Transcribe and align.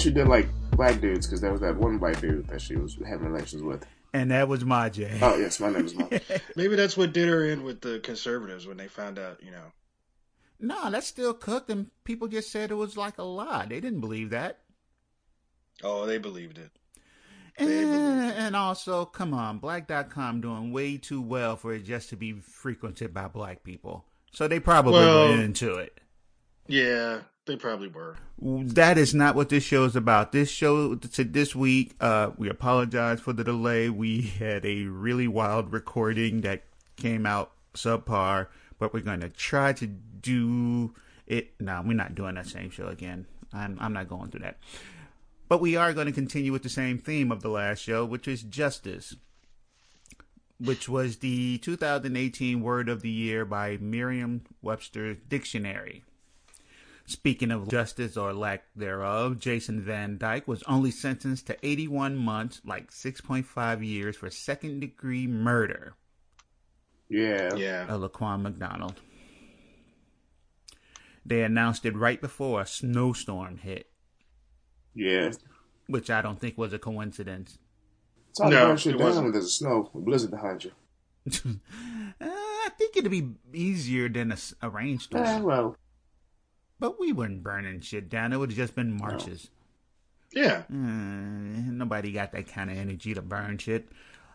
Heister. 0.00 0.06
And 0.06 0.14
she 0.14 0.20
did 0.20 0.28
like 0.28 0.48
black 0.72 1.00
dudes 1.00 1.26
because 1.26 1.40
there 1.40 1.52
was 1.52 1.60
that 1.60 1.76
one 1.76 1.98
black 1.98 2.20
dude 2.20 2.46
that 2.48 2.60
she 2.60 2.76
was 2.76 2.96
having 3.06 3.28
relations 3.28 3.62
with. 3.62 3.84
and 4.12 4.30
that 4.30 4.48
was 4.48 4.64
my 4.64 4.88
J. 4.88 5.18
Oh 5.22 5.36
yes, 5.36 5.60
my 5.60 5.70
name 5.70 5.86
is 5.86 5.94
Mike. 5.94 6.22
Maybe 6.56 6.76
that's 6.76 6.96
what 6.96 7.12
did 7.12 7.28
her 7.28 7.44
in 7.44 7.62
with 7.62 7.80
the 7.80 8.00
conservatives 8.00 8.66
when 8.66 8.76
they 8.76 8.88
found 8.88 9.18
out, 9.18 9.42
you 9.42 9.50
know. 9.50 9.72
No, 10.62 10.90
that's 10.90 11.06
still 11.06 11.32
cooked, 11.32 11.70
and 11.70 11.90
people 12.04 12.28
just 12.28 12.50
said 12.52 12.70
it 12.70 12.74
was 12.74 12.96
like 12.96 13.16
a 13.18 13.22
lie. 13.22 13.66
They 13.66 13.80
didn't 13.80 14.00
believe 14.00 14.30
that. 14.30 14.58
Oh, 15.82 16.04
they 16.04 16.18
believed 16.18 16.58
it. 16.58 16.70
And, 17.56 17.68
They 17.68 17.82
believed 17.84 18.34
and 18.36 18.54
also, 18.54 19.06
come 19.06 19.32
on, 19.32 19.58
Black.com 19.58 20.42
doing 20.42 20.70
way 20.72 20.98
too 20.98 21.22
well 21.22 21.56
for 21.56 21.72
it 21.72 21.84
just 21.84 22.10
to 22.10 22.16
be 22.16 22.32
frequented 22.34 23.14
by 23.14 23.28
black 23.28 23.62
people. 23.64 24.04
So 24.32 24.48
they 24.48 24.60
probably 24.60 24.92
Well- 24.92 25.28
went 25.30 25.40
into 25.40 25.76
it. 25.76 25.98
Yeah, 26.66 27.22
they 27.46 27.56
probably 27.56 27.88
were. 27.88 28.16
That 28.38 28.98
is 28.98 29.14
not 29.14 29.34
what 29.34 29.48
this 29.48 29.64
show 29.64 29.84
is 29.84 29.96
about. 29.96 30.32
This 30.32 30.50
show 30.50 30.94
to 30.94 31.24
this 31.24 31.54
week, 31.54 31.94
uh, 32.00 32.30
we 32.36 32.48
apologize 32.48 33.20
for 33.20 33.32
the 33.32 33.44
delay. 33.44 33.88
We 33.88 34.22
had 34.22 34.64
a 34.64 34.84
really 34.84 35.28
wild 35.28 35.72
recording 35.72 36.42
that 36.42 36.62
came 36.96 37.26
out 37.26 37.52
subpar, 37.74 38.48
but 38.78 38.92
we're 38.92 39.00
going 39.00 39.20
to 39.20 39.28
try 39.28 39.72
to 39.74 39.86
do 39.86 40.94
it. 41.26 41.52
No, 41.60 41.82
we're 41.84 41.94
not 41.94 42.14
doing 42.14 42.34
that 42.34 42.46
same 42.46 42.70
show 42.70 42.88
again. 42.88 43.26
I'm 43.52 43.78
I'm 43.80 43.92
not 43.92 44.08
going 44.08 44.30
through 44.30 44.40
that. 44.40 44.58
But 45.48 45.60
we 45.60 45.76
are 45.76 45.92
going 45.92 46.06
to 46.06 46.12
continue 46.12 46.52
with 46.52 46.62
the 46.62 46.68
same 46.68 46.98
theme 46.98 47.32
of 47.32 47.42
the 47.42 47.48
last 47.48 47.80
show, 47.80 48.04
which 48.04 48.28
is 48.28 48.42
justice, 48.42 49.16
which 50.60 50.88
was 50.88 51.16
the 51.16 51.58
2018 51.58 52.60
Word 52.60 52.88
of 52.88 53.02
the 53.02 53.10
Year 53.10 53.44
by 53.44 53.76
Merriam-Webster 53.78 55.14
Dictionary. 55.14 56.04
Speaking 57.10 57.50
of 57.50 57.66
justice 57.68 58.16
or 58.16 58.32
lack 58.32 58.62
thereof, 58.76 59.40
Jason 59.40 59.80
Van 59.82 60.16
Dyke 60.16 60.46
was 60.46 60.62
only 60.68 60.92
sentenced 60.92 61.48
to 61.48 61.56
81 61.66 62.16
months, 62.16 62.60
like 62.64 62.92
6.5 62.92 63.84
years, 63.84 64.14
for 64.16 64.30
second 64.30 64.78
degree 64.78 65.26
murder 65.26 65.94
Yeah. 67.08 67.52
Yeah. 67.56 67.86
of 67.92 68.00
Laquan 68.02 68.42
McDonald. 68.42 69.00
They 71.26 71.42
announced 71.42 71.84
it 71.84 71.96
right 71.96 72.20
before 72.20 72.60
a 72.60 72.66
snowstorm 72.66 73.56
hit, 73.58 73.90
Yeah. 74.94 75.32
which 75.88 76.10
I 76.10 76.22
don't 76.22 76.38
think 76.40 76.56
was 76.56 76.72
a 76.72 76.78
coincidence. 76.78 77.58
It's 78.30 78.38
hard 78.38 78.52
No, 78.52 78.60
to 78.60 78.66
burn 78.68 78.76
shit 78.76 78.94
it 78.94 78.98
down 78.98 79.06
wasn't. 79.08 79.24
when 79.24 79.32
there's 79.32 79.46
a 79.46 79.48
snow, 79.48 79.90
a 79.92 79.98
blizzard 79.98 80.30
behind 80.30 80.64
you. 80.64 80.70
Uh, 82.20 82.26
I 82.26 82.68
think 82.76 82.96
it'd 82.96 83.10
be 83.10 83.30
easier 83.54 84.08
than 84.08 84.34
a 84.60 84.68
rainstorm. 84.68 85.24
Eh, 85.24 85.40
well, 85.40 85.74
But 86.80 86.98
we 86.98 87.12
weren't 87.12 87.42
burning 87.42 87.80
shit 87.80 88.08
down. 88.08 88.32
It 88.32 88.38
would 88.38 88.50
have 88.50 88.56
just 88.56 88.74
been 88.74 88.96
marches. 88.96 89.50
Yeah. 90.32 90.62
Mm, 90.72 91.72
nobody 91.76 92.10
got 92.12 92.32
that 92.32 92.48
kind 92.48 92.70
of 92.70 92.78
energy 92.78 93.14
to 93.14 93.22
burn 93.22 93.58
shit. 93.58 93.88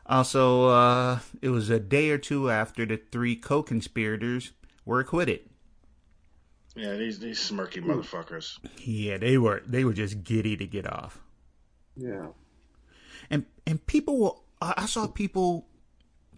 Also, 0.06 0.68
uh, 0.70 1.20
it 1.42 1.50
was 1.50 1.70
a 1.72 1.80
day 1.80 2.12
or 2.12 2.18
two 2.20 2.50
after 2.52 2.86
the 2.86 3.02
three 3.12 3.36
co-conspirators 3.36 4.52
were 4.86 5.00
acquitted. 5.00 5.40
Yeah, 6.76 6.94
these 6.98 7.20
these 7.20 7.40
smirky 7.40 7.82
motherfuckers. 7.84 8.60
Yeah, 8.84 9.18
they 9.18 9.38
were 9.38 9.64
they 9.66 9.84
were 9.86 9.94
just 9.94 10.24
giddy 10.24 10.56
to 10.58 10.68
get 10.68 10.86
off. 10.92 11.20
yeah. 11.96 12.28
And 13.32 13.46
and 13.66 13.84
people 13.88 14.20
were 14.20 14.32
I 14.62 14.84
I 14.84 14.86
saw 14.86 15.08
people 15.08 15.68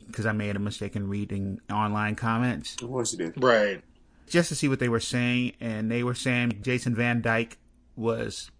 because 0.06 0.26
I 0.26 0.32
made 0.32 0.56
a 0.56 0.60
mistake 0.60 0.96
in 0.96 1.10
reading 1.10 1.60
online 1.70 2.16
comments 2.16 2.76
Of 2.82 2.88
course 2.88 3.12
you 3.12 3.18
did. 3.18 3.44
Right. 3.44 3.84
Just 4.28 4.50
to 4.50 4.56
see 4.56 4.68
what 4.68 4.80
they 4.80 4.90
were 4.90 5.00
saying, 5.00 5.54
and 5.60 5.90
they 5.90 6.04
were 6.04 6.14
saying 6.16 6.60
Jason 6.62 6.94
Van 6.96 7.22
Dyke 7.22 7.58
was 7.96 8.52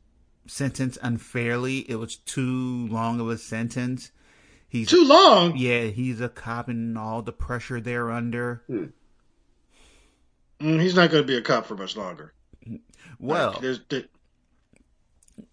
sentenced 0.48 0.98
unfairly. 1.02 1.80
It 1.90 1.96
was 1.98 2.16
too 2.16 2.88
long 2.88 3.20
of 3.20 3.30
a 3.30 3.38
sentence. 3.38 4.12
He's 4.70 4.90
Too 4.90 5.06
long. 5.06 5.56
yeah, 5.56 5.84
he's 5.86 6.20
a 6.22 6.28
cop 6.30 6.68
and 6.68 6.98
all 6.98 7.22
the 7.22 7.32
pressure 7.32 7.80
they're 7.80 8.12
under. 8.12 8.64
Mm, 8.70 8.92
he's 10.82 10.96
not 10.96 11.12
going 11.12 11.24
to 11.24 11.28
be 11.28 11.38
a 11.38 11.42
cop 11.42 11.66
for 11.66 11.76
much 11.76 11.96
longer. 11.96 12.34
Well, 13.20 13.52
Like, 13.54 13.62
there's 13.62 13.80
there, 13.90 14.04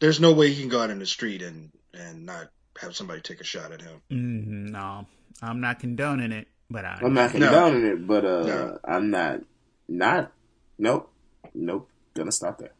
there's 0.00 0.20
no 0.20 0.32
way 0.32 0.52
he 0.52 0.60
can 0.60 0.68
go 0.70 0.80
out 0.80 0.90
in 0.90 0.98
the 0.98 1.06
street 1.06 1.42
and 1.42 1.70
and 1.92 2.26
not 2.26 2.48
have 2.80 2.96
somebody 2.96 3.20
take 3.20 3.40
a 3.40 3.44
shot 3.44 3.70
at 3.70 3.80
him. 3.82 4.00
mm, 4.10 4.70
no, 4.72 5.06
I'm 5.42 5.60
not 5.60 5.78
condoning 5.78 6.32
it, 6.32 6.48
but 6.68 6.84
I 6.84 6.98
I'm 7.02 7.14
not 7.14 7.34
No. 7.34 7.50
condoning 7.50 7.84
it, 7.86 8.06
but 8.06 8.24
uh, 8.24 8.42
No. 8.42 8.78
I'm 8.84 9.10
not, 9.10 9.40
not, 9.88 10.32
nope, 10.78 11.10
nope, 11.54 11.88
gonna 12.14 12.32
stop 12.32 12.58
there. 12.58 12.72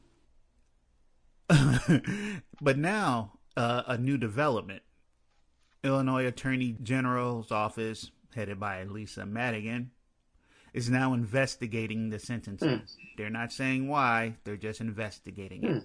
but 2.61 2.79
now, 2.79 3.33
uh, 3.57 3.83
a 3.87 3.99
new 3.99 4.17
development. 4.17 4.83
Illinois 5.83 6.25
Attorney 6.27 6.77
General's 6.83 7.53
office, 7.53 8.11
headed 8.35 8.59
by 8.59 8.83
Lisa 8.85 9.27
Madigan, 9.27 9.91
is 10.73 10.89
now 10.91 11.13
investigating 11.13 12.11
the 12.11 12.19
sentencing. 12.19 12.83
They're 13.17 13.31
not 13.31 13.53
saying 13.53 13.89
why, 13.89 14.37
they're 14.45 14.57
just 14.57 14.81
investigating 14.81 15.63
it. 15.63 15.83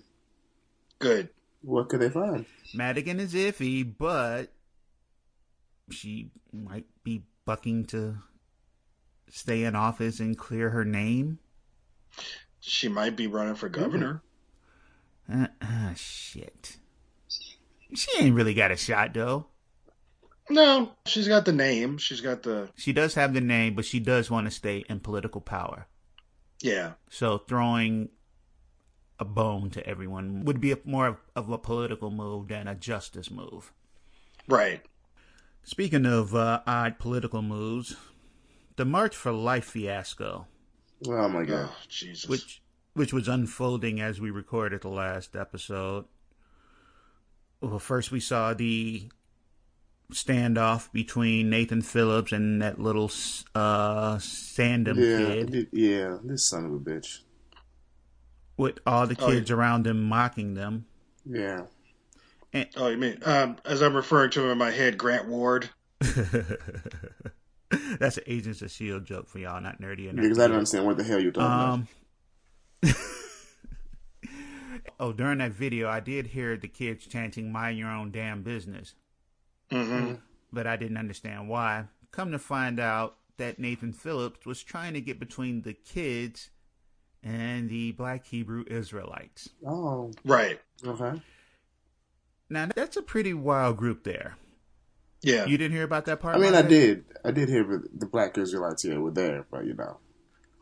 Good. 0.97 1.29
What 1.61 1.89
could 1.89 1.99
they 1.99 2.09
find? 2.09 2.45
Madigan 2.73 3.19
is 3.19 3.33
iffy, 3.33 3.85
but 3.97 4.51
she 5.91 6.31
might 6.53 6.85
be 7.03 7.23
bucking 7.45 7.85
to 7.85 8.17
stay 9.31 9.63
in 9.63 9.75
office 9.75 10.19
and 10.19 10.37
clear 10.37 10.69
her 10.69 10.85
name. 10.85 11.39
She 12.59 12.87
might 12.87 13.15
be 13.15 13.27
running 13.27 13.55
for 13.55 13.69
governor. 13.69 14.21
Uh, 15.31 15.47
uh, 15.61 15.93
shit. 15.95 16.77
She 17.95 18.07
ain't 18.19 18.35
really 18.35 18.53
got 18.53 18.71
a 18.71 18.77
shot, 18.77 19.13
though. 19.13 19.47
No, 20.49 20.91
she's 21.05 21.27
got 21.27 21.45
the 21.45 21.51
name. 21.53 21.97
She's 21.99 22.21
got 22.21 22.43
the 22.43 22.69
She 22.75 22.91
does 22.91 23.13
have 23.13 23.33
the 23.33 23.41
name, 23.41 23.75
but 23.75 23.85
she 23.85 23.99
does 23.99 24.31
want 24.31 24.47
to 24.47 24.51
stay 24.51 24.83
in 24.89 24.99
political 24.99 25.41
power. 25.41 25.87
yeah. 26.61 26.93
So 27.09 27.37
throwing 27.37 28.09
a 29.19 29.25
bone 29.25 29.69
to 29.71 29.85
everyone 29.85 30.45
would 30.45 30.59
be 30.61 30.71
a, 30.71 30.77
more 30.85 31.07
of, 31.07 31.17
of 31.35 31.49
a 31.49 31.57
political 31.57 32.09
move 32.09 32.47
than 32.47 32.67
a 32.67 32.73
justice 32.75 33.29
move. 33.29 33.71
Right. 34.47 34.81
Speaking 35.63 36.05
of 36.05 36.33
uh, 36.33 36.61
odd 36.65 36.97
political 36.97 37.41
moves, 37.43 37.95
the 38.79 38.85
March 38.85 39.13
for 39.13 39.33
Life 39.33 39.65
fiasco, 39.65 40.47
Oh 41.05 41.27
my 41.27 41.43
god. 41.43 41.67
Oh 41.69 41.75
Jesus. 41.89 42.29
which 42.29 42.61
which 42.93 43.11
was 43.11 43.27
unfolding 43.27 43.99
as 43.99 44.21
we 44.21 44.31
recorded 44.31 44.81
the 44.81 44.87
last 44.89 45.35
episode. 45.35 46.05
Well, 47.59 47.77
first 47.79 48.09
we 48.09 48.21
saw 48.21 48.53
the 48.53 49.09
standoff 50.13 50.91
between 50.93 51.49
Nathan 51.49 51.81
Phillips 51.81 52.31
and 52.31 52.61
that 52.61 52.79
little 52.79 53.11
uh, 53.53 54.15
Sandmann 54.15 54.95
yeah, 54.95 55.17
kid. 55.27 55.51
th- 55.51 55.67
yeah, 55.73 56.17
this 56.23 56.45
son 56.45 56.63
of 56.65 56.71
a 56.73 56.79
bitch. 56.79 57.19
with 58.55 58.79
all 58.87 59.05
the 59.07 59.17
Oh, 59.19 59.27
kids 59.27 59.51
around 59.51 59.87
him 59.87 60.01
mocking 60.03 60.53
them. 60.53 60.85
Yeah, 61.25 61.65
oh, 62.77 62.87
you 62.87 62.97
mean 62.97 63.17
um, 63.25 63.57
as 63.65 63.81
I'm 63.81 63.93
referring 63.93 64.31
to 64.31 64.43
him 64.45 64.51
in 64.51 64.57
my 64.57 64.71
head, 64.71 64.97
Grant 64.97 65.27
Ward. 65.27 65.69
That's 67.99 68.17
an 68.17 68.23
Agents 68.27 68.61
of 68.61 68.71
Shield 68.71 69.05
joke 69.05 69.27
for 69.27 69.39
y'all, 69.39 69.61
not 69.61 69.79
nerdy 69.81 70.07
enough. 70.09 70.23
because 70.23 70.39
I 70.39 70.47
don't 70.47 70.57
understand 70.57 70.85
what 70.85 70.97
the 70.97 71.03
hell 71.03 71.19
you're 71.19 71.31
talking 71.31 71.87
Um. 72.83 72.93
oh, 74.99 75.11
during 75.13 75.37
that 75.39 75.51
video, 75.51 75.87
I 75.89 75.99
did 75.99 76.27
hear 76.27 76.57
the 76.57 76.67
kids 76.67 77.05
chanting 77.05 77.51
"Mind 77.51 77.77
your 77.77 77.89
own 77.89 78.11
damn 78.11 78.41
business," 78.43 78.95
Mm-hmm. 79.71 80.15
but 80.51 80.67
I 80.67 80.75
didn't 80.75 80.97
understand 80.97 81.47
why. 81.49 81.85
Come 82.11 82.31
to 82.31 82.39
find 82.39 82.79
out 82.79 83.17
that 83.37 83.59
Nathan 83.59 83.93
Phillips 83.93 84.45
was 84.45 84.63
trying 84.63 84.93
to 84.93 85.01
get 85.01 85.19
between 85.19 85.61
the 85.61 85.73
kids 85.73 86.49
and 87.23 87.69
the 87.69 87.91
Black 87.91 88.25
Hebrew 88.25 88.63
Israelites. 88.67 89.49
Oh, 89.65 90.11
Right. 90.25 90.59
okay. 90.85 91.21
Now 92.49 92.67
that's 92.75 92.97
a 92.97 93.01
pretty 93.03 93.33
wild 93.33 93.77
group 93.77 94.03
there. 94.03 94.35
Yeah. 95.21 95.45
You 95.45 95.57
didn't 95.57 95.75
hear 95.75 95.83
about 95.83 96.05
that 96.05 96.19
part? 96.21 96.35
I 96.35 96.39
mean, 96.39 96.49
I 96.53 96.61
Margaret? 96.61 96.69
did, 96.69 97.03
I 97.25 97.31
did 97.31 97.49
hear 97.49 97.63
the- 97.63 97.89
the 97.93 98.05
black 98.05 98.37
Israelites 98.37 98.83
here 98.83 98.99
were 99.01 99.11
there, 99.11 99.45
but 99.51 99.65
you 99.65 99.73
know, 99.73 99.99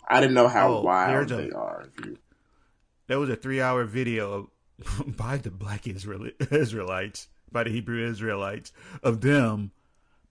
I 0.10 0.20
didn't 0.22 0.34
know 0.36 0.48
how 0.48 0.74
Oh, 0.78 0.82
wild 0.82 1.10
there's 1.30 1.32
a- 1.32 1.36
they 1.48 1.52
are. 1.52 1.90
If 1.98 2.06
you- 2.06 2.18
There 3.08 3.20
was 3.20 3.30
a 3.30 3.36
three-hour 3.36 3.86
video 3.86 4.50
of, 4.80 5.16
by 5.18 5.38
the 5.38 5.52
Black 5.52 5.88
Israel, 5.88 6.30
Israelites, 6.52 7.28
by 7.52 7.64
the 7.64 7.70
Hebrew 7.70 8.06
Israelites, 8.08 8.72
of 9.04 9.22
them 9.22 9.72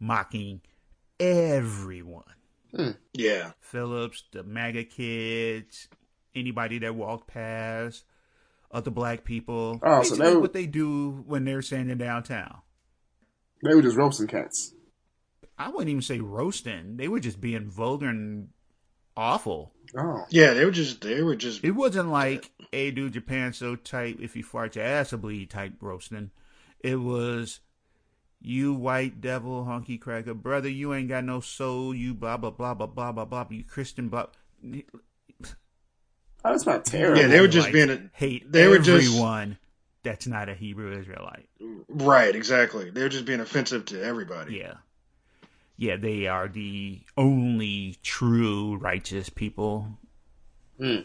mocking 0.01 0.61
everyone. 1.21 2.23
Hmm. 2.75 2.91
Yeah. 3.13 3.53
Phillips, 3.61 4.25
the 4.33 4.43
MAGA 4.43 4.85
kids, 4.85 5.89
anybody 6.35 6.79
that 6.81 6.95
walked 6.95 7.29
past, 7.29 8.05
other 8.71 8.91
black 8.91 9.25
people. 9.25 9.79
Oh, 9.83 10.03
so 10.03 10.11
Basically 10.11 10.31
they- 10.31 10.37
what 10.37 10.53
they 10.53 10.67
do 10.67 11.25
when 11.27 11.45
they're 11.45 11.63
standing 11.63 11.99
downtown. 11.99 12.59
They 13.67 13.75
were 13.75 13.83
just 13.83 13.97
roasting 13.97 14.27
cats. 14.27 14.73
I 15.59 15.69
wouldn't 15.69 15.89
even 15.89 16.03
say 16.03 16.21
roasting. 16.21 16.97
They 16.97 17.09
were 17.09 17.21
just 17.21 17.41
being 17.41 17.69
vulgar 17.71 18.09
and 18.09 18.49
awful. 19.17 19.73
Oh, 19.97 20.25
Yeah, 20.29 20.53
they 20.53 20.65
were 20.65 20.71
just 20.71 21.01
they 21.01 21.23
were 21.23 21.37
just 21.37 21.65
It 21.65 21.71
wasn't 21.71 22.11
like, 22.11 22.51
hey, 22.73 22.91
dude, 22.91 23.15
your 23.15 23.23
pants 23.23 23.59
so 23.59 23.77
tight, 23.77 24.19
if 24.21 24.37
you 24.37 24.43
fart, 24.43 24.77
your 24.77 24.85
ass 24.85 25.13
will 25.13 25.19
bleed 25.21 25.49
type 25.51 25.75
roasting. 25.81 26.31
It 26.81 26.97
was, 26.97 27.61
you 28.41 28.75
white 28.75 29.21
devil, 29.23 29.65
honky 29.65 29.99
cracker, 29.99 30.35
brother, 30.35 30.69
you 30.69 30.93
ain't 30.93 31.09
got 31.09 31.25
no 31.25 31.41
soul, 31.41 31.95
you 31.95 32.13
blah, 32.13 32.37
blah, 32.37 32.51
blah, 32.51 32.75
blah, 32.75 32.87
blah, 32.87 33.13
blah, 33.13 33.25
blah, 33.25 33.47
you 33.49 33.65
Christian, 33.65 34.09
blah. 34.09 34.27
oh 34.65 34.83
that's 36.45 36.67
not 36.67 36.85
terrible. 36.85 37.21
Yeah, 37.21 37.29
they 37.29 37.41
were 37.41 37.49
just 37.49 37.69
Israelites 37.69 37.93
being 37.95 38.11
a- 38.13 38.17
hate 38.17 38.53
they 38.53 38.69
were 38.69 38.79
just- 38.79 39.07
everyone 39.09 39.59
that's 40.07 40.27
not 40.29 40.49
a 40.49 40.55
Hebrew 40.55 40.97
Israelite. 40.97 41.49
right, 41.89 42.35
exactly. 42.35 42.91
They're 42.91 43.09
just 43.09 43.25
being 43.25 43.41
offensive 43.41 43.87
to 43.87 44.01
everybody. 44.01 44.55
Yeah. 44.57 44.75
Yeah, 45.77 45.97
they 45.97 46.29
are 46.29 46.47
the 46.49 47.01
only 47.17 47.97
true 48.03 48.77
righteous 48.77 49.29
people 49.29 49.99
hmm. 50.79 51.01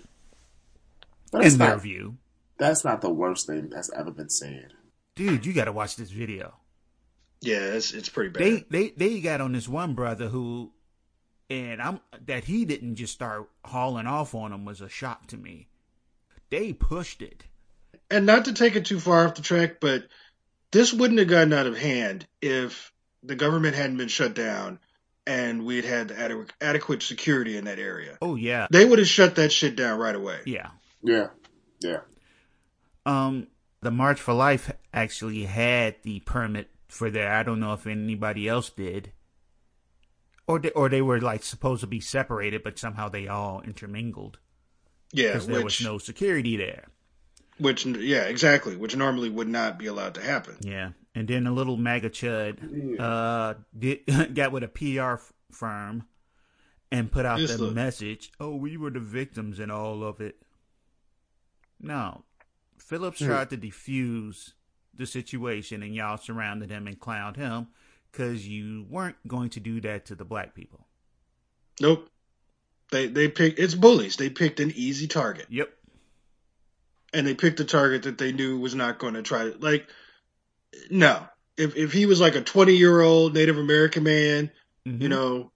That's 1.31 1.53
in 1.53 1.59
their 1.59 1.69
not, 1.69 1.81
view. 1.81 2.18
that's 2.57 2.83
not 2.83 3.01
the 3.01 3.09
worst 3.09 3.48
thing 3.48 3.69
that's 3.69 3.89
ever 3.92 4.12
been 4.12 4.30
said. 4.30 4.74
Dude, 5.15 5.45
you 5.45 5.54
got 5.54 5.65
to 5.65 5.71
watch 5.71 5.95
this 5.95 6.12
video. 6.12 6.54
Yeah, 7.42 7.74
it's 7.74 7.94
it's 7.94 8.09
pretty 8.09 8.30
bad. 8.30 8.44
They 8.44 8.65
they 8.69 8.89
they 8.95 9.19
got 9.19 9.42
on 9.42 9.54
this 9.54 9.68
one 9.68 9.94
brother 9.94 10.27
who, 10.27 10.71
and 11.50 11.81
I'm 11.81 12.01
that 12.25 12.44
he 12.44 12.65
didn't 12.65 12.95
just 12.95 13.13
start 13.13 13.50
hauling 13.65 14.07
off 14.07 14.36
on 14.36 14.54
him 14.54 14.63
was 14.63 14.80
a 14.80 14.89
shock 14.89 15.27
to 15.27 15.38
me. 15.38 15.69
They 16.50 16.74
pushed 16.74 17.21
it. 17.21 17.45
And 18.12 18.25
not 18.25 18.46
to 18.46 18.54
take 18.54 18.75
it 18.75 18.86
too 18.86 19.00
far 19.00 19.25
off 19.28 19.36
the 19.36 19.42
track, 19.42 19.80
but 19.80 20.06
this 20.72 20.94
wouldn't 20.94 21.19
have 21.19 21.28
gotten 21.28 21.54
out 21.54 21.66
of 21.68 21.78
hand 21.78 22.28
if 22.42 22.92
the 23.24 23.36
government 23.36 23.75
hadn't 23.75 23.98
been 23.98 24.08
shut 24.08 24.34
down 24.34 24.80
and 25.28 25.66
we'd 25.66 25.86
had 25.86 26.12
adequate, 26.12 26.52
adequate 26.60 27.04
security 27.04 27.56
in 27.58 27.66
that 27.66 27.78
area. 27.80 28.18
Oh 28.22 28.36
yeah, 28.36 28.68
They 28.72 28.86
would 28.86 29.00
have 29.00 29.08
shut 29.08 29.36
that 29.36 29.52
shit 29.52 29.75
down 29.75 30.00
right 30.00 30.16
away. 30.16 30.40
yeah. 30.46 30.69
Yeah, 31.04 31.28
yeah. 31.80 32.02
Um, 33.06 33.48
the 33.81 33.90
March 33.92 34.22
for 34.22 34.34
Life 34.34 34.72
actually 34.94 35.46
had 35.46 35.96
the 36.04 36.19
permit 36.22 36.69
for 36.88 37.10
that. 37.10 37.28
I 37.28 37.42
don't 37.44 37.60
know 37.60 37.74
if 37.74 37.88
anybody 37.88 38.48
else 38.48 38.69
did, 38.69 39.12
or 40.48 40.60
they, 40.60 40.69
or 40.72 40.90
they 40.90 41.02
were 41.02 41.19
like 41.19 41.42
supposed 41.44 41.81
to 41.81 41.88
be 41.88 42.00
separated, 42.00 42.62
but 42.64 42.78
somehow 42.78 43.10
they 43.10 43.28
all 43.28 43.62
intermingled 43.62 44.38
Yeah, 45.12 45.30
because 45.34 45.48
there 45.48 45.64
which, 45.64 45.80
was 45.80 45.81
no 45.81 45.98
security 45.98 46.56
there. 46.57 46.90
Which, 47.57 47.86
yeah, 47.86 48.24
exactly, 48.24 48.75
which 48.75 48.95
normally 48.95 49.30
would 49.30 49.48
not 49.48 49.77
be 49.77 49.88
allowed 49.88 50.15
to 50.15 50.21
happen. 50.21 50.57
Yeah, 50.62 50.92
and 51.15 51.27
then 51.27 51.48
a 51.48 51.51
little 51.51 51.77
MAGA 51.77 52.09
chud 52.09 53.00
uh, 53.00 53.56
did, 53.77 54.06
got 54.36 54.51
with 54.51 54.63
a 54.63 54.68
PR 54.68 55.13
f- 55.13 55.33
firm 55.51 56.03
and 56.92 57.12
put 57.12 57.25
out 57.25 57.39
Just 57.39 57.57
the 57.57 57.65
look. 57.65 57.74
message. 57.74 58.31
Oh, 58.39 58.56
we 58.56 58.77
were 58.77 58.89
the 58.92 59.00
victims 59.00 59.59
in 59.59 59.71
all 59.71 60.03
of 60.03 60.21
it. 60.21 60.36
No, 61.80 62.24
Phillips 62.77 63.19
tried 63.19 63.50
to 63.51 63.57
defuse 63.57 64.54
the 64.94 65.06
situation, 65.06 65.81
and 65.83 65.95
y'all 65.95 66.18
surrounded 66.18 66.69
him 66.69 66.86
and 66.88 67.00
clowned 67.00 67.38
him 67.38 67.68
because 68.12 68.47
you 68.47 68.86
weren't 68.89 69.15
going 69.27 69.50
to 69.51 69.59
do 69.59 69.81
that 69.81 70.06
to 70.07 70.15
the 70.15 70.25
black 70.25 70.54
people. 70.54 70.86
Nope. 71.80 72.09
They 72.92 73.07
they 73.07 73.30
picked 73.30 73.57
it's 73.57 73.74
bullies. 73.74 74.18
They 74.18 74.30
picked 74.30 74.59
an 74.59 74.71
easy 74.75 75.07
target. 75.07 75.47
Yep. 75.50 75.69
And 77.13 77.25
they 77.28 77.34
picked 77.36 77.60
a 77.60 77.66
target 77.66 78.04
that 78.04 78.18
they 78.18 78.31
knew 78.31 78.60
was 78.60 78.75
not 78.75 79.00
going 79.00 79.13
to 79.16 79.22
try 79.24 79.44
to 79.50 79.58
like 79.60 79.88
no 80.90 81.24
if 81.58 81.75
if 81.75 81.92
he 81.92 82.06
was 82.06 82.19
like 82.22 82.36
a 82.36 82.42
20 82.42 82.75
year 82.75 83.02
old 83.02 83.34
native 83.34 83.58
american 83.58 84.04
man 84.04 84.52
Mhm. 84.88 85.02
you 85.02 85.10
know 85.10 85.52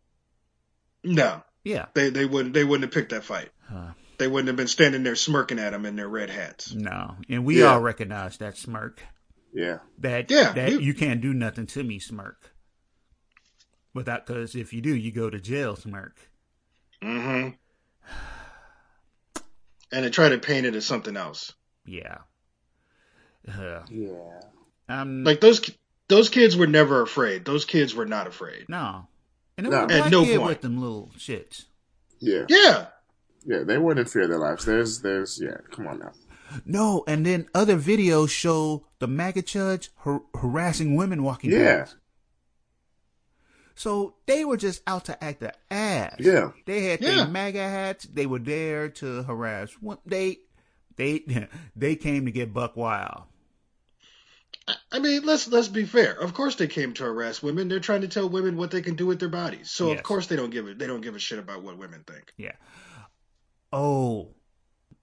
no 1.03 1.41
Yeah. 1.63 1.85
they 1.93 2.09
they 2.09 2.25
wouldn't 2.25 2.53
they 2.53 2.63
wouldn't 2.63 2.83
have 2.83 2.93
picked 2.93 3.11
that 3.11 3.23
fight 3.23 3.49
Uh, 3.71 3.91
they 4.17 4.27
wouldn't 4.27 4.47
have 4.47 4.55
been 4.55 4.67
standing 4.67 5.03
there 5.03 5.15
smirking 5.15 5.59
at 5.59 5.73
him 5.73 5.85
in 5.85 5.95
their 5.95 6.07
red 6.09 6.29
hats 6.29 6.73
no, 6.73 7.15
and 7.29 7.43
we 7.45 7.59
Yeah. 7.59 7.73
all 7.73 7.81
recognize 7.81 8.37
that 8.37 8.57
smirk. 8.57 9.01
Yeah. 9.53 9.79
That 9.99 10.29
Yeah, 10.29 10.51
that 10.53 10.71
you- 10.73 10.79
you, 10.79 10.93
can't 10.93 11.21
do 11.21 11.33
nothing 11.33 11.65
to 11.67 11.83
me, 11.83 11.97
smirk. 11.99 12.51
Without, 13.93 14.25
because 14.25 14.53
if 14.55 14.73
you 14.73 14.81
do, 14.81 14.93
you 14.93 15.11
go 15.11 15.29
to 15.29 15.39
jail, 15.39 15.75
smirk. 15.77 16.29
mm-hmm 17.01 17.55
and 19.91 20.05
they 20.05 20.09
try 20.09 20.29
to 20.29 20.37
paint 20.37 20.65
it 20.65 20.75
as 20.75 20.85
something 20.85 21.15
else 21.17 21.53
Yeah. 21.85 22.17
Uh, 23.47 23.81
Yeah. 23.89 24.39
um, 24.89 25.23
like 25.23 25.39
those 25.41 25.69
those 26.07 26.29
kids 26.29 26.55
were 26.57 26.67
never 26.67 27.01
afraid 27.01 27.45
those 27.45 27.65
kids 27.65 27.93
were 27.95 28.05
not 28.05 28.27
afraid 28.27 28.65
no, 28.69 29.07
and 29.57 29.65
there 29.67 29.71
No. 29.71 29.85
was 29.85 29.91
a 29.95 30.03
At 30.05 30.11
no 30.11 30.25
point. 30.25 30.41
with 30.43 30.61
them 30.61 30.79
little 30.81 31.11
shits. 31.17 31.65
Yeah. 32.19 32.45
yeah 32.49 32.87
Yeah. 33.45 33.63
They 33.63 33.77
weren't 33.77 33.99
in 33.99 34.05
fear 34.05 34.23
of 34.23 34.29
their 34.29 34.39
lives. 34.39 34.65
There's, 34.65 35.01
there's, 35.01 35.39
yeah. 35.41 35.57
Come 35.71 35.87
on 35.87 35.99
now. 35.99 36.13
No, 36.65 37.03
and 37.07 37.25
then 37.25 37.47
other 37.53 37.77
videos 37.77 38.29
show 38.29 38.87
the 38.99 39.07
MAGA 39.07 39.43
judge 39.43 39.89
har- 39.97 40.23
harassing 40.33 40.95
women 40.95 41.21
walking 41.23 41.51
Yeah. 41.51 41.79
past. 41.81 41.95
So 43.75 44.15
they 44.25 44.45
were 44.45 44.57
just 44.57 44.81
out 44.87 45.05
to 45.05 45.23
act 45.23 45.41
the 45.41 45.53
ass. 45.69 46.15
Yeah. 46.19 46.51
They 46.65 46.83
had 46.85 47.01
Yeah. 47.01 47.15
their 47.15 47.27
MAGA 47.27 47.59
hats. 47.69 48.05
They 48.05 48.25
were 48.25 48.39
there 48.39 48.89
to 48.89 49.23
harass. 49.23 49.69
They, 50.05 50.39
they, 50.95 51.47
they 51.75 51.95
came 51.95 52.25
to 52.25 52.31
get 52.31 52.53
Buck 52.53 52.75
Wild. 52.77 53.23
I 54.91 54.97
mean, 54.97 55.23
let's 55.23 55.47
let's 55.47 55.67
be 55.67 55.85
fair. 55.85 56.13
Of 56.13 56.33
course, 56.33 56.55
they 56.55 56.65
came 56.67 56.93
to 56.95 57.03
harass 57.03 57.43
women. 57.43 57.67
They're 57.67 57.79
trying 57.79 58.01
to 58.01 58.07
tell 58.07 58.27
women 58.27 58.57
what 58.57 58.71
they 58.71 58.81
can 58.81 58.95
do 58.95 59.05
with 59.05 59.19
their 59.19 59.29
bodies. 59.29 59.69
So 59.69 59.89
Yes. 59.89 59.97
of 59.99 60.03
course 60.03 60.25
they 60.25 60.35
don't 60.35 60.49
give 60.49 60.67
it. 60.67 60.79
They 60.79 60.87
don't 60.87 61.01
give 61.01 61.15
a 61.15 61.19
shit 61.19 61.37
about 61.37 61.61
what 61.61 61.77
women 61.77 62.03
think. 62.07 62.33
Yeah. 62.37 62.53
Oh, 63.71 64.29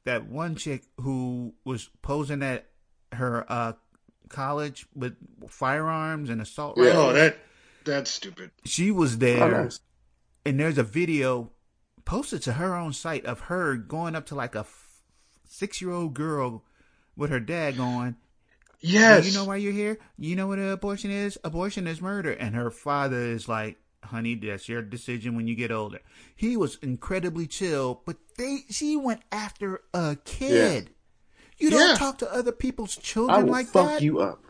that 0.05 0.26
one 0.26 0.57
chick 0.57 0.83
who 1.00 1.55
was 1.64 1.88
posing 2.00 2.43
at 2.43 2.67
her 3.12 3.45
uh, 3.49 3.75
college 4.29 4.87
with 4.97 5.14
firearms 5.49 6.29
and 6.31 6.41
assault 6.41 6.76
Yeah. 6.76 6.87
rifles. 6.87 7.05
Oh, 7.05 7.12
that 7.12 7.37
that's 7.85 8.11
stupid. 8.11 8.51
She 8.65 8.91
was 8.91 9.19
there. 9.19 9.43
Oh, 9.43 9.62
nice. 9.65 9.81
and 10.45 10.59
there's 10.59 10.79
a 10.79 10.83
video 10.83 11.51
posted 12.05 12.43
to 12.43 12.55
her 12.55 12.75
own 12.75 12.93
site 12.93 13.25
of 13.27 13.41
her 13.41 13.77
going 13.77 14.15
up 14.17 14.27
to 14.27 14.35
like 14.35 14.55
a 14.55 14.61
f- 14.61 15.01
six-year-old 15.49 16.15
girl 16.15 16.65
with 17.17 17.31
her 17.31 17.41
dad 17.41 17.77
going, 17.77 18.17
Yes. 18.81 19.27
"You 19.27 19.33
know 19.39 19.45
why 19.45 19.57
you're 19.57 19.73
here? 19.73 19.99
You 20.19 20.35
know 20.35 20.49
what 20.49 20.59
an 20.59 20.69
abortion 20.71 21.11
is? 21.12 21.39
Abortion 21.45 21.87
is 21.87 22.01
murder." 22.03 22.33
And 22.33 22.55
her 22.57 22.71
father 22.73 23.19
is 23.21 23.49
like, 23.49 23.77
"Honey, 24.03 24.35
that's 24.35 24.69
your 24.69 24.83
decision 24.83 25.37
when 25.37 25.47
you 25.47 25.55
get 25.55 25.71
older." 25.71 26.01
He 26.35 26.57
was 26.57 26.77
incredibly 26.83 27.47
chill, 27.47 28.03
but 28.05 28.17
they 28.37 28.65
she 28.71 28.97
went 28.97 29.23
after 29.31 29.83
a 29.95 30.17
kid. 30.25 30.91
You 31.59 31.71
don't 31.71 31.91
Yeah. 31.91 31.95
talk 31.95 32.19
to 32.19 32.33
other 32.35 32.51
people's 32.51 32.99
I 32.99 33.03
children 33.03 33.45
will 33.47 33.53
like 33.53 33.69
fuck 33.69 33.87
that. 33.87 34.03
you 34.03 34.19
up. 34.19 34.43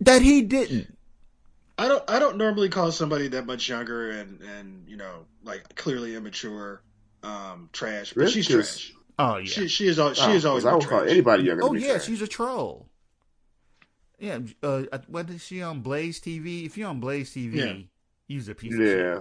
That 0.00 0.20
he 0.22 0.42
didn't. 0.42 0.98
I 1.76 1.88
don't. 1.88 2.08
I 2.08 2.18
don't 2.18 2.36
normally 2.36 2.68
call 2.68 2.92
somebody 2.92 3.28
that 3.28 3.46
much 3.46 3.68
younger 3.68 4.10
and 4.10 4.40
and 4.42 4.88
you 4.88 4.96
know 4.96 5.26
like 5.42 5.74
clearly 5.74 6.14
immature, 6.14 6.82
um, 7.22 7.68
trash. 7.72 8.12
But 8.14 8.30
she's 8.30 8.46
she's 8.46 8.54
'Cause- 8.56 8.78
trash. 8.78 8.92
Oh 9.18 9.36
yeah. 9.38 9.44
She 9.44 9.68
she 9.68 9.86
is 9.88 9.98
al- 9.98 10.14
she 10.14 10.22
Oh, 10.22 10.32
is 10.34 10.44
always 10.44 10.64
'cause 10.64 10.68
I 10.68 10.70
been 10.72 10.78
would 10.80 10.88
call 10.88 10.98
trash. 11.00 11.10
anybody 11.12 11.42
younger 11.44 11.62
than 11.62 11.70
Oh 11.70 11.72
me 11.74 11.80
yeah, 11.82 11.92
trash. 11.94 12.04
she's 12.06 12.22
a 12.22 12.26
troll. 12.28 12.88
Yeah, 14.18 14.38
uh, 14.62 14.82
what 15.08 15.28
is 15.30 15.44
she 15.44 15.60
on 15.62 15.80
Blaze 15.80 16.20
TV? 16.20 16.64
If 16.66 16.76
you're 16.78 16.88
on 16.88 17.00
Blaze 17.00 17.32
TV, 17.34 17.56
Yeah. 17.56 17.76
use 18.28 18.48
a 18.48 18.54
piece 18.54 18.72
of 18.74 18.78
shit. 18.80 18.98
Yeah. 18.98 19.20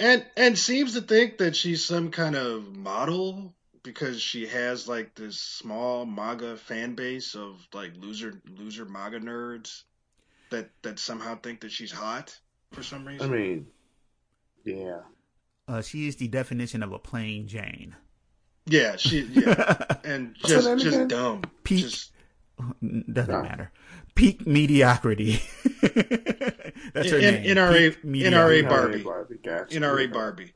and 0.00 0.26
and 0.36 0.58
seems 0.58 0.94
to 0.94 1.00
think 1.02 1.38
that 1.38 1.54
she's 1.54 1.84
some 1.84 2.10
kind 2.10 2.34
of 2.36 2.74
model 2.74 3.54
because 3.82 4.20
she 4.20 4.46
has 4.46 4.88
like 4.88 5.14
this 5.14 5.38
small 5.40 6.04
MAGA 6.06 6.56
fan 6.56 6.94
base 6.94 7.34
of 7.34 7.56
like 7.72 7.92
loser 7.96 8.40
loser 8.48 8.84
MAGA 8.86 9.20
nerds 9.20 9.82
that 10.54 10.70
that 10.82 10.98
somehow 10.98 11.36
think 11.40 11.60
that 11.60 11.72
she's 11.72 11.92
hot 11.92 12.38
for 12.72 12.82
some 12.82 13.06
reason. 13.06 13.32
I 13.32 13.36
mean, 13.36 13.66
yeah. 14.64 15.00
Uh, 15.66 15.80
she 15.82 16.06
is 16.08 16.16
the 16.16 16.28
definition 16.28 16.82
of 16.82 16.92
a 16.92 16.98
plain 16.98 17.46
Jane. 17.48 17.96
yeah, 18.66 18.96
she 18.96 19.22
yeah, 19.22 19.84
and 20.04 20.34
just 20.44 20.66
just 20.82 20.86
again? 20.96 21.08
dumb. 21.08 21.42
Peak- 21.64 21.80
Just 21.84 22.12
Doesn't 22.82 23.28
No. 23.32 23.42
matter. 23.42 23.72
Peak 24.14 24.46
mediocrity. 24.46 25.42
That's 25.82 27.10
her 27.10 27.18
In- 27.18 27.42
name. 27.42 27.56
NRA 27.56 27.90
Peak 27.90 28.04
mediocrity. 28.04 28.62
NRA 28.62 28.68
Barbie. 28.68 29.02
Barbie. 29.02 29.38
Gotcha. 29.42 29.80
NRA 29.80 30.12
Barbie. 30.12 30.52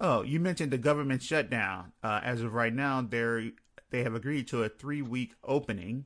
Oh, 0.00 0.22
you 0.22 0.38
mentioned 0.38 0.70
the 0.70 0.78
government 0.78 1.22
shutdown. 1.22 1.92
Uh, 2.02 2.20
as 2.22 2.42
of 2.42 2.54
right 2.54 2.72
now, 2.72 3.00
they're 3.02 3.50
they 3.90 4.02
have 4.04 4.14
agreed 4.14 4.46
to 4.48 4.62
a 4.62 4.68
three 4.68 5.02
week 5.02 5.34
opening. 5.42 6.04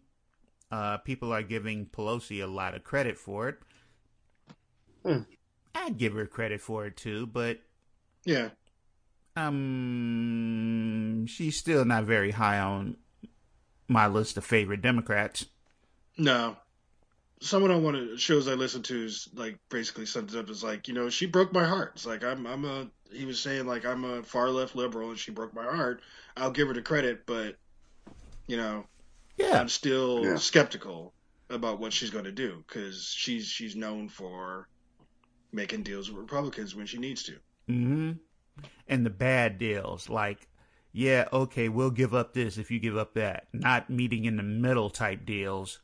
Uh, 0.70 0.98
people 0.98 1.32
are 1.32 1.42
giving 1.42 1.87
Pelosi 1.87 2.42
a 2.42 2.46
lot 2.46 2.75
of 2.75 2.84
credit 2.84 3.16
for 3.18 3.48
it. 3.48 3.58
Hmm. 5.04 5.22
I'd 5.75 5.96
give 5.98 6.12
her 6.14 6.26
credit 6.26 6.60
for 6.60 6.87
it 6.87 6.96
too, 6.96 7.26
but 7.26 7.60
Yeah. 8.25 8.50
um, 9.37 11.26
she's 11.26 11.56
still 11.56 11.84
not 11.84 12.04
very 12.04 12.32
high 12.32 12.58
on 12.58 12.96
my 13.88 14.06
list 14.06 14.37
of 14.37 14.44
favorite 14.44 14.82
Democrats. 14.82 15.46
No. 16.16 16.56
Someone 17.40 17.70
on 17.70 17.82
one 17.84 17.94
of 17.94 18.08
the 18.08 18.18
shows 18.18 18.48
I 18.48 18.54
listen 18.54 18.82
to 18.84 19.04
is 19.04 19.28
like 19.34 19.58
basically 19.70 20.06
summed 20.06 20.34
it 20.34 20.37
up 20.38 20.50
as 20.50 20.64
like, 20.64 20.88
you 20.88 20.94
know, 20.94 21.08
she 21.08 21.26
broke 21.26 21.52
my 21.52 21.64
heart. 21.64 21.92
It's 21.94 22.04
like 22.06 22.25
I'm 22.25 22.46
I'm 22.46 22.64
a 22.64 22.88
he 23.12 23.25
was 23.25 23.40
saying 23.40 23.66
like 23.66 23.87
I'm 23.87 24.04
a 24.04 24.22
far 24.25 24.50
left 24.50 24.75
liberal 24.75 25.10
and 25.10 25.18
she 25.18 25.30
broke 25.30 25.54
my 25.54 25.62
heart. 25.64 26.02
I'll 26.37 26.50
give 26.50 26.68
her 26.68 26.75
the 26.75 26.82
credit, 26.82 27.25
but 27.26 27.56
you 28.48 28.56
know, 28.56 28.84
Yeah, 29.38 29.61
I'm 29.61 29.68
still 29.68 30.25
Yeah. 30.25 30.37
skeptical 30.37 31.12
about 31.50 31.78
what 31.80 31.92
she's 31.92 32.11
going 32.11 32.25
to 32.25 32.33
do 32.33 32.62
because 32.66 33.04
she's 33.16 33.47
she's 33.47 33.76
known 33.76 34.09
for 34.09 34.68
making 35.52 35.83
deals 35.83 36.11
with 36.11 36.18
Republicans 36.21 36.75
when 36.75 36.87
she 36.87 36.99
needs 36.99 37.23
to. 37.25 37.38
hmm 37.66 38.12
And 38.87 39.07
the 39.07 39.11
bad 39.11 39.59
deals, 39.59 40.09
like, 40.09 40.49
yeah, 40.92 41.28
okay, 41.33 41.68
we'll 41.68 41.90
give 41.90 42.14
up 42.14 42.35
this 42.35 42.59
if 42.59 42.71
you 42.71 42.78
give 42.80 42.97
up 42.97 43.14
that. 43.14 43.47
Not 43.52 43.88
meeting 43.88 44.25
in 44.25 44.37
the 44.37 44.42
middle 44.42 44.90
type 44.90 45.25
deals. 45.25 45.80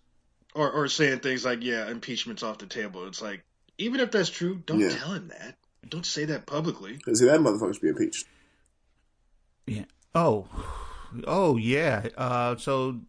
Or 0.54 0.70
or 0.70 0.88
saying 0.88 1.20
things 1.20 1.44
like, 1.44 1.62
yeah, 1.62 1.88
impeachment's 1.88 2.42
off 2.42 2.58
the 2.58 2.66
table. 2.66 3.06
It's 3.06 3.22
like 3.22 3.42
even 3.78 4.00
if 4.00 4.10
that's 4.10 4.30
true, 4.30 4.62
don't 4.66 4.80
Yeah. 4.80 4.96
tell 4.96 5.12
him 5.12 5.28
that. 5.28 5.56
Don't 5.88 6.06
say 6.06 6.24
that 6.26 6.46
publicly. 6.46 6.98
See, 7.12 7.26
that 7.26 7.40
motherfucker 7.40 7.74
should 7.74 7.82
be 7.82 7.88
impeached. 7.88 8.26
Yeah. 9.66 9.84
Oh, 10.14 10.46
oh 11.26 11.56
yeah. 11.56 12.06
Uh, 12.16 12.56
so 12.56 13.00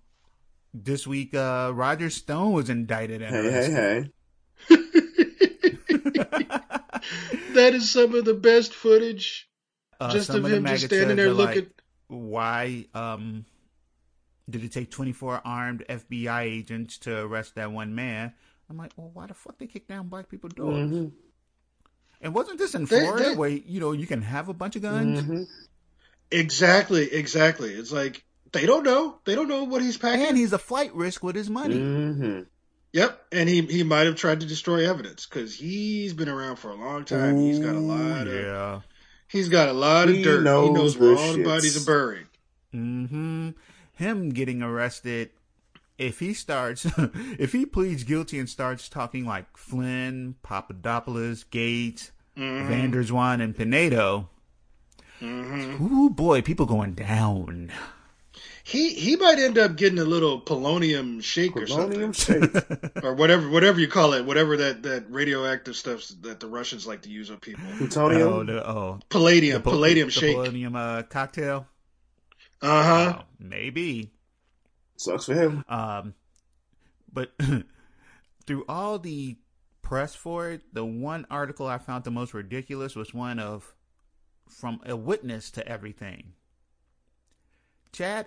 this 0.84 1.08
week, 1.08 1.34
uh, 1.34 1.72
Roger 1.74 2.10
Stone 2.10 2.53
was 2.53 2.70
indicted. 2.70 3.22
And 3.22 3.36
Hey, 3.36 3.51
hey, 3.51 3.72
hey. 3.72 4.10
that 7.53 7.72
is 7.74 7.89
some 7.89 8.13
of 8.15 8.25
the 8.25 8.34
best 8.34 8.74
footage 8.74 9.50
Uh, 10.00 10.12
just 10.12 10.27
some 10.27 10.44
of 10.44 10.51
him 10.51 10.65
just 10.65 10.86
standing 10.86 11.15
there 11.17 11.27
are 11.29 11.34
like, 11.34 11.55
looking. 11.55 11.72
why 12.08 12.86
um 12.94 13.46
did 14.50 14.63
it 14.63 14.72
take 14.72 14.91
24 14.91 15.41
armed 15.44 15.84
FBI 15.89 16.41
agents 16.44 17.00
to 17.00 17.17
arrest 17.17 17.55
that 17.55 17.72
one 17.72 17.96
man? 17.96 18.32
I'm 18.70 18.77
like, 18.77 18.91
well, 18.96 19.10
why 19.13 19.25
the 19.27 19.34
fuck 19.34 19.58
they 19.58 19.65
kick 19.67 19.88
down 19.88 20.08
black 20.08 20.29
people 20.29 20.50
doors? 20.50 20.75
Mm-hmm. 20.91 21.08
And 22.22 22.34
wasn't 22.36 22.60
this 22.60 22.75
in 22.75 22.86
They- 22.86 23.00
Florida 23.00 23.29
they- 23.29 23.36
where 23.36 23.50
you 23.50 23.79
know 23.79 23.91
you 23.91 24.05
can 24.08 24.22
have 24.22 24.50
a 24.50 24.53
bunch 24.53 24.75
of 24.75 24.82
guns? 24.84 25.22
Mm-hmm. 25.22 25.44
Exactly, 26.32 27.12
exactly. 27.12 27.74
It's 27.74 27.91
like 27.91 28.24
they 28.52 28.66
don't 28.66 28.84
know. 28.84 29.20
They 29.25 29.36
don't 29.36 29.48
know 29.48 29.64
what 29.64 29.82
he's 29.82 29.98
packing. 29.98 30.25
And 30.25 30.38
he's 30.38 30.54
a 30.54 30.58
flight 30.58 30.94
risk 30.96 31.24
with 31.24 31.36
his 31.36 31.50
money. 31.50 31.75
Mm-hmm. 31.78 32.40
Yep, 32.94 33.25
and 33.34 33.50
he 33.50 33.62
he 33.64 33.84
might 33.84 34.06
have 34.06 34.16
tried 34.16 34.40
to 34.40 34.46
destroy 34.46 34.90
evidence 34.90 35.25
because 35.25 35.54
he's 35.56 36.14
been 36.14 36.30
around 36.30 36.56
for 36.58 36.70
a 36.72 36.75
long 36.75 37.04
time. 37.04 37.38
he's 37.38 37.60
got 37.60 37.75
a 37.75 37.80
lot 37.80 38.28
of 38.28 38.34
yeah. 38.34 38.80
he's 39.28 39.50
got 39.50 39.68
a 39.68 39.74
lot 39.74 40.08
of 40.08 40.16
He 40.16 40.24
dirt. 40.24 40.38
he 40.40 40.44
knows 40.46 40.74
knows 40.74 40.98
where 40.98 41.10
the 41.16 41.22
all 41.22 41.34
the 41.34 41.44
bodies 41.44 41.82
are 41.82 41.86
buried. 41.86 42.28
hmm 42.72 43.50
Him 43.96 44.30
getting 44.30 44.62
arrested. 44.62 45.32
If 45.98 46.20
he 46.20 46.34
starts, 46.34 46.86
if 47.38 47.52
he 47.54 47.66
pleads 47.66 48.04
guilty 48.06 48.40
and 48.40 48.50
starts 48.50 48.88
talking 48.90 49.25
like 49.25 49.58
Flynn, 49.58 50.36
Papadopoulos, 50.44 51.44
Gates, 51.44 52.12
Mm-hmm. 52.38 52.68
Van 52.68 52.92
der 52.92 53.04
Zwaan, 53.04 53.42
and 53.42 53.56
Pinedo, 53.56 54.28
ooh 55.24 56.10
boy, 56.10 56.42
people 56.42 56.66
going 56.66 56.94
down. 56.94 57.72
He 58.67 58.95
he 58.95 59.15
might 59.15 59.38
end 59.38 59.60
up 59.60 59.75
getting 59.75 60.00
a 60.00 60.03
little 60.03 60.41
polonium 60.41 61.22
shake 61.22 61.55
or 61.55 61.67
something. 61.67 62.13
Shake. 62.13 62.51
or 63.03 63.13
whatever 63.13 63.48
whatever 63.48 63.79
you 63.79 63.88
call 63.88 64.13
it, 64.13 64.25
whatever 64.25 64.57
that 64.57 64.81
that 64.81 65.05
radioactive 65.12 65.75
stuff 65.75 66.03
that 66.22 66.39
the 66.39 66.48
Russians 66.48 66.88
like 66.88 67.03
to 67.03 67.10
use 67.10 67.29
on 67.29 67.38
people. 67.38 67.63
Plutonium. 67.77 68.27
Oh, 68.27 68.43
the, 68.43 68.67
oh, 68.67 69.00
Palladium, 69.10 69.62
the 69.62 69.69
palladium 69.69 70.07
the 70.07 70.12
shake. 70.12 70.36
palladium 70.36 70.75
uh, 70.75 71.03
cocktail. 71.03 71.67
Uh 72.60 72.84
huh. 72.84 73.13
Oh, 73.19 73.25
maybe. 73.38 74.12
Sucks 74.98 75.25
for 75.25 75.36
him. 75.36 75.63
Um, 75.69 76.15
but 77.13 77.34
through 78.48 78.65
all 78.67 78.98
the 78.98 79.36
press 79.84 80.15
for 80.15 80.50
it, 80.50 80.62
the 80.74 80.84
one 80.84 81.27
article 81.29 81.67
I 81.67 81.77
found 81.77 82.03
the 82.03 82.10
most 82.10 82.34
ridiculous 82.34 82.95
was 82.95 83.13
one 83.13 83.38
of 83.38 83.75
from 84.50 84.81
a 84.88 84.95
witness 84.95 85.51
to 85.51 85.67
everything. 85.67 86.34
Chad 87.91 88.25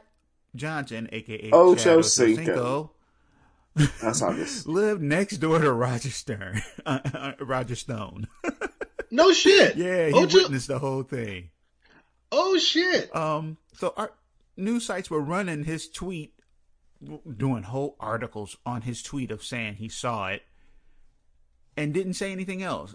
Johnson, 0.57 1.09
aka 1.13 1.51
Ocho 1.53 2.03
Chad 2.03 2.05
Cinco. 2.05 2.93
I 4.03 4.13
saw 4.13 4.33
this. 4.33 4.67
lived 4.67 5.03
next 5.03 5.37
door 5.39 5.59
to 5.61 5.73
Roger 5.73 6.11
Stern, 6.11 6.63
Roger 7.41 7.75
Stone. 7.75 8.29
No 9.11 9.33
shit. 9.33 9.77
yeah, 9.77 10.09
he 10.09 10.13
Ocho- 10.13 10.37
witnessed 10.43 10.69
the 10.69 10.79
whole 10.81 11.03
thing. 11.03 11.49
Oh 12.31 12.59
shit. 12.59 13.15
Um, 13.17 13.57
so 13.73 13.95
our 13.97 14.13
news 14.55 14.85
sites 14.85 15.09
were 15.09 15.23
running 15.23 15.65
his 15.65 15.89
tweet, 15.89 16.35
doing 17.37 17.63
whole 17.63 17.97
articles 17.99 18.59
on 18.67 18.83
his 18.83 19.03
tweet 19.03 19.31
of 19.31 19.43
saying 19.43 19.77
he 19.77 19.89
saw 19.89 20.29
it, 20.29 20.43
and 21.75 21.95
didn't 21.95 22.15
say 22.15 22.31
anything 22.33 22.63
else. 22.63 22.95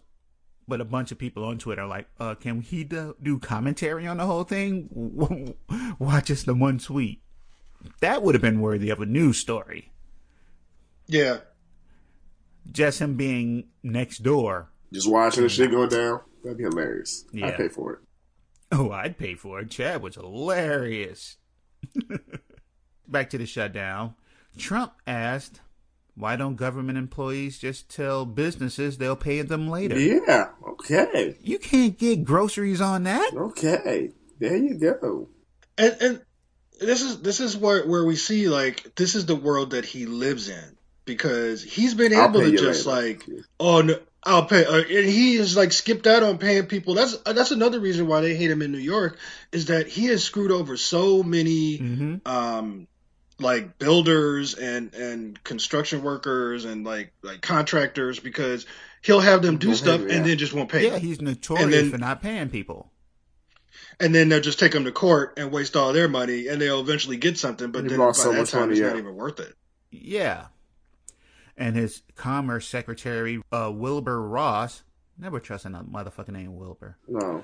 But 0.67 0.81
a 0.81 0.85
bunch 0.85 1.11
of 1.11 1.17
people 1.17 1.43
on 1.45 1.57
Twitter 1.57 1.81
are 1.81 1.87
like, 1.87 2.07
uh, 2.19 2.35
"Can 2.35 2.61
he 2.61 2.83
do, 2.83 3.15
do 3.19 3.39
commentary 3.39 4.05
on 4.05 4.17
the 4.17 4.27
whole 4.27 4.43
thing? 4.43 5.55
Watch 5.97 6.25
just 6.25 6.45
the 6.45 6.53
one 6.53 6.77
tweet?" 6.77 7.23
That 7.99 8.23
would 8.23 8.35
have 8.35 8.41
been 8.41 8.61
worthy 8.61 8.89
of 8.89 9.01
a 9.01 9.05
news 9.05 9.37
story. 9.37 9.91
Yeah. 11.07 11.39
Just 12.71 12.99
him 12.99 13.15
being 13.15 13.65
next 13.81 14.19
door. 14.19 14.69
Just 14.91 15.09
watching 15.09 15.43
the 15.43 15.49
shit 15.49 15.71
go 15.71 15.87
down. 15.87 16.21
That'd 16.43 16.57
be 16.57 16.63
hilarious. 16.63 17.25
Yeah. 17.31 17.47
I'd 17.47 17.57
pay 17.57 17.67
for 17.67 17.93
it. 17.93 17.99
Oh, 18.71 18.91
I'd 18.91 19.17
pay 19.17 19.35
for 19.35 19.59
it. 19.59 19.69
Chad 19.69 20.01
was 20.01 20.15
hilarious. 20.15 21.37
Back 23.07 23.29
to 23.31 23.37
the 23.37 23.45
shutdown. 23.45 24.15
Trump 24.57 24.93
asked, 25.05 25.61
why 26.15 26.35
don't 26.35 26.55
government 26.55 26.97
employees 26.97 27.57
just 27.57 27.89
tell 27.89 28.25
businesses 28.25 28.97
they'll 28.97 29.15
pay 29.15 29.41
them 29.41 29.69
later? 29.69 29.99
Yeah. 29.99 30.49
Okay. 30.67 31.35
You 31.41 31.59
can't 31.59 31.97
get 31.97 32.23
groceries 32.23 32.81
on 32.81 33.03
that. 33.03 33.33
Okay. 33.35 34.11
There 34.39 34.57
you 34.57 34.75
go. 34.75 35.29
And 35.77 35.97
and 36.01 36.21
this 36.79 37.01
is 37.01 37.21
this 37.21 37.39
is 37.39 37.55
where 37.57 37.85
where 37.87 38.03
we 38.05 38.15
see 38.15 38.47
like 38.49 38.95
this 38.95 39.15
is 39.15 39.25
the 39.25 39.35
world 39.35 39.71
that 39.71 39.85
he 39.85 40.05
lives 40.05 40.49
in 40.49 40.77
because 41.05 41.63
he's 41.63 41.93
been 41.93 42.13
able 42.13 42.41
to 42.41 42.51
just 42.57 42.85
later. 42.85 43.07
like 43.07 43.29
oh 43.59 43.81
no 43.81 43.99
I'll 44.25 44.45
pay 44.45 44.63
uh, 44.65 44.77
and 44.77 45.05
he 45.09 45.35
is 45.35 45.57
like 45.57 45.71
skipped 45.73 46.07
out 46.07 46.23
on 46.23 46.37
paying 46.37 46.65
people 46.67 46.93
that's 46.93 47.17
that's 47.17 47.51
another 47.51 47.79
reason 47.79 48.07
why 48.07 48.21
they 48.21 48.35
hate 48.35 48.49
him 48.51 48.61
in 48.61 48.71
New 48.71 48.77
York 48.77 49.17
is 49.51 49.65
that 49.65 49.87
he 49.87 50.05
has 50.05 50.23
screwed 50.23 50.51
over 50.51 50.77
so 50.77 51.23
many 51.23 51.77
hmm 51.77 52.15
um 52.25 52.87
like 53.39 53.77
builders 53.79 54.53
and 54.53 54.93
and 54.93 55.43
construction 55.43 56.03
workers 56.03 56.65
and 56.65 56.85
like 56.85 57.11
like 57.23 57.41
contractors 57.41 58.19
because 58.19 58.65
he'll 59.01 59.19
have 59.19 59.41
them 59.41 59.57
do 59.57 59.69
Won't 59.69 59.79
pay 59.79 59.83
stuff 59.85 60.01
them, 60.01 60.09
and 60.11 60.25
then 60.25 60.37
just 60.37 60.53
won't 60.53 60.69
pay 60.71 60.85
Yeah, 60.85 60.91
them. 60.91 61.01
he's 61.01 61.19
notorious 61.19 61.71
then- 61.81 61.91
for 61.91 61.97
not 61.97 62.21
paying 62.21 62.49
people. 62.49 62.89
And 63.99 64.13
then 64.13 64.29
they'll 64.29 64.41
just 64.41 64.59
take 64.59 64.71
them 64.71 64.85
to 64.85 64.91
court 64.91 65.33
and 65.37 65.51
waste 65.51 65.75
all 65.75 65.93
their 65.93 66.07
money 66.07 66.47
and 66.47 66.61
they'll 66.61 66.79
eventually 66.81 67.17
get 67.17 67.37
something 67.37 67.71
but 67.71 67.83
You've 67.83 67.91
then 67.91 67.99
by 67.99 68.05
lost 68.05 68.21
so 68.21 68.31
that 68.31 68.39
much 68.39 68.51
time 68.51 68.61
money, 68.61 68.71
it's 68.73 68.81
yeah. 68.81 68.87
not 68.87 68.97
even 68.97 69.15
worth 69.15 69.39
it 69.39 69.55
Yeah. 69.91 70.47
And 71.55 71.75
his 71.75 72.01
Commerce 72.15 72.67
Secretary, 72.67 73.39
uh, 73.51 73.71
Wilbur 73.73 74.21
Ross, 74.27 74.83
never 75.19 75.39
trust 75.39 75.65
a 75.65 75.69
motherfucking 75.69 76.29
name 76.29 76.55
Wilbur. 76.55 76.97
No. 77.07 77.43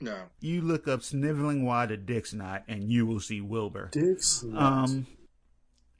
no 0.00 0.16
You 0.40 0.60
look 0.60 0.86
up 0.86 1.02
sniveling 1.02 1.64
water 1.64 1.96
Dick's 1.96 2.32
knot 2.32 2.62
and 2.68 2.84
you 2.84 3.04
will 3.04 3.18
see 3.20 3.40
Wilbur. 3.40 3.88
Dicks. 3.90 4.44
Um, 4.56 5.08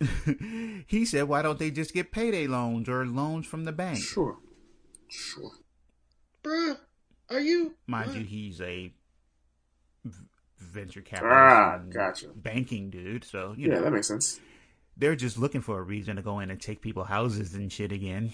he 0.86 1.04
said, 1.04 1.24
"Why 1.24 1.42
don't 1.42 1.58
they 1.58 1.72
just 1.72 1.92
get 1.92 2.12
payday 2.12 2.46
loans 2.46 2.88
or 2.88 3.04
loans 3.04 3.46
from 3.46 3.64
the 3.64 3.72
bank?" 3.72 3.98
Sure. 3.98 4.38
Sure. 5.08 5.50
bruh 6.44 6.76
are 7.30 7.40
you 7.40 7.74
Mind 7.86 8.10
what? 8.10 8.18
you, 8.18 8.24
he's 8.24 8.60
a 8.60 8.92
v- 10.58 10.80
venture 10.80 11.02
Ah, 11.22 11.78
gotcha. 11.90 12.26
banking 12.34 12.90
dude. 12.90 13.24
So 13.24 13.54
you 13.56 13.68
Yeah, 13.68 13.76
know, 13.76 13.82
that 13.84 13.92
makes 13.92 14.08
sense. 14.08 14.40
they're 14.96 15.16
just 15.16 15.38
looking 15.38 15.60
for 15.60 15.78
a 15.78 15.82
reason 15.82 16.16
to 16.16 16.22
go 16.22 16.40
in 16.40 16.50
and 16.50 16.60
take 16.60 16.80
people 16.80 17.04
houses 17.04 17.54
and 17.54 17.72
shit 17.72 17.92
again. 17.92 18.32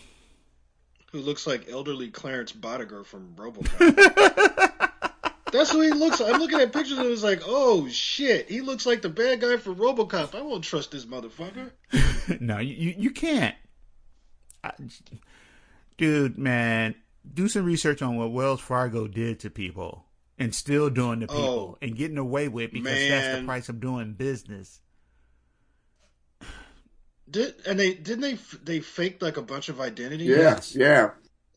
who 1.12 1.20
looks 1.20 1.46
like 1.46 1.68
elderly 1.70 2.10
Clarence 2.10 2.52
Boddicker 2.52 3.04
from 3.06 3.34
RoboCop 3.36 4.90
that's 5.52 5.70
who 5.70 5.82
he 5.82 5.90
looks 5.92 6.18
like 6.20 6.34
I'm 6.34 6.40
looking 6.40 6.58
at 6.58 6.72
pictures 6.72 6.98
and 6.98 7.06
it's 7.06 7.22
like 7.22 7.42
oh 7.46 7.86
shit 7.88 8.48
he 8.50 8.60
looks 8.60 8.84
like 8.86 9.02
the 9.02 9.08
bad 9.08 9.40
guy 9.40 9.56
from 9.56 9.76
RoboCop 9.76 10.34
I 10.34 10.42
won't 10.42 10.64
trust 10.64 10.90
this 10.90 11.04
motherfucker 11.04 11.70
no, 12.40 12.58
you 12.58 12.74
you, 12.74 12.94
you 12.98 13.10
can't, 13.10 13.54
I, 14.64 14.72
dude. 15.98 16.38
Man, 16.38 16.94
do 17.34 17.48
some 17.48 17.64
research 17.64 18.02
on 18.02 18.16
what 18.16 18.32
Wells 18.32 18.60
Fargo 18.60 19.06
did 19.06 19.38
to 19.40 19.50
people. 19.50 20.04
And 20.38 20.54
still 20.54 20.90
doing 20.90 21.20
the 21.20 21.26
people 21.28 21.44
Oh, 21.44 21.78
and 21.80 21.96
getting 21.96 22.18
away 22.18 22.48
with 22.48 22.72
because 22.72 23.08
that's 23.08 23.38
the 23.40 23.44
price 23.44 23.68
of 23.68 23.80
doing 23.80 24.12
business. 24.14 24.80
Did 27.30 27.54
and 27.66 27.78
they 27.78 27.94
didn't 27.94 28.20
they 28.20 28.38
they 28.64 28.80
faked 28.80 29.22
like 29.22 29.36
a 29.36 29.42
bunch 29.42 29.68
of 29.68 29.80
identities? 29.80 30.28
Yes. 30.28 30.76
yeah. 30.76 31.10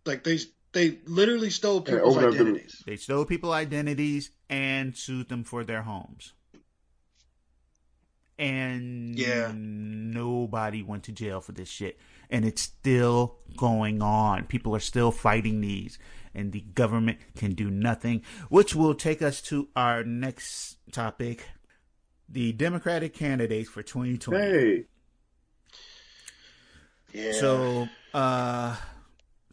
Like 0.05 0.23
they 0.23 0.39
they 0.71 0.99
literally 1.05 1.49
stole 1.49 1.81
people's 1.81 2.15
opened 2.17 2.27
up 2.27 2.33
the- 2.33 2.39
identities. 2.41 2.83
They 2.85 2.95
stole 2.95 3.25
people 3.25 3.51
identities 3.51 4.31
and 4.49 4.95
sued 4.95 5.29
them 5.29 5.43
for 5.43 5.63
their 5.63 5.81
homes. 5.81 6.33
And 8.39 9.17
Yeah. 9.17 9.51
nobody 9.55 10.83
went 10.83 11.03
to 11.05 11.11
jail 11.11 11.41
for 11.41 11.51
this 11.51 11.69
shit. 11.69 11.99
And 12.29 12.45
it's 12.45 12.61
still 12.61 13.37
going 13.55 14.01
on. 14.01 14.45
People 14.45 14.75
are 14.75 14.79
still 14.81 15.11
fighting 15.11 15.61
these. 15.61 15.97
And 16.33 16.51
the 16.51 16.61
government 16.61 17.19
can 17.35 17.53
do 17.53 17.69
nothing. 17.69 18.21
Which 18.49 18.75
will 18.75 18.95
take 18.95 19.21
us 19.21 19.41
to 19.43 19.69
our 19.75 20.03
next 20.03 20.77
topic 20.91 21.45
the 22.29 22.51
Democratic 22.51 23.13
candidates 23.13 23.69
for 23.69 23.81
2020. 23.81 24.43
Hey, 24.43 24.85
Yeah. 27.13 27.31
So, 27.31 27.87
uh, 28.13 28.75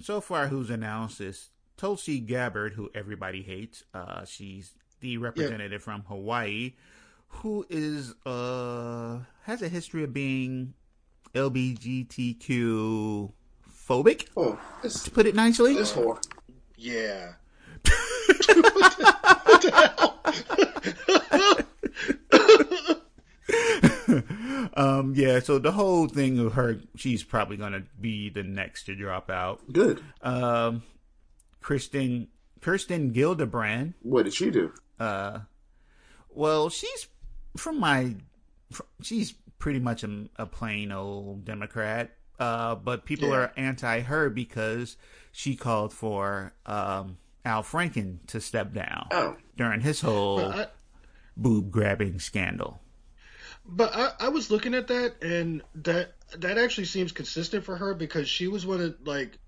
so 0.01 0.21
far, 0.21 0.49
who's 0.49 0.71
announced 0.71 1.19
this? 1.19 1.51
Tulsi 1.77 2.21
Gabbard, 2.21 2.75
who 2.75 2.91
everybody 2.95 3.43
hates. 3.43 3.85
Uh, 3.93 4.25
she's 4.25 4.75
the 5.01 5.19
representative 5.19 5.83
from 5.83 6.03
Hawaii, 6.03 6.75
who 7.29 7.67
is 7.69 8.15
uh 8.25 9.21
has 9.43 9.61
a 9.63 9.69
history 9.69 10.05
of 10.05 10.13
being 10.13 10.75
LBGTQ 11.35 13.33
phobic, 13.89 14.29
oh, 14.37 14.59
this 14.83 15.03
to 15.03 15.11
put 15.11 15.27
it 15.27 15.35
nicely. 15.35 15.75
this 15.75 15.93
whore. 15.93 16.25
Yeah. 16.77 17.33
um, 24.75 25.15
yeah. 25.17 25.41
So 25.41 25.59
the 25.59 25.73
whole 25.73 26.09
thing 26.09 26.39
of 26.39 26.55
her, 26.55 26.81
she's 26.97 27.23
probably 27.23 27.57
gonna 27.57 27.85
be 28.01 28.31
the 28.31 28.43
next 28.43 28.85
to 28.85 28.95
drop 28.95 29.31
out. 29.31 29.61
Good. 29.73 30.03
Um, 30.23 30.83
Kristen, 31.61 32.29
Kirsten 32.61 33.13
Gillibrand. 33.13 33.95
What 34.03 34.25
did 34.25 34.35
she 34.35 34.51
do? 34.51 34.73
Uh, 34.99 35.41
well, 36.31 36.69
she's 36.69 37.09
from 37.57 37.79
my, 37.79 38.15
fr- 38.71 38.83
she's 39.03 39.35
pretty 39.59 39.81
much 39.81 40.05
a, 40.05 40.27
a 40.37 40.47
plain 40.47 40.93
old 40.93 41.45
Democrat. 41.45 42.13
Uh, 42.39 42.75
but 42.75 43.05
people 43.05 43.31
Yeah. 43.31 43.37
are 43.37 43.53
anti 43.57 44.01
her 44.01 44.29
because 44.31 44.97
she 45.33 45.55
called 45.57 45.93
for 45.93 46.53
um, 46.67 47.19
Al 47.45 47.63
Franken 47.63 48.19
to 48.27 48.41
step 48.41 48.73
down 48.73 49.07
Oh, 49.11 49.37
during 49.57 49.81
his 49.81 50.01
whole 50.01 50.39
I, 50.39 50.67
boob 51.37 51.71
grabbing 51.71 52.19
scandal. 52.19 52.81
but 53.67 53.95
I, 53.95 54.13
I 54.21 54.29
was 54.29 54.51
looking 54.51 54.75
at 54.75 54.89
that, 54.89 55.23
and 55.23 55.63
that 55.77 56.15
that 56.39 56.59
actually 56.59 56.85
seems 56.87 57.13
consistent 57.13 57.65
for 57.65 57.77
her 57.77 57.95
because 57.95 58.29
she 58.29 58.49
was 58.49 58.67
one 58.67 58.81
of 58.81 58.97
like 59.07 59.39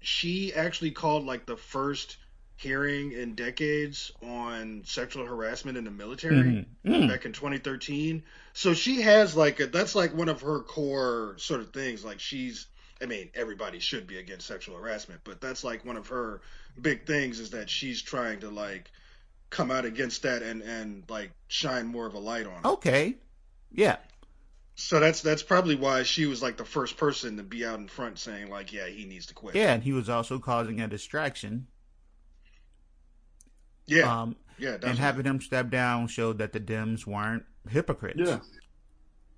she 0.00 0.52
actually 0.54 0.90
called 0.90 1.24
like 1.24 1.46
the 1.46 1.56
first 1.56 2.16
hearing 2.62 3.12
in 3.12 3.34
decades 3.34 4.12
on 4.22 4.82
sexual 4.86 5.26
harassment 5.26 5.76
in 5.76 5.84
the 5.84 5.90
military 5.90 6.66
Mhm. 6.86 7.08
back 7.08 7.24
in 7.26 7.32
2013. 7.32 8.22
So 8.54 8.72
she 8.74 9.02
has 9.02 9.36
like 9.36 9.60
a, 9.60 9.66
that's 9.66 9.94
like 9.94 10.14
one 10.14 10.28
of 10.28 10.40
her 10.42 10.60
core 10.60 11.34
sort 11.38 11.60
of 11.60 11.72
things. 11.72 12.04
Like 12.04 12.20
she's, 12.20 12.66
I 13.02 13.06
mean, 13.06 13.30
everybody 13.34 13.80
should 13.80 14.06
be 14.06 14.18
against 14.18 14.46
sexual 14.46 14.76
harassment, 14.78 15.20
but 15.24 15.40
that's 15.40 15.64
like 15.64 15.84
one 15.84 15.96
of 15.96 16.08
her 16.08 16.40
big 16.80 17.06
things 17.06 17.40
is 17.40 17.50
that 17.50 17.68
she's 17.68 18.00
trying 18.00 18.40
to 18.40 18.50
like 18.50 18.90
come 19.50 19.70
out 19.70 19.84
against 19.84 20.22
that 20.22 20.42
and 20.42 20.62
and 20.62 21.04
like 21.10 21.32
shine 21.48 21.86
more 21.86 22.06
of 22.06 22.14
a 22.14 22.18
light 22.18 22.46
on 22.46 22.54
it. 22.64 22.64
Okay, 22.64 23.16
yeah, 23.70 23.96
So 24.76 25.00
that's 25.00 25.20
that's 25.20 25.42
probably 25.42 25.74
why 25.76 26.02
she 26.04 26.26
was 26.26 26.40
like 26.42 26.56
the 26.56 26.64
first 26.64 26.96
person 26.96 27.36
to 27.36 27.42
be 27.42 27.64
out 27.66 27.78
in 27.78 27.88
front 27.88 28.18
saying 28.18 28.48
like, 28.50 28.72
yeah, 28.72 28.86
he 28.86 29.04
needs 29.04 29.26
to 29.26 29.34
quit. 29.34 29.54
yeah, 29.54 29.74
and 29.74 29.82
he 29.82 29.92
was 29.92 30.08
also 30.08 30.38
causing 30.38 30.80
a 30.80 30.88
distraction. 30.88 31.66
Yeah, 33.92 34.20
Um, 34.22 34.36
yeah. 34.58 34.76
and 34.82 34.98
having 34.98 35.24
him 35.24 35.40
step 35.40 35.70
down 35.70 36.06
showed 36.08 36.38
that 36.38 36.52
the 36.52 36.60
Dems 36.60 37.06
weren't 37.06 37.44
hypocrites. 37.68 38.20
yeah. 38.22 38.38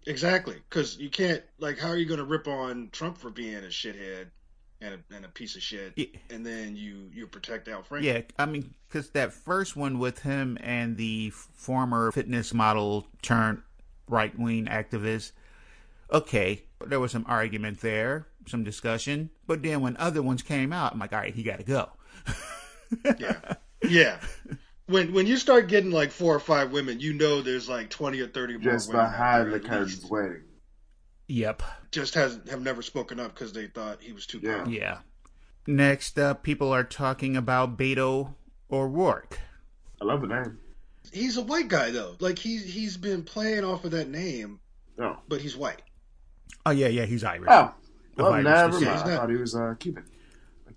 Exactly, 0.07 0.57
because 0.69 0.99
you 0.99 1.09
can't 1.09 1.43
like, 1.59 1.79
how 1.79 1.89
are 1.89 1.97
you 1.97 2.05
going 2.05 2.19
to 2.19 2.25
rip 2.27 2.47
on 2.47 2.91
Trump 2.93 3.17
for 3.17 3.31
being 3.31 3.55
a 3.57 3.69
shithead 3.69 4.27
and 4.83 4.95
a, 4.97 5.15
and 5.17 5.25
a 5.25 5.29
piece 5.29 5.57
of 5.57 5.63
shit, 5.63 5.95
Yeah. 5.97 6.07
and 6.29 6.45
then 6.45 6.77
you 6.77 7.09
you 7.15 7.27
protect 7.27 7.69
Al 7.69 7.83
Franken? 7.83 8.03
Yeah, 8.03 8.21
I 8.39 8.45
mean, 8.45 8.75
because 8.87 9.09
that 9.11 9.33
first 9.33 9.77
one 9.77 9.99
with 9.99 10.19
him 10.19 10.59
and 10.61 10.99
the 10.99 11.31
former 11.31 12.13
fitness 12.13 12.53
model 12.53 13.07
turned 13.23 13.63
right 14.07 14.39
wing 14.39 14.67
activist, 14.67 15.33
okay, 16.13 16.65
there 16.85 17.01
was 17.01 17.11
some 17.13 17.25
argument 17.27 17.81
there, 17.81 18.27
some 18.47 18.63
discussion. 18.63 19.31
But 19.47 19.63
then 19.63 19.81
when 19.81 19.97
other 19.97 20.21
ones 20.21 20.43
came 20.43 20.71
out, 20.71 20.93
I'm 20.93 20.99
like, 20.99 21.15
all 21.15 21.19
right, 21.21 21.35
he 21.35 21.43
got 21.43 21.61
to 21.61 21.65
go. 21.65 21.89
yeah, 23.19 23.55
yeah. 23.89 24.19
When 24.87 25.13
when 25.15 25.27
you 25.27 25.37
start 25.37 25.69
getting 25.69 25.91
like 25.91 26.11
four 26.11 26.35
or 26.35 26.41
five 26.41 26.71
women, 26.73 27.01
you 27.01 27.13
know 27.15 27.41
there's 27.41 27.69
like 27.69 27.89
twenty 27.91 28.21
or 28.21 28.27
thirty 28.29 28.55
more 28.59 28.73
Just 28.73 28.89
women 28.89 29.07
behind 29.07 29.53
the 29.53 29.61
curtains 29.61 30.05
waiting. 30.11 30.43
Yep. 31.29 31.63
Just 31.91 32.15
hasn't 32.15 32.51
have 32.51 32.61
never 32.61 32.83
spoken 32.83 33.19
up 33.19 33.35
because 33.35 33.53
they 33.53 33.67
thought 33.69 34.03
he 34.03 34.13
was 34.13 34.27
too 34.27 34.41
Yeah. 34.43 34.57
powerful. 34.57 34.73
Yeah. 34.75 34.99
Next 35.67 36.19
up, 36.19 36.43
people 36.43 36.71
are 36.75 36.85
talking 36.85 37.37
about 37.37 37.79
Beto 37.79 38.35
O'Rourke. 38.71 39.39
I 40.03 40.05
love 40.05 40.21
the 40.21 40.27
name. 40.27 40.59
He's 41.13 41.37
a 41.39 41.43
white 41.43 41.69
guy 41.69 41.91
though. 41.91 42.17
Like 42.21 42.39
he's 42.39 42.65
he's 42.65 42.97
been 42.99 43.23
playing 43.23 43.65
off 43.65 43.85
of 43.87 43.93
that 43.93 44.09
name, 44.11 44.61
Oh, 44.99 45.17
but 45.29 45.41
he's 45.41 45.57
white. 45.57 45.81
Oh, 46.67 46.71
yeah, 46.71 46.89
yeah, 46.89 47.05
he's 47.05 47.25
Irish. 47.25 47.49
oh. 47.51 47.75
Well, 48.17 48.43
never 48.43 48.71
descent. 48.79 48.85
mind. 48.85 49.03
He's 49.09 49.13
I 49.13 49.17
thought 49.17 49.31
he 49.31 49.37
was 49.37 49.55
uh, 49.55 49.75
Cuban. 49.79 50.05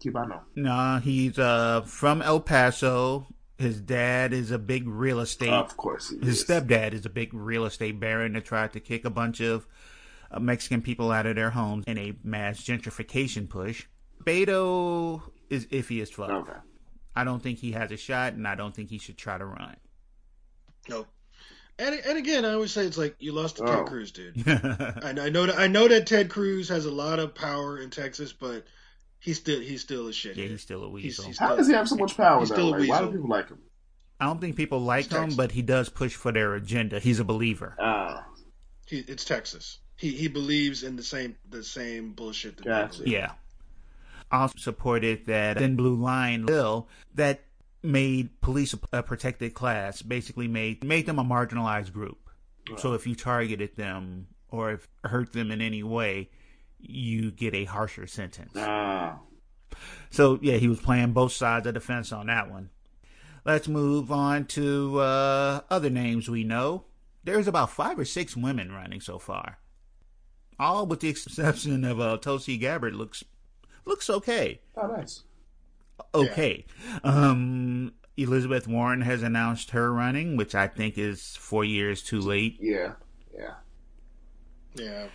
A 0.05 0.09
Cubano. 0.09 0.41
No, 0.55 0.99
he's 1.03 1.37
uh, 1.39 1.81
from 1.81 2.21
El 2.21 2.39
Paso. 2.39 3.27
His 3.57 3.81
dad 3.81 4.33
is 4.33 4.51
a 4.51 4.59
big 4.59 4.87
real 4.87 5.19
estate 5.19 5.49
Of 5.49 5.75
course 5.77 6.09
he 6.11 6.19
His 6.19 6.39
is. 6.41 6.45
stepdad 6.45 6.93
is 6.93 7.07
a 7.07 7.09
big 7.09 7.33
real 7.33 7.65
estate 7.65 7.99
baron 7.99 8.33
that 8.33 8.45
tried 8.45 8.73
to 8.73 8.79
kick 8.79 9.03
a 9.03 9.09
bunch 9.09 9.39
of 9.39 9.65
uh, 10.29 10.39
Mexican 10.39 10.83
people 10.83 11.11
out 11.11 11.25
of 11.25 11.35
their 11.35 11.49
homes 11.49 11.83
in 11.87 11.97
a 11.97 12.13
mass 12.23 12.61
gentrification 12.63 13.49
push. 13.49 13.85
Beto 14.23 15.21
is 15.49 15.65
iffy 15.67 16.01
as 16.01 16.11
fuck. 16.11 16.29
Okay. 16.29 16.51
I 17.15 17.23
don't 17.23 17.41
think 17.41 17.57
he 17.57 17.71
has 17.71 17.91
a 17.91 17.97
shot, 17.97 18.33
and 18.33 18.47
I 18.47 18.53
don't 18.53 18.75
think 18.75 18.89
he 18.91 18.99
should 18.99 19.17
try 19.17 19.39
to 19.39 19.45
run. 19.45 19.75
No. 20.87 21.07
And 21.79 21.95
and 22.07 22.17
again, 22.17 22.45
I 22.45 22.53
always 22.53 22.71
say 22.71 22.85
it's 22.85 22.97
like 22.97 23.15
you 23.19 23.31
lost 23.31 23.57
to 23.57 23.63
Oh. 23.63 23.75
Ted 23.77 23.85
Cruz, 23.87 24.11
dude. 24.11 24.35
yeah, 24.45 24.93
And 25.01 25.19
I 25.19 25.29
know 25.29 25.45
that 25.47 25.57
I 25.57 25.67
know 25.67 25.87
that 25.87 26.05
Ted 26.07 26.29
Cruz 26.29 26.69
has 26.69 26.85
a 26.85 26.91
lot 26.91 27.19
of 27.19 27.33
power 27.33 27.79
in 27.79 27.89
Texas, 27.89 28.33
but 28.33 28.65
he's 29.19 29.37
still 29.37 29.59
he's 29.59 29.81
still 29.81 30.07
a 30.07 30.13
shit. 30.13 30.35
Yeah, 30.37 30.45
he's 30.47 30.61
still 30.61 30.83
a 30.83 30.89
weasel. 30.89 31.25
he's- 31.25 31.37
How 31.37 31.55
does 31.55 31.67
he 31.67 31.73
have 31.73 31.87
so 31.87 31.95
much 31.95 32.15
power 32.17 32.39
He's 32.39 32.49
though? 32.49 32.55
still 32.55 32.75
a 32.75 32.77
Like, 32.77 32.89
why 32.89 33.01
do 33.01 33.11
people 33.11 33.29
like 33.29 33.49
him? 33.49 33.59
I 34.19 34.25
don't 34.25 34.41
think 34.41 34.55
people 34.55 34.79
like 34.79 35.05
It's 35.05 35.13
him, 35.13 35.21
Texas. 35.21 35.37
but 35.37 35.51
he 35.51 35.61
does 35.61 35.89
push 35.89 36.15
for 36.15 36.31
their 36.31 36.55
agenda. 36.55 36.99
He's 36.99 37.19
a 37.19 37.23
believer. 37.23 37.75
Ah, 37.79 38.25
He, 38.87 38.99
it's 38.99 39.23
Texas. 39.25 39.79
He 39.95 40.11
he 40.11 40.27
believes 40.27 40.83
in 40.83 40.95
the 40.95 41.03
same 41.03 41.35
the 41.49 41.63
same 41.63 42.13
bullshit 42.13 42.57
that 42.57 42.63
they 42.63 42.69
Gotcha. 42.69 42.97
believe. 42.99 43.13
Yeah. 43.13 43.31
Also 44.31 44.57
supported 44.57 45.25
that 45.27 45.57
thin 45.57 45.75
blue 45.75 45.95
line 45.95 46.45
bill 46.45 46.87
that 47.15 47.41
made 47.83 48.41
police 48.41 48.75
a 48.91 49.01
protected 49.03 49.53
class, 49.53 50.01
basically 50.01 50.47
made 50.47 50.83
made 50.83 51.05
them 51.05 51.17
a 51.19 51.23
marginalized 51.23 51.93
group. 51.93 52.29
So 52.77 52.93
if 52.93 53.07
you 53.07 53.15
targeted 53.15 53.75
them 53.77 54.27
or 54.49 54.71
if 54.73 54.87
hurt 55.05 55.31
them 55.31 55.51
in 55.51 55.61
any 55.61 55.83
way, 55.83 56.29
you 56.79 57.31
get 57.31 57.53
a 57.53 57.65
harsher 57.65 58.07
sentence. 58.07 58.53
ah. 58.55 59.19
So 60.09 60.39
yeah, 60.41 60.57
he 60.57 60.67
was 60.67 60.79
playing 60.79 61.13
both 61.13 61.33
sides 61.33 61.67
of 61.67 61.73
the 61.73 61.79
fence 61.79 62.11
on 62.11 62.27
that 62.27 62.49
one. 62.49 62.69
Let's 63.45 63.67
move 63.67 64.11
on 64.11 64.45
to 64.45 64.99
uh, 64.99 65.61
other 65.69 65.89
names 65.89 66.29
we 66.29 66.43
know. 66.43 66.85
There's 67.23 67.47
about 67.47 67.69
five 67.71 67.99
or 67.99 68.05
six 68.05 68.35
women 68.35 68.71
running 68.71 69.01
so 69.01 69.19
far. 69.19 69.59
All 70.59 70.85
with 70.85 71.01
the 71.01 71.09
exception 71.09 71.83
of 71.85 71.99
uh, 71.99 72.17
Tulsi 72.17 72.57
Gabbard 72.57 72.95
looks 72.95 73.23
looks 73.85 74.09
okay. 74.09 74.61
Oh, 74.75 74.87
nice. 74.87 75.23
Okay. 76.13 76.65
Um, 77.03 77.93
Elizabeth 78.17 78.67
Warren 78.67 79.01
has 79.01 79.23
announced 79.23 79.71
her 79.71 79.93
running, 79.93 80.35
which 80.37 80.55
I 80.55 80.67
think 80.67 80.97
is 80.97 81.35
four 81.35 81.63
years 81.63 82.01
too 82.01 82.19
late. 82.19 82.57
Yeah, 82.59 82.93
yeah. 83.37 83.53
Yeah. 84.75 85.07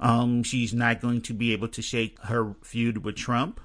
Um, 0.00 0.42
she's 0.42 0.72
not 0.72 1.00
going 1.00 1.22
to 1.22 1.34
be 1.34 1.52
able 1.52 1.68
to 1.68 1.82
shake 1.82 2.18
her 2.24 2.54
feud 2.62 3.04
with 3.04 3.16
Trump. 3.16 3.60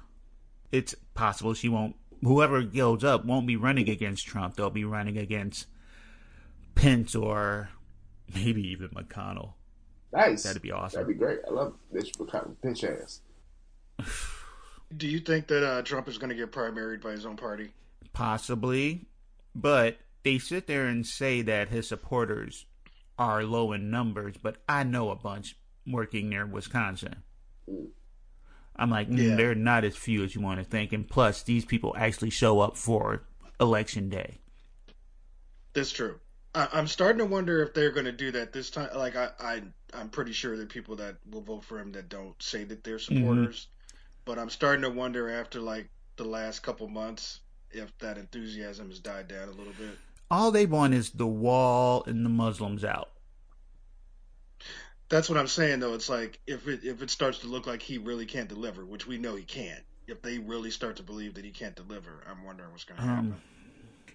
It's 0.72 0.94
possible 1.14 1.54
she 1.54 1.68
won't. 1.68 1.96
Whoever 2.22 2.62
goes 2.62 3.04
up 3.04 3.24
won't 3.24 3.46
be 3.46 3.56
running 3.56 3.88
against 3.88 4.26
Trump. 4.26 4.56
They'll 4.56 4.70
be 4.70 4.84
running 4.84 5.16
against 5.16 5.66
Pence 6.74 7.14
or 7.14 7.68
maybe 8.34 8.66
even 8.68 8.88
McConnell. 8.88 9.52
Nice. 10.12 10.42
That'd 10.44 10.62
be 10.62 10.72
awesome. 10.72 11.00
That'd 11.00 11.14
be 11.16 11.18
great. 11.18 11.40
I 11.46 11.50
love 11.52 11.74
bitch 11.92 12.16
bitch 12.62 13.02
ass. 13.02 13.20
Do 14.96 15.08
you 15.08 15.18
think 15.18 15.48
that 15.48 15.66
uh, 15.66 15.82
Trump 15.82 16.08
is 16.08 16.18
going 16.18 16.30
to 16.30 16.36
get 16.36 16.52
primaried 16.52 17.02
by 17.02 17.10
his 17.10 17.26
own 17.26 17.36
party? 17.36 17.72
Possibly. 18.12 19.06
But 19.54 19.98
they 20.22 20.38
sit 20.38 20.66
there 20.66 20.86
and 20.86 21.06
say 21.06 21.42
that 21.42 21.68
his 21.68 21.88
supporters 21.88 22.66
are 23.18 23.44
low 23.44 23.72
in 23.72 23.90
numbers, 23.90 24.36
but 24.40 24.56
I 24.68 24.82
know 24.82 25.10
a 25.10 25.16
bunch 25.16 25.56
working 25.86 26.28
near 26.28 26.46
Wisconsin. 26.46 27.16
I'm 28.76 28.90
like, 28.90 29.08
mm, 29.08 29.18
Yeah. 29.18 29.36
they're 29.36 29.54
not 29.54 29.84
as 29.84 29.96
few 29.96 30.24
as 30.24 30.34
you 30.34 30.40
want 30.40 30.58
to 30.58 30.64
think. 30.64 30.92
And 30.92 31.08
plus, 31.08 31.42
these 31.42 31.64
people 31.64 31.94
actually 31.96 32.30
show 32.30 32.60
up 32.60 32.76
for 32.76 33.22
election 33.60 34.08
day. 34.08 34.38
That's 35.74 35.92
true. 35.92 36.18
I, 36.54 36.68
I'm 36.72 36.86
starting 36.86 37.18
to 37.18 37.24
wonder 37.26 37.62
if 37.62 37.74
they're 37.74 37.90
going 37.92 38.06
to 38.06 38.12
do 38.12 38.30
that 38.32 38.52
this 38.52 38.70
time. 38.70 38.90
Like 38.96 39.16
I, 39.16 39.30
I, 39.40 39.62
I'm 39.92 40.08
pretty 40.08 40.32
sure 40.32 40.56
there 40.56 40.64
are 40.64 40.68
people 40.68 40.96
that 40.96 41.16
will 41.30 41.40
vote 41.42 41.64
for 41.64 41.78
him 41.78 41.92
that 41.92 42.08
don't 42.08 42.40
say 42.42 42.64
that 42.64 42.84
they're 42.84 42.98
supporters. 42.98 43.68
But 44.24 44.38
I'm 44.38 44.50
starting 44.50 44.82
to 44.82 44.90
wonder 44.90 45.30
after 45.30 45.60
like 45.60 45.88
the 46.16 46.24
last 46.24 46.60
couple 46.62 46.88
months 46.88 47.40
if 47.70 47.96
that 47.98 48.18
enthusiasm 48.18 48.88
has 48.88 49.00
died 49.00 49.28
down 49.28 49.48
a 49.48 49.52
little 49.52 49.72
bit. 49.78 49.98
All 50.30 50.50
they 50.50 50.66
want 50.66 50.94
is 50.94 51.10
the 51.10 51.26
wall 51.26 52.02
and 52.06 52.24
the 52.24 52.30
Muslims 52.30 52.84
out. 52.84 53.10
That's 55.14 55.28
what 55.28 55.38
I'm 55.38 55.46
saying 55.46 55.78
though. 55.78 55.94
It's 55.94 56.08
like 56.08 56.40
if 56.44 56.66
it 56.66 56.80
if 56.82 57.00
it 57.00 57.08
starts 57.08 57.38
to 57.38 57.46
look 57.46 57.68
like 57.68 57.80
he 57.80 57.98
really 57.98 58.26
can't 58.26 58.48
deliver, 58.48 58.84
which 58.84 59.06
we 59.06 59.16
know 59.16 59.36
he 59.36 59.44
can't. 59.44 59.84
If 60.08 60.22
they 60.22 60.38
really 60.38 60.72
start 60.72 60.96
to 60.96 61.04
believe 61.04 61.34
that 61.34 61.44
he 61.44 61.52
can't 61.52 61.76
deliver, 61.76 62.24
I'm 62.28 62.44
wondering 62.44 62.72
what's 62.72 62.82
going 62.82 62.98
to 62.98 63.06
happen. 63.06 63.26
Um, 63.26 63.42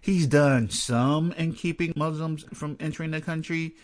he's 0.01 0.27
done 0.27 0.69
some 0.69 1.31
in 1.31 1.53
keeping 1.53 1.93
Muslims 1.95 2.43
from 2.53 2.75
entering 2.81 3.12
the 3.12 3.21
country. 3.21 3.75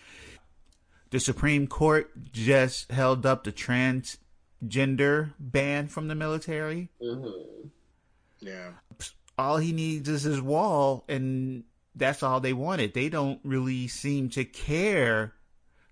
The 1.08 1.18
Supreme 1.18 1.66
Court 1.66 2.10
just 2.32 2.92
held 2.92 3.24
up 3.24 3.44
the 3.44 3.52
transgender 3.52 5.32
ban 5.40 5.88
from 5.88 6.08
the 6.08 6.14
military. 6.14 6.90
Mm-hmm. 7.02 7.68
Yeah. 8.40 8.72
All 9.38 9.56
he 9.56 9.72
needs 9.72 10.06
is 10.10 10.24
his 10.24 10.42
wall, 10.42 11.06
and 11.08 11.64
that's 11.94 12.22
all 12.22 12.40
they 12.40 12.52
wanted. 12.52 12.92
They 12.92 13.08
don't 13.08 13.40
really 13.42 13.88
seem 13.88 14.28
to 14.30 14.44
care 14.44 15.32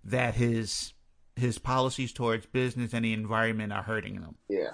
that 0.04 0.34
his 0.34 0.93
his 1.36 1.58
policies 1.58 2.12
towards 2.12 2.46
business 2.46 2.92
and 2.92 3.04
the 3.04 3.12
environment 3.12 3.72
are 3.72 3.82
hurting 3.82 4.20
them. 4.20 4.36
Yeah. 4.48 4.72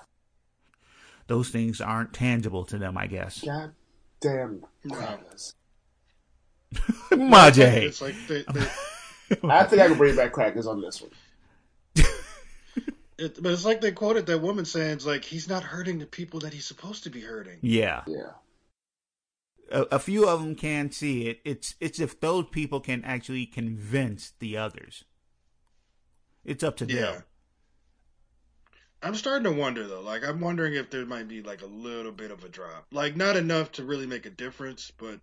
Those 1.27 1.49
things 1.49 1.81
aren't 1.81 2.13
tangible 2.13 2.65
to 2.67 2.79
them, 2.79 2.99
I 2.99 3.07
guess. 3.07 3.43
God 3.43 3.73
damn 4.21 4.65
No. 4.85 4.95
crackers. 4.97 5.55
Majay. 7.11 7.83
It's 7.83 8.01
like 8.03 8.15
they, 8.29 8.43
they, 8.53 8.67
I 9.49 9.65
think 9.65 9.81
I 9.83 9.89
can 9.89 9.97
bring 9.97 10.17
back 10.17 10.33
crackers 10.33 10.67
on 10.67 10.81
this 10.81 11.01
one. 11.01 11.11
it, 13.19 13.43
but 13.43 13.53
it's 13.53 13.65
like 13.65 13.81
they 13.81 13.93
quoted 13.93 14.27
that 14.27 14.41
woman 14.41 14.65
saying, 14.65 14.93
"It's 14.93 15.07
like 15.07 15.25
he's 15.25 15.49
not 15.49 15.63
hurting 15.65 15.99
the 15.99 16.07
people 16.07 16.41
that 16.41 16.53
he's 16.53 16.67
supposed 16.67 17.05
to 17.05 17.11
be 17.11 17.21
hurting." 17.21 17.59
Yeah. 17.63 18.03
Yeah. 18.07 18.33
a, 19.71 19.83
a 19.93 19.99
few 19.99 20.29
of 20.29 20.41
them 20.43 20.55
can 20.55 20.91
see 20.91 21.27
it. 21.27 21.41
It's 21.45 21.75
it's 21.81 21.99
if 22.01 22.21
those 22.21 22.47
people 22.51 22.81
can 22.81 23.05
actually 23.05 23.47
convince 23.47 24.33
the 24.39 24.57
others. 24.57 25.05
It's 26.45 26.63
up 26.65 26.77
to 26.79 26.87
Yeah. 26.87 27.01
them. 27.13 27.25
I'm 29.03 29.15
starting 29.15 29.45
to 29.45 29.59
wonder 29.59 29.87
though. 29.87 30.03
Like 30.03 30.25
I'm 30.25 30.41
wondering 30.41 30.75
if 30.75 30.91
there 30.91 31.07
might 31.07 31.27
be 31.29 31.43
like 31.43 31.63
a 31.63 31.67
little 31.67 32.13
bit 32.13 32.31
of 32.31 32.45
a 32.45 32.49
drop. 32.49 32.87
Like 32.93 33.17
not 33.17 33.37
enough 33.37 33.73
to 33.73 33.85
really 33.85 34.07
make 34.07 34.27
a 34.27 34.31
difference, 34.31 34.91
but 34.97 35.21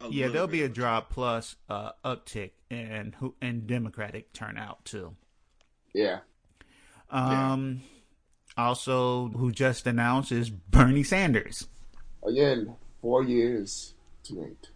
a 0.00 0.04
Yeah, 0.08 0.26
little 0.26 0.32
there'll 0.32 0.46
bit 0.48 0.52
be 0.52 0.62
a 0.62 0.66
of 0.66 0.72
drop 0.72 1.10
plus 1.10 1.56
uh, 1.68 1.92
uptick 2.04 2.52
in 2.70 3.14
who 3.18 3.34
in 3.42 3.66
Democratic 3.66 4.32
turnout 4.32 4.84
too. 4.84 5.14
Yeah. 5.94 6.20
Um, 7.10 7.82
also 8.56 9.28
who 9.28 9.50
just 9.52 9.86
announced 9.86 10.32
is 10.32 10.48
Bernie 10.50 11.02
Sanders. 11.02 11.68
Again, 12.26 12.76
four 13.02 13.24
years 13.24 13.94
too 14.22 14.40
late. 14.40 14.68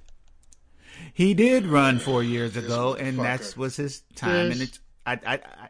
He 1.14 1.32
did 1.34 1.66
run 1.66 1.98
four 1.98 2.22
years 2.22 2.56
ago, 2.56 2.94
and 2.94 3.18
motherfucker. 3.18 3.22
that 3.52 3.56
was 3.56 3.76
his 3.76 4.00
time. 4.14 4.50
And 4.52 4.60
it's 4.60 4.78
I, 5.06 5.12
I 5.26 5.34
I 5.34 5.68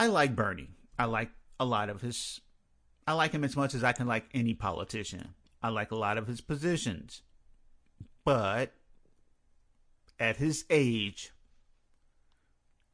I 0.00 0.06
like 0.06 0.34
Bernie. 0.34 0.70
I 0.98 1.04
like 1.04 1.30
a 1.60 1.64
lot 1.66 1.90
of 1.90 2.00
his. 2.00 2.40
I 3.06 3.12
like 3.12 3.32
him 3.32 3.44
as 3.44 3.54
much 3.54 3.74
as 3.74 3.84
I 3.84 3.92
can 3.92 4.06
like 4.06 4.24
any 4.32 4.54
politician. 4.54 5.34
I 5.62 5.68
like 5.68 5.90
a 5.90 5.96
lot 5.96 6.16
of 6.16 6.26
his 6.26 6.40
positions, 6.40 7.20
but 8.24 8.72
at 10.18 10.38
his 10.38 10.64
age 10.70 11.32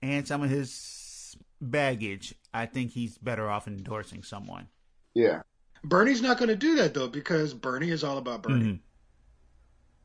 and 0.03 0.27
some 0.27 0.43
of 0.43 0.51
his 0.51 1.37
baggage, 1.61 2.35
I 2.53 2.67
think 2.67 2.91
he's 2.91 3.19
better 3.19 3.49
off 3.49 3.69
endorsing 3.69 4.25
someone. 4.25 4.67
Yeah. 5.15 5.43
Bernie's 5.85 6.23
not 6.23 6.39
going 6.39 6.49
to 6.49 6.57
do 6.57 6.75
that 6.77 6.93
though 6.95 7.07
because 7.09 7.55
Bernie 7.55 7.91
is 7.91 8.03
all 8.03 8.19
about 8.19 8.43
Bernie. 8.43 8.65
Mhm. 8.65 8.81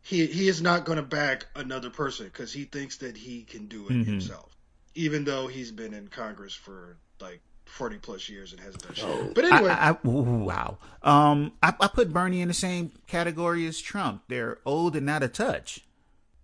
He 0.04 0.28
he 0.28 0.48
is 0.48 0.62
not 0.62 0.86
going 0.86 0.98
to 0.98 1.04
back 1.04 1.48
another 1.56 1.90
person 1.90 2.28
because 2.28 2.54
he 2.54 2.66
thinks 2.66 2.98
that 2.98 3.18
he 3.18 3.44
can 3.44 3.66
do 3.68 3.88
it 3.88 3.94
Mhm. 3.94 4.06
himself, 4.06 4.56
even 4.96 5.24
though 5.24 5.48
he's 5.48 5.72
been 5.72 5.94
in 5.94 6.08
Congress 6.08 6.54
for 6.54 6.98
like 7.20 7.42
forty 7.66 7.98
plus 7.98 8.28
years 8.30 8.52
and 8.52 8.60
hasn't 8.62 8.84
done 8.84 8.94
shit. 8.94 9.06
Oh. 9.08 9.32
But 9.34 9.46
anyway, 9.46 9.72
I, 9.72 9.92
I, 9.92 9.98
wow. 10.04 10.78
Um, 11.04 11.54
I, 11.64 11.74
I 11.80 11.88
put 11.88 12.12
Bernie 12.12 12.42
in 12.42 12.48
the 12.48 12.54
same 12.54 12.92
category 13.08 13.66
as 13.68 13.80
Trump. 13.80 14.24
They're 14.28 14.60
old 14.66 14.96
and 14.96 15.10
out 15.10 15.24
of 15.24 15.34
touch. 15.34 15.82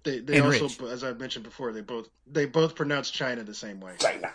they 0.03 0.19
they 0.19 0.39
also, 0.39 0.67
rich. 0.67 0.81
as 0.91 1.03
I 1.03 1.13
mentioned 1.13 1.43
before, 1.43 1.71
they 1.73 1.81
both 1.81 2.09
they 2.25 2.45
both 2.45 2.75
pronounce 2.75 3.11
China 3.11 3.43
the 3.43 3.53
same 3.53 3.79
way. 3.79 3.95
China. 3.99 4.31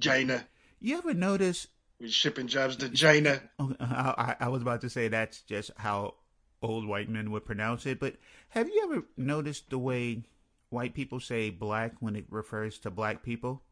China. 0.00 0.46
You 0.80 0.98
ever 0.98 1.14
notice? 1.14 1.68
We're 2.00 2.08
shipping 2.08 2.46
jobs 2.46 2.76
to 2.76 2.88
China. 2.90 3.40
I, 3.58 3.64
I 3.80 4.36
I 4.40 4.48
was 4.48 4.62
about 4.62 4.82
to 4.82 4.90
say 4.90 5.08
that's 5.08 5.42
just 5.42 5.70
how 5.76 6.14
old 6.60 6.86
white 6.86 7.08
men 7.08 7.30
would 7.30 7.44
pronounce 7.44 7.86
it, 7.86 8.00
but 8.00 8.16
have 8.50 8.68
you 8.68 8.82
ever 8.90 9.02
noticed 9.16 9.70
the 9.70 9.78
way 9.78 10.22
white 10.70 10.94
people 10.94 11.20
say 11.20 11.50
black 11.50 11.94
when 12.00 12.16
it 12.16 12.26
refers 12.30 12.78
to 12.80 12.90
black 12.90 13.22
people? 13.22 13.62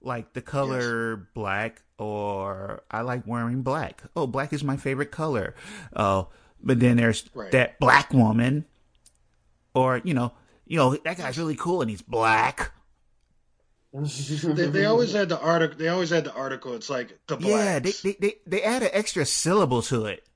Like 0.00 0.34
the 0.34 0.42
color 0.42 1.28
black, 1.34 1.82
or 1.98 2.82
I 2.90 3.00
like 3.00 3.26
wearing 3.26 3.62
black. 3.62 4.02
Oh, 4.14 4.26
black 4.26 4.52
is 4.52 4.62
my 4.62 4.76
favorite 4.76 5.10
color. 5.10 5.54
Oh, 5.96 6.28
but 6.62 6.78
then 6.80 6.98
there's 6.98 7.24
Right. 7.34 7.50
that 7.52 7.78
black 7.78 8.12
woman, 8.12 8.66
or 9.74 10.02
you 10.04 10.12
know, 10.12 10.32
you 10.66 10.76
know 10.76 10.94
that 10.94 11.16
guy's 11.16 11.38
really 11.38 11.56
cool 11.56 11.80
and 11.80 11.88
he's 11.90 12.02
black. 12.02 12.72
They, 13.94 14.66
they 14.66 14.84
always 14.86 15.12
had 15.12 15.28
the 15.28 15.38
article. 15.40 15.78
They 15.78 15.88
always 15.88 16.10
had 16.10 16.24
the 16.24 16.34
article. 16.34 16.74
It's 16.74 16.90
like 16.90 17.18
the 17.28 17.36
blacks. 17.36 17.54
Yeah, 17.64 17.78
they, 17.78 17.92
they 17.92 18.16
they 18.20 18.34
they 18.44 18.62
add 18.62 18.82
an 18.82 18.90
extra 18.92 19.24
syllable 19.24 19.82
to 19.82 20.06
it. 20.06 20.26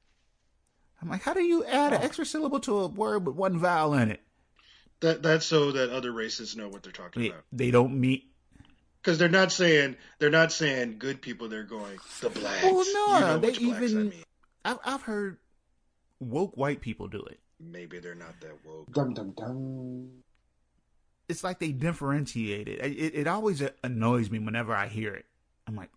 I'm 1.02 1.08
like, 1.08 1.22
how 1.22 1.34
do 1.34 1.42
you 1.42 1.64
add 1.64 1.92
an 1.92 2.02
extra 2.02 2.24
syllable 2.24 2.60
to 2.60 2.78
a 2.78 2.86
word 2.86 3.26
with 3.26 3.34
one 3.36 3.58
vowel 3.58 3.94
in 3.94 4.10
it? 4.12 4.20
That 5.00 5.22
that's 5.22 5.46
so 5.46 5.72
that 5.72 5.90
other 5.90 6.12
races 6.12 6.56
know 6.56 6.68
what 6.68 6.82
they're 6.82 6.92
talking 6.92 7.22
They, 7.22 7.28
about. 7.30 7.42
they 7.52 7.70
don't 7.70 7.98
meet. 8.00 8.24
Because 9.02 9.18
they're 9.18 9.28
not 9.28 9.52
saying 9.52 9.96
they're 10.18 10.28
not 10.30 10.52
saying 10.52 10.96
good 10.98 11.22
people. 11.22 11.48
They're 11.48 11.62
going 11.62 11.98
the 12.20 12.30
blacks. 12.30 12.64
Oh, 12.64 12.84
no, 13.08 13.14
you 13.14 13.20
know 13.24 13.38
they 13.38 13.46
which 13.48 13.60
blacks 13.60 13.80
I 13.80 13.84
even- 13.86 14.08
mean. 14.10 14.24
I've 14.64 14.78
I've 14.84 15.02
heard 15.02 15.36
woke 16.20 16.56
white 16.56 16.80
people 16.80 17.06
do 17.08 17.20
it. 17.22 17.38
Maybe 17.60 17.98
they're 18.00 18.14
not 18.14 18.40
that 18.40 18.56
woke. 18.66 18.92
dum 18.92 19.14
dum 19.14 19.32
dum. 19.36 20.08
It's 21.28 21.44
like 21.44 21.58
they 21.58 21.72
differentiate 21.72 22.68
it. 22.68 22.80
It, 22.84 23.14
it 23.14 23.26
always 23.26 23.62
annoys 23.84 24.30
me 24.30 24.38
whenever 24.38 24.74
I 24.74 24.88
hear 24.88 25.14
it. 25.14 25.26
I'm 25.66 25.76
like, 25.76 25.90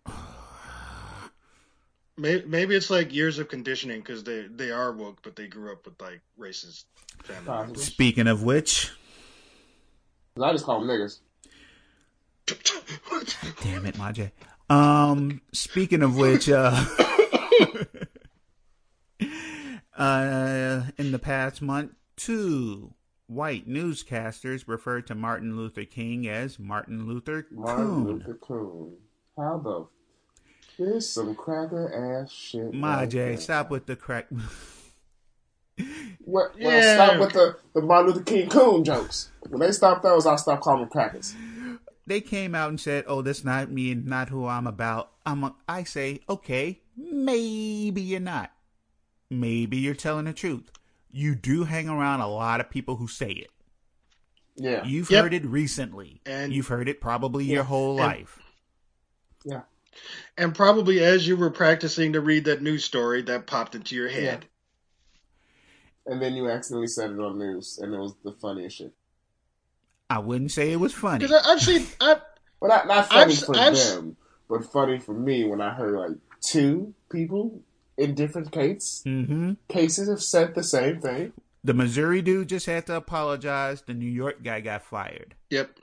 Maybe, 2.16 2.44
maybe 2.46 2.76
it's 2.76 2.90
like 2.90 3.14
years 3.14 3.38
of 3.38 3.48
conditioning 3.48 4.00
because 4.00 4.22
they 4.22 4.42
they 4.42 4.70
are 4.70 4.92
woke, 4.92 5.20
but 5.22 5.34
they 5.34 5.46
grew 5.46 5.72
up 5.72 5.84
with 5.86 6.00
like 6.00 6.20
racist 6.38 6.84
family 7.22 7.46
Possible. 7.46 7.66
members. 7.66 7.84
speaking 7.84 8.26
of 8.26 8.42
which, 8.42 8.90
I 10.40 10.52
just 10.52 10.64
call 10.64 10.80
them 10.80 10.88
niggas. 10.88 11.20
damn 13.62 13.86
it, 13.86 13.94
Majay. 13.96 14.30
Um, 14.68 15.40
speaking 15.52 16.02
of 16.02 16.16
which, 16.16 16.48
uh, 16.48 16.84
uh, 19.96 20.82
in 20.98 21.12
the 21.12 21.18
past 21.18 21.62
month, 21.62 21.92
two 22.16 22.94
white 23.26 23.68
newscasters 23.68 24.64
referred 24.66 25.06
to 25.06 25.14
Martin 25.14 25.56
Luther 25.56 25.84
King 25.84 26.28
as 26.28 26.58
Martin 26.58 27.06
Luther 27.06 27.46
Martin 27.50 27.86
Coon. 27.86 28.04
Luther 28.04 28.34
Coon. 28.34 28.96
How 29.36 29.58
the? 29.58 29.86
Here's 30.76 31.08
some 31.08 31.34
cracker 31.34 32.20
ass 32.22 32.32
shit. 32.32 32.64
right 32.64 32.72
Majay, 33.08 33.10
there. 33.12 33.36
stop 33.36 33.70
with 33.70 33.86
the 33.86 33.96
crack. 33.96 34.26
Well, 36.24 36.50
well 36.54 36.54
Yeah. 36.56 36.94
stop 36.94 37.18
with 37.20 37.32
the, 37.32 37.56
the 37.74 37.80
Martin 37.82 38.08
Luther 38.12 38.22
King 38.24 38.48
Coon 38.48 38.84
jokes. 38.84 39.30
When 39.48 39.60
they 39.60 39.72
stop 39.72 40.02
those, 40.02 40.26
I'll 40.26 40.38
stop 40.38 40.60
calling 40.60 40.80
them 40.82 40.90
crackers. 40.90 41.34
they 42.06 42.20
came 42.20 42.54
out 42.54 42.68
and 42.68 42.78
said, 42.80 43.04
"Oh, 43.08 43.22
that's 43.22 43.42
not 43.42 43.70
me 43.70 43.90
and 43.92 44.06
not 44.06 44.28
who 44.28 44.46
I'm 44.46 44.66
about." 44.66 45.10
I'm. 45.26 45.42
A, 45.44 45.54
I 45.68 45.82
say, 45.84 46.20
okay, 46.28 46.80
maybe 46.96 48.02
you're 48.02 48.20
not. 48.20 48.52
Maybe 49.30 49.78
you're 49.78 49.94
telling 49.94 50.26
the 50.26 50.32
truth. 50.32 50.70
You 51.10 51.34
do 51.34 51.64
hang 51.64 51.88
around 51.88 52.20
a 52.20 52.28
lot 52.28 52.60
of 52.60 52.70
people 52.70 52.96
who 52.96 53.08
say 53.08 53.30
it. 53.30 53.50
Yeah. 54.56 54.84
You've 54.84 55.10
Yep. 55.10 55.22
heard 55.24 55.34
it 55.34 55.44
recently, 55.46 56.20
And- 56.26 56.52
you've 56.52 56.68
heard 56.68 56.88
it 56.88 57.00
probably 57.00 57.44
your 57.46 57.64
whole 57.64 57.92
And- 57.98 58.06
life. 58.06 58.38
Yeah. 59.44 59.62
And 60.36 60.54
probably 60.54 61.00
as 61.04 61.26
you 61.26 61.36
were 61.36 61.50
practicing 61.50 62.12
to 62.14 62.20
read 62.20 62.44
that 62.46 62.62
news 62.62 62.84
story, 62.84 63.22
that 63.22 63.46
popped 63.46 63.74
into 63.74 63.94
your 63.94 64.08
head. 64.08 64.46
and 66.06 66.20
then 66.20 66.34
you 66.34 66.48
accidentally 66.50 66.86
said 66.88 67.10
it 67.10 67.18
on 67.20 67.38
news, 67.38 67.78
and 67.80 67.94
it 67.94 67.98
was 67.98 68.14
the 68.24 68.32
funniest 68.32 68.78
shit. 68.78 68.92
I 70.10 70.18
wouldn't 70.18 70.50
say 70.50 70.72
it 70.72 70.80
was 70.80 70.92
funny. 70.92 71.20
Because 71.26 71.46
I've 71.46 71.60
seen, 71.60 71.86
I, 72.00 72.20
Well, 72.60 72.68
not 72.70 72.86
not 72.86 73.08
funny 73.08 73.32
I've- 73.32 73.42
for 73.46 73.56
I've- 73.56 73.76
them, 73.76 74.16
but 74.48 74.64
funny 74.72 74.98
for 74.98 75.14
me 75.14 75.44
when 75.44 75.60
I 75.60 75.72
heard 75.74 75.94
like 75.98 76.18
two 76.40 76.94
people 77.10 77.62
in 77.96 78.14
different 78.14 78.50
case 78.50 79.02
hmm 79.04 79.52
cases 79.68 80.08
have 80.08 80.22
said 80.22 80.54
the 80.54 80.62
same 80.64 81.00
thing. 81.00 81.32
The 81.64 81.74
Missouri 81.74 82.20
dude 82.22 82.48
just 82.48 82.66
had 82.66 82.86
to 82.86 82.96
apologize. 82.96 83.82
The 83.82 83.94
New 83.94 84.10
York 84.10 84.42
guy 84.42 84.60
got 84.60 84.82
fired. 84.82 85.34
yep. 85.50 85.78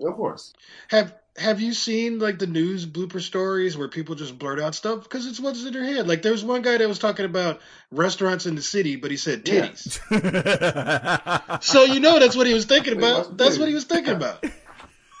Of 0.00 0.14
course, 0.16 0.52
Have 0.88 1.14
Have 1.36 1.60
you 1.60 1.72
seen 1.72 2.20
like 2.20 2.38
the 2.38 2.46
news 2.46 2.86
blooper 2.86 3.20
stories 3.20 3.76
where 3.76 3.88
people 3.88 4.14
just 4.14 4.38
blurt 4.38 4.60
out 4.60 4.74
stuff 4.76 5.02
because 5.02 5.26
it's 5.26 5.40
what's 5.40 5.64
in 5.64 5.72
their 5.72 5.82
head? 5.84 6.06
Like 6.06 6.22
there 6.22 6.30
was 6.30 6.44
one 6.44 6.62
guy 6.62 6.78
that 6.78 6.86
was 6.88 7.00
talking 7.00 7.24
about 7.24 7.60
restaurants 7.90 8.46
in 8.46 8.54
the 8.54 8.62
city, 8.62 8.94
but 8.96 9.10
he 9.10 9.16
said 9.16 9.48
Yeah. 9.48 9.66
titties. 9.68 11.62
So 11.64 11.82
you 11.84 11.98
know 12.00 12.20
that's 12.20 12.36
what 12.36 12.46
he 12.46 12.54
was 12.54 12.66
thinking 12.66 12.94
Wait, 13.00 13.10
about. 13.10 13.36
That's 13.36 13.56
titties? 13.56 13.58
what 13.58 13.68
he 13.68 13.74
was 13.74 13.84
thinking 13.84 14.14
about. 14.14 14.44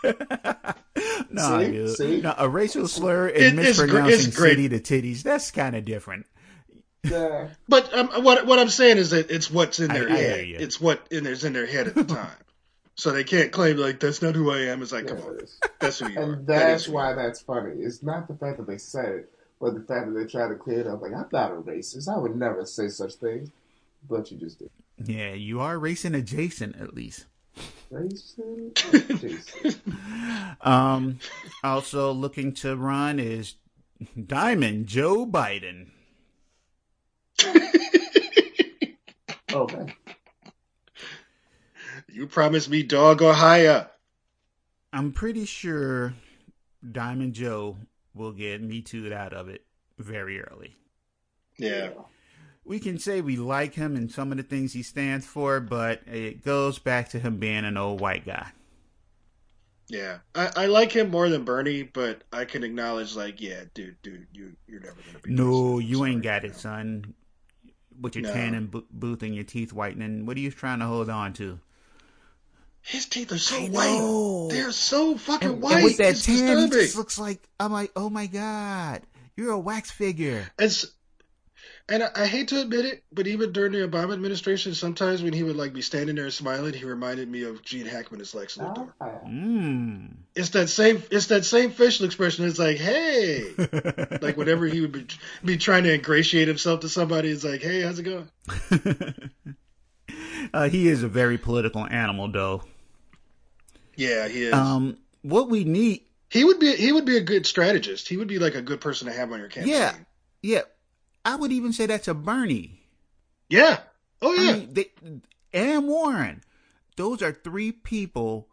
no, 1.30 1.60
See? 1.60 1.94
See? 1.96 2.20
No, 2.20 2.34
a 2.38 2.48
racial 2.48 2.86
slur 2.86 3.26
and 3.28 3.58
it's 3.58 3.78
gr- 3.78 3.86
mispronouncing 3.86 4.28
it's 4.28 4.36
city 4.36 4.68
to 4.68 4.78
titties, 4.80 5.22
that's 5.22 5.50
kind 5.50 5.74
of 5.74 5.84
different. 5.84 6.26
yeah. 7.02 7.48
But 7.68 7.92
um, 7.92 8.08
what 8.22 8.46
what 8.46 8.58
I'm 8.58 8.68
saying 8.68 8.98
is 8.98 9.10
that 9.10 9.30
it's 9.30 9.50
what's 9.50 9.80
in 9.80 9.88
their 9.92 10.08
I 10.08 10.16
head. 10.16 10.46
you. 10.46 10.56
It's 10.58 10.80
what 10.80 11.06
in 11.10 11.24
there's 11.24 11.44
in 11.44 11.52
their 11.52 11.66
head 11.66 11.88
at 11.88 11.94
the 11.94 12.04
time. 12.04 12.30
So 12.96 13.10
they 13.12 13.24
can't 13.24 13.52
claim 13.52 13.76
like 13.76 14.00
that's 14.00 14.22
not 14.22 14.34
who 14.34 14.50
I 14.50 14.60
am. 14.66 14.82
It's 14.82 14.92
like, 14.92 15.04
Yeah, 15.04 15.14
come 15.16 15.22
on, 15.24 15.36
it 15.36 15.42
is. 15.42 15.58
that's 15.80 15.98
who 15.98 16.08
you 16.10 16.18
are. 16.18 16.22
And 16.22 16.46
That 16.46 16.58
that's 16.66 16.84
is 16.84 16.88
why 16.88 17.12
that's 17.14 17.40
funny. 17.40 17.72
It's 17.82 18.02
not 18.02 18.28
the 18.28 18.34
fact 18.34 18.58
that 18.58 18.66
they 18.66 18.78
said 18.78 19.06
it, 19.14 19.32
but 19.60 19.74
the 19.74 19.80
fact 19.80 20.06
that 20.06 20.12
they 20.18 20.26
try 20.26 20.48
to 20.48 20.54
clear 20.54 20.80
it 20.80 20.86
up. 20.86 21.02
Like, 21.02 21.12
I'm 21.12 21.26
not 21.32 21.50
a 21.52 21.54
racist. 21.56 22.08
I 22.08 22.18
would 22.18 22.36
never 22.36 22.64
say 22.66 22.88
such 22.88 23.14
things. 23.14 23.50
But 24.08 24.30
you 24.30 24.36
just 24.38 24.58
did. 24.58 24.70
Yeah, 25.04 25.32
you 25.32 25.60
are 25.60 25.78
racing 25.78 26.14
adjacent 26.14 26.76
at 26.80 26.94
least. 26.94 27.24
Racist? 27.92 29.20
Jesus. 29.20 29.76
Um, 30.60 31.18
also 31.62 32.12
looking 32.12 32.52
to 32.54 32.76
run 32.76 33.18
is 33.18 33.54
Diamond 34.26 34.86
Joe 34.86 35.26
Biden. 35.26 35.88
Okay. 39.52 39.86
You 42.24 42.28
promised 42.30 42.70
me 42.70 42.82
dog 42.82 43.20
or 43.20 43.34
higher. 43.34 43.90
I'm 44.94 45.12
pretty 45.12 45.44
sure 45.44 46.14
Diamond 46.90 47.34
Joe 47.34 47.76
will 48.14 48.32
get 48.32 48.62
me 48.62 48.80
too'd 48.80 49.12
out 49.12 49.34
of 49.34 49.50
it 49.50 49.62
very 49.98 50.40
early. 50.40 50.74
Yeah. 51.58 51.90
We 52.64 52.78
can 52.78 52.98
say 52.98 53.20
we 53.20 53.36
like 53.36 53.74
him 53.74 53.94
and 53.94 54.10
some 54.10 54.30
of 54.32 54.38
the 54.38 54.42
things 54.42 54.72
he 54.72 54.82
stands 54.82 55.26
for, 55.26 55.60
but 55.60 56.00
it 56.06 56.42
goes 56.42 56.78
back 56.78 57.10
to 57.10 57.18
him 57.18 57.36
being 57.36 57.66
an 57.66 57.76
old 57.76 58.00
white 58.00 58.24
guy. 58.24 58.52
Yeah, 59.88 60.20
I, 60.34 60.50
I 60.56 60.66
like 60.66 60.92
him 60.92 61.10
more 61.10 61.28
than 61.28 61.44
Bernie, 61.44 61.82
but 61.82 62.22
I 62.32 62.46
can 62.46 62.64
acknowledge, 62.64 63.14
like, 63.14 63.38
yeah, 63.42 63.64
dude, 63.74 64.00
dude, 64.00 64.28
you 64.32 64.56
you're 64.66 64.80
never 64.80 64.96
gonna 65.06 65.18
be. 65.18 65.30
No, 65.30 65.78
you 65.78 65.98
Sorry, 65.98 66.12
ain't 66.12 66.22
got 66.22 66.46
it, 66.46 66.56
son. 66.56 67.12
With 68.00 68.16
your 68.16 68.22
No. 68.24 68.32
tanning 68.32 68.68
bo- 68.68 68.86
booth 68.90 69.22
and 69.22 69.34
your 69.34 69.44
teeth 69.44 69.74
whitening, 69.74 70.24
what 70.24 70.38
are 70.38 70.40
you 70.40 70.50
trying 70.50 70.78
to 70.78 70.86
hold 70.86 71.10
on 71.10 71.34
to? 71.34 71.60
His 72.86 73.06
teeth 73.06 73.32
are 73.32 73.38
so 73.38 73.56
I 73.56 73.68
white. 73.68 73.86
know. 73.98 74.48
They're 74.50 74.70
so 74.70 75.16
fucking 75.16 75.48
And, 75.48 75.62
white. 75.62 75.76
and 75.76 75.84
with 75.84 75.96
that 75.96 76.10
it's 76.10 76.26
tan, 76.26 76.34
he 76.34 76.40
disturbing. 76.42 76.70
just 76.70 76.96
looks 76.96 77.18
like 77.18 77.42
I'm 77.58 77.72
like, 77.72 77.90
oh 77.96 78.10
my 78.10 78.26
god, 78.26 79.02
you're 79.36 79.52
a 79.52 79.58
wax 79.58 79.90
figure. 79.90 80.46
It's, 80.58 80.86
and 81.88 82.02
I, 82.02 82.08
I 82.14 82.26
hate 82.26 82.48
to 82.48 82.60
admit 82.60 82.84
it, 82.84 83.02
but 83.10 83.26
even 83.26 83.52
during 83.52 83.72
the 83.72 83.86
Obama 83.88 84.12
administration, 84.12 84.74
sometimes 84.74 85.22
when 85.22 85.32
he 85.32 85.42
would 85.42 85.56
like 85.56 85.72
be 85.72 85.80
standing 85.82 86.16
there 86.16 86.30
smiling, 86.30 86.74
he 86.74 86.84
reminded 86.84 87.26
me 87.28 87.44
of 87.44 87.62
Gene 87.62 87.86
Hackman 87.86 88.20
as 88.20 88.34
Lex 88.34 88.58
Luthor. 88.58 88.90
Mmm. 89.26 90.10
It's 90.36 90.50
that 90.50 90.68
same, 90.68 91.02
it's 91.10 91.26
that 91.28 91.44
same 91.46 91.70
facial 91.70 92.04
expression. 92.06 92.44
It's 92.46 92.58
like, 92.58 92.76
hey, 92.76 93.44
like 94.20 94.36
whenever 94.36 94.66
he 94.66 94.80
would 94.82 94.92
be, 94.92 95.06
be 95.44 95.56
trying 95.56 95.84
to 95.84 95.94
ingratiate 95.94 96.48
himself 96.48 96.80
to 96.80 96.88
somebody, 96.90 97.30
it's 97.30 97.44
like, 97.44 97.62
hey, 97.62 97.80
how's 97.82 97.98
it 97.98 98.02
going? 98.02 98.28
uh, 100.54 100.68
he 100.68 100.88
is 100.88 101.02
a 101.02 101.08
very 101.08 101.38
political 101.38 101.86
animal, 101.86 102.30
though. 102.30 102.62
Yeah, 103.96 104.28
he 104.28 104.44
is. 104.44 104.54
Um, 104.54 104.98
what 105.22 105.48
we 105.48 105.64
need, 105.64 106.02
he 106.30 106.44
would 106.44 106.58
be, 106.58 106.74
he 106.76 106.92
would 106.92 107.04
be 107.04 107.16
a 107.16 107.22
good 107.22 107.46
strategist. 107.46 108.08
He 108.08 108.16
would 108.16 108.28
be 108.28 108.38
like 108.38 108.54
a 108.54 108.62
good 108.62 108.80
person 108.80 109.06
to 109.08 109.12
have 109.12 109.32
on 109.32 109.38
your 109.40 109.48
campaign. 109.48 109.72
yeah, 109.72 109.94
yeah, 110.42 110.62
I 111.24 111.36
would 111.36 111.52
even 111.52 111.72
say 111.72 111.86
that's 111.86 112.08
a 112.08 112.14
Bernie. 112.14 112.80
Yeah. 113.48 113.78
Oh 114.22 114.32
yeah. 114.32 114.50
I 114.50 114.52
mean, 114.54 114.72
they, 114.72 114.90
and 115.52 115.86
Warren, 115.86 116.42
those 116.96 117.22
are 117.22 117.32
three 117.32 117.72
people 117.72 118.48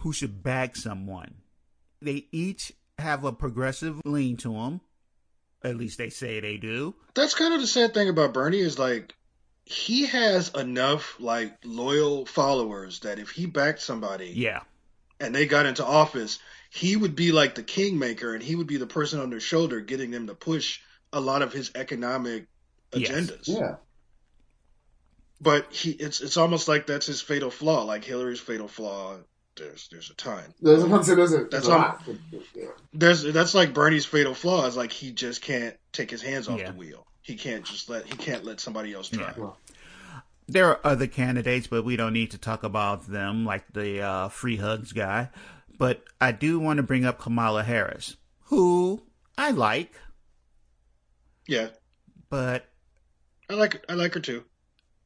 who 0.00 0.12
should 0.12 0.42
back 0.42 0.74
someone. 0.76 1.34
They 2.00 2.26
each 2.32 2.72
have 2.98 3.24
a 3.24 3.32
progressive 3.32 4.00
lean 4.04 4.36
to 4.38 4.52
them. 4.52 4.80
At 5.62 5.76
least 5.76 5.98
they 5.98 6.08
say 6.10 6.40
they 6.40 6.56
do. 6.56 6.94
That's 7.14 7.34
kind 7.34 7.54
of 7.54 7.60
the 7.60 7.66
sad 7.68 7.94
thing 7.94 8.08
about 8.08 8.34
Bernie 8.34 8.58
is 8.58 8.78
like 8.78 9.14
he 9.64 10.06
has 10.06 10.48
enough 10.54 11.16
like 11.20 11.56
loyal 11.64 12.26
followers 12.26 13.00
that 13.00 13.20
if 13.20 13.30
he 13.30 13.46
backed 13.46 13.80
somebody 13.80 14.32
Yeah. 14.34 14.62
And 15.22 15.34
they 15.34 15.46
got 15.46 15.66
into 15.66 15.84
office, 15.84 16.38
he 16.70 16.96
would 16.96 17.14
be 17.14 17.32
like 17.32 17.54
the 17.54 17.62
kingmaker 17.62 18.34
and 18.34 18.42
he 18.42 18.56
would 18.56 18.66
be 18.66 18.76
the 18.76 18.86
person 18.86 19.20
on 19.20 19.30
their 19.30 19.40
shoulder 19.40 19.80
getting 19.80 20.10
them 20.10 20.26
to 20.26 20.34
push 20.34 20.80
a 21.12 21.20
lot 21.20 21.42
of 21.42 21.52
his 21.52 21.70
economic 21.74 22.46
Yes. 22.94 23.10
agendas. 23.10 23.48
yeah. 23.48 23.76
But 25.40 25.72
he 25.72 25.90
it's 25.90 26.20
it's 26.20 26.36
almost 26.36 26.68
like 26.68 26.86
that's 26.86 27.06
his 27.06 27.20
fatal 27.20 27.50
flaw, 27.50 27.82
like 27.84 28.04
Hillary's 28.04 28.40
fatal 28.40 28.68
flaw. 28.68 29.16
There's 29.56 29.88
there's 29.90 30.10
a 30.10 30.14
time. 30.14 30.54
There's, 30.60 30.84
there's, 30.84 31.08
a- 31.08 31.14
there's, 31.16 31.32
a- 31.32 31.44
That's 31.50 31.66
a 31.68 31.72
all- 31.72 31.78
lot. 31.78 32.02
There's 32.92 33.22
that's 33.24 33.54
like 33.54 33.74
Bernie's 33.74 34.06
fatal 34.06 34.34
flaw 34.34 34.66
is 34.66 34.76
like 34.76 34.92
he 34.92 35.10
just 35.12 35.42
can't 35.42 35.76
take 35.92 36.10
his 36.10 36.22
hands 36.22 36.48
off 36.48 36.60
Yeah. 36.60 36.70
the 36.70 36.76
wheel. 36.78 37.06
He 37.22 37.34
can't 37.36 37.64
just 37.64 37.88
let 37.88 38.06
he 38.06 38.12
can't 38.16 38.44
let 38.44 38.60
somebody 38.60 38.92
else 38.94 39.08
drive. 39.08 39.36
Well, 39.36 39.58
There 40.48 40.66
are 40.68 40.80
other 40.84 41.06
candidates, 41.06 41.66
but 41.66 41.84
we 41.84 41.96
don't 41.96 42.12
need 42.12 42.30
to 42.32 42.38
talk 42.38 42.62
about 42.62 43.06
them, 43.06 43.44
like 43.44 43.72
the 43.72 44.00
uh, 44.02 44.28
free 44.28 44.56
hugs 44.56 44.92
guy. 44.92 45.30
But 45.78 46.04
I 46.20 46.32
do 46.32 46.58
want 46.58 46.76
to 46.78 46.82
bring 46.82 47.04
up 47.04 47.18
Kamala 47.20 47.62
Harris, 47.62 48.16
who 48.44 49.02
I 49.38 49.50
like, 49.52 49.92
Yeah. 51.48 51.68
but 52.28 52.66
I 53.48 53.54
like 53.54 53.84
I 53.88 53.94
like 53.94 54.14
her 54.14 54.20
too. 54.20 54.44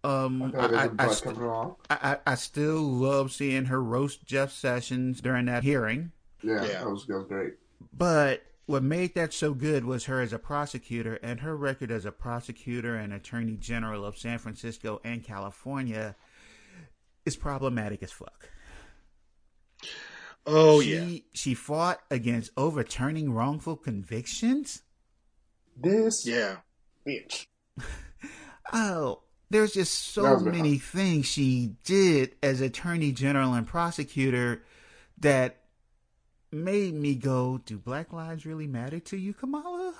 um, 0.04 0.42
okay, 0.42 0.58
I, 0.58 0.66
there's 0.68 0.80
I, 0.98 1.04
a 1.04 1.08
I, 1.08 1.12
st- 1.12 1.38
I, 1.38 1.76
I 1.90 2.18
I 2.26 2.34
still 2.34 2.82
love 2.82 3.32
seeing 3.32 3.66
her 3.66 3.82
roast 3.82 4.24
Jeff 4.24 4.52
Sessions 4.52 5.20
during 5.20 5.46
that 5.46 5.62
hearing. 5.64 6.12
Yeah, 6.42 6.62
Yeah. 6.64 6.68
That, 6.84 6.90
was, 6.90 7.06
that 7.06 7.18
was 7.18 7.26
great. 7.26 7.54
But 7.92 8.42
what 8.66 8.82
made 8.82 9.14
that 9.14 9.32
so 9.32 9.54
good 9.54 9.84
was 9.84 10.04
her 10.06 10.20
as 10.20 10.32
a 10.32 10.38
prosecutor 10.38 11.14
and 11.22 11.40
her 11.40 11.56
record 11.56 11.90
as 11.90 12.04
a 12.04 12.12
prosecutor 12.12 12.96
and 12.96 13.12
attorney 13.12 13.56
general 13.56 14.04
of 14.04 14.18
San 14.18 14.38
Francisco 14.38 15.00
and 15.04 15.24
California 15.24 16.16
is 17.24 17.36
problematic 17.36 18.02
as 18.02 18.12
fuck. 18.12 18.50
Oh 20.46 20.80
she, 20.80 20.88
yeah. 20.94 21.18
She 21.32 21.54
fought 21.54 22.00
against 22.10 22.50
overturning 22.56 23.32
wrongful 23.32 23.76
convictions? 23.76 24.82
This 25.76 26.26
Yeah. 26.26 26.58
bitch. 27.06 27.46
Oh, 28.72 29.20
there's 29.48 29.72
just 29.74 29.94
so 30.12 30.24
was 30.34 30.42
good. 30.42 30.52
many 30.52 30.76
things 30.78 31.26
she 31.26 31.76
did 31.84 32.34
as 32.42 32.60
attorney 32.60 33.12
general 33.12 33.54
and 33.54 33.64
prosecutor 33.64 34.64
that 35.20 35.58
made 36.52 36.94
me 36.94 37.14
go, 37.14 37.58
do 37.64 37.78
black 37.78 38.12
lives 38.12 38.46
really 38.46 38.66
matter 38.66 39.00
to 39.00 39.16
you, 39.16 39.34
Kamala? 39.34 39.94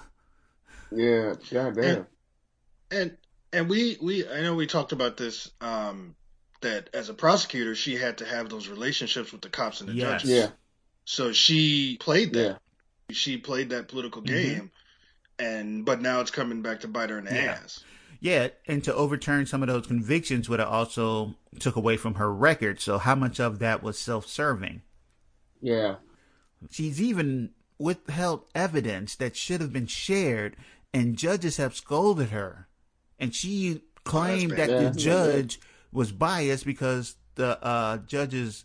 Yeah, 0.92 1.34
goddamn. 1.50 2.06
And 2.90 3.16
and 3.52 3.68
we 3.68 3.96
we 4.00 4.28
I 4.28 4.42
know 4.42 4.54
we 4.54 4.66
talked 4.66 4.92
about 4.92 5.16
this 5.16 5.50
um 5.60 6.14
that 6.60 6.90
as 6.94 7.08
a 7.08 7.14
prosecutor 7.14 7.74
she 7.74 7.96
had 7.96 8.18
to 8.18 8.24
have 8.24 8.48
those 8.48 8.68
relationships 8.68 9.32
with 9.32 9.40
the 9.42 9.48
cops 9.48 9.80
and 9.80 9.90
the 9.90 9.94
Yes. 9.94 10.22
judges. 10.22 10.30
Yeah, 10.30 10.50
So 11.04 11.32
she 11.32 11.96
played 11.98 12.32
that. 12.34 12.40
yeah. 13.08 13.14
She 13.14 13.36
played 13.38 13.70
that 13.70 13.88
political 13.88 14.22
Mhm. 14.22 14.26
game 14.26 14.70
and 15.38 15.84
but 15.84 16.00
now 16.00 16.20
it's 16.20 16.30
coming 16.30 16.62
back 16.62 16.80
to 16.80 16.88
bite 16.88 17.10
her 17.10 17.18
in 17.18 17.24
the 17.24 17.34
Yeah. 17.34 17.58
ass. 17.62 17.84
Yeah, 18.20 18.48
and 18.66 18.82
to 18.84 18.94
overturn 18.94 19.44
some 19.46 19.62
of 19.62 19.68
those 19.68 19.86
convictions 19.86 20.48
would 20.48 20.58
have 20.60 20.68
also 20.68 21.36
took 21.60 21.76
away 21.76 21.96
from 21.98 22.14
her 22.14 22.32
record. 22.32 22.80
So 22.80 22.96
how 22.98 23.14
much 23.14 23.38
of 23.38 23.58
that 23.58 23.82
was 23.82 23.98
self-serving? 23.98 24.82
Yeah. 25.60 25.96
She's 26.70 27.00
even 27.00 27.50
withheld 27.78 28.44
evidence 28.54 29.14
that 29.16 29.36
should 29.36 29.60
have 29.60 29.72
been 29.72 29.86
shared, 29.86 30.56
and 30.94 31.16
judges 31.16 31.56
have 31.58 31.76
scolded 31.76 32.30
her. 32.30 32.68
And 33.18 33.34
she 33.34 33.82
claimed 34.04 34.50
bad. 34.56 34.58
that 34.58 34.70
Yeah, 34.70 34.76
the 34.78 34.84
that's 34.84 34.96
bad. 34.96 35.02
judge 35.02 35.60
was 35.92 36.12
biased 36.12 36.64
because 36.66 37.16
the 37.34 37.62
uh, 37.64 37.98
judge's 37.98 38.64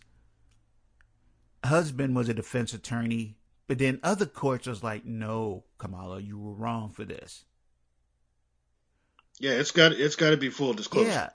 husband 1.64 2.16
was 2.16 2.28
a 2.28 2.34
defense 2.34 2.72
attorney. 2.74 3.36
But 3.68 3.78
then 3.78 4.00
other 4.02 4.26
courts 4.26 4.66
was 4.66 4.82
like, 4.82 5.04
no, 5.04 5.64
Kamala, 5.78 6.20
you 6.20 6.38
were 6.38 6.52
wrong 6.54 6.90
for 6.90 7.04
this. 7.04 7.44
Yeah, 9.38 9.52
it's 9.52 9.70
got 9.70 9.92
it's 9.92 10.16
got 10.16 10.30
to 10.30 10.36
be 10.36 10.50
full 10.50 10.72
disclosure. 10.74 11.08
Yeah, 11.08 11.28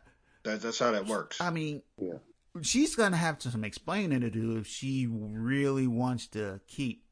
That, 0.43 0.61
that's 0.61 0.79
how 0.79 0.91
that 0.91 1.07
works. 1.07 1.41
I 1.41 1.49
mean, 1.49 1.81
Yeah. 1.99 2.19
She's 2.61 2.95
gonna 2.95 3.17
have 3.17 3.41
some 3.41 3.63
explaining 3.63 4.21
to 4.21 4.29
do 4.29 4.57
if 4.57 4.67
she 4.67 5.07
really 5.09 5.87
wants 5.87 6.27
to 6.27 6.59
keep 6.67 7.03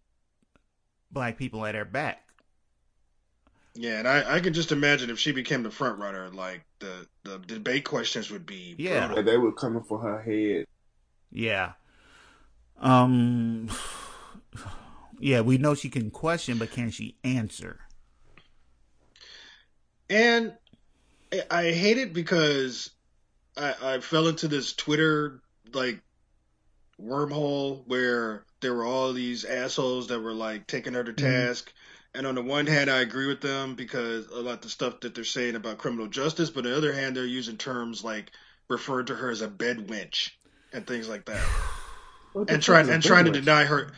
black 1.12 1.38
people 1.38 1.66
at 1.66 1.76
her 1.76 1.86
back. 1.86 2.22
Yeah, 3.74 4.00
and 4.00 4.08
I, 4.08 4.36
I 4.36 4.40
can 4.40 4.54
just 4.54 4.72
imagine 4.72 5.10
if 5.10 5.20
she 5.20 5.34
became 5.34 5.62
the 5.64 5.72
front 5.72 6.00
runner, 6.00 6.30
like 6.30 6.64
the, 6.80 7.08
the 7.24 7.40
debate 7.40 7.84
questions 7.84 8.32
would 8.32 8.46
be 8.46 8.76
Yeah. 8.78 9.00
brutal. 9.08 9.20
And 9.20 9.28
they 9.28 9.38
were 9.38 9.52
coming 9.52 9.84
for 9.84 10.00
her 10.00 10.22
head. 10.22 10.66
Yeah. 11.32 11.74
Um. 12.80 13.70
Yeah, 15.20 15.42
we 15.42 15.58
know 15.58 15.76
she 15.76 15.90
can 15.90 16.12
question, 16.12 16.58
but 16.58 16.72
can 16.72 16.92
she 16.92 17.16
answer? 17.24 17.80
And 20.10 20.54
I- 21.34 21.44
I 21.50 21.72
hate 21.72 21.98
it 21.98 22.14
because 22.14 22.92
I, 23.58 23.96
I 23.96 24.00
fell 24.00 24.28
into 24.28 24.48
this 24.48 24.74
Twitter 24.74 25.42
like 25.74 26.02
wormhole 27.02 27.86
where 27.88 28.46
there 28.62 28.74
were 28.74 28.86
all 28.86 29.14
these 29.14 29.46
assholes 29.46 30.08
that 30.08 30.20
were 30.20 30.34
like 30.34 30.68
taking 30.68 30.94
her 30.94 31.04
to 31.04 31.14
task. 31.14 31.72
And 32.14 32.26
on 32.26 32.36
the 32.36 32.42
one 32.42 32.68
hand, 32.68 32.90
I 32.90 33.02
agree 33.02 33.28
with 33.28 33.42
them 33.42 33.76
because 33.76 34.28
a 34.28 34.40
lot 34.40 34.56
of 34.56 34.62
the 34.62 34.70
stuff 34.70 35.02
that 35.02 35.16
they're 35.16 35.24
saying 35.24 35.56
about 35.56 35.78
criminal 35.78 36.08
justice, 36.08 36.50
but 36.50 36.66
on 36.66 36.72
the 36.72 36.78
other 36.78 36.94
hand, 36.94 37.16
they're 37.16 37.26
using 37.26 37.58
terms 37.58 38.04
like 38.04 38.32
referring 38.70 39.08
to 39.08 39.16
her 39.16 39.30
as 39.30 39.42
a 39.42 39.48
bed 39.48 39.88
wench 39.88 40.32
and 40.72 40.88
things 40.88 41.10
like 41.10 41.26
that, 41.26 41.52
and 42.48 42.62
trying 42.62 42.90
and 42.90 43.04
trying 43.04 43.26
to 43.26 43.32
deny 43.32 43.66
her, 43.66 43.92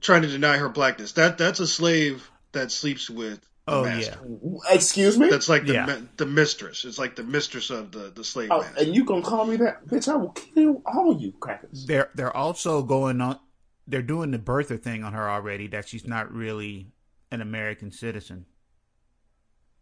trying 0.00 0.22
to 0.22 0.28
deny 0.28 0.56
her 0.56 0.70
blackness. 0.70 1.12
That 1.12 1.36
that's 1.36 1.60
a 1.60 1.66
slave 1.66 2.30
that 2.52 2.72
sleeps 2.72 3.10
with 3.10 3.40
Oh 3.66 3.82
master. 3.84 4.18
yeah. 4.26 4.74
Excuse 4.74 5.18
me? 5.18 5.30
That's 5.30 5.48
like 5.48 5.64
the 5.66 5.72
Yeah. 5.72 5.86
mi- 5.86 6.08
the 6.18 6.26
mistress. 6.26 6.84
It's 6.84 6.98
like 6.98 7.16
the 7.16 7.22
mistress 7.24 7.70
of 7.70 7.92
the 7.92 8.10
the 8.14 8.22
slave 8.22 8.50
Oh, 8.52 8.60
master. 8.60 8.82
and 8.84 8.94
you 8.94 9.04
gonna 9.04 9.22
call 9.22 9.46
me 9.46 9.56
that? 9.56 9.86
Bitch, 9.86 10.06
I 10.06 10.16
will 10.16 10.32
kill 10.32 10.82
all 10.84 11.18
you 11.18 11.32
crackers. 11.40 11.86
They're 11.86 12.10
they're 12.14 12.36
also 12.36 12.82
going 12.82 13.20
on. 13.22 13.38
They're 13.86 14.02
doing 14.02 14.30
the 14.32 14.38
birther 14.38 14.78
thing 14.80 15.02
on 15.02 15.14
her 15.14 15.30
already. 15.30 15.66
That 15.68 15.88
she's 15.88 16.06
not 16.06 16.30
really 16.32 16.92
an 17.32 17.40
American 17.40 17.90
citizen. 17.90 18.44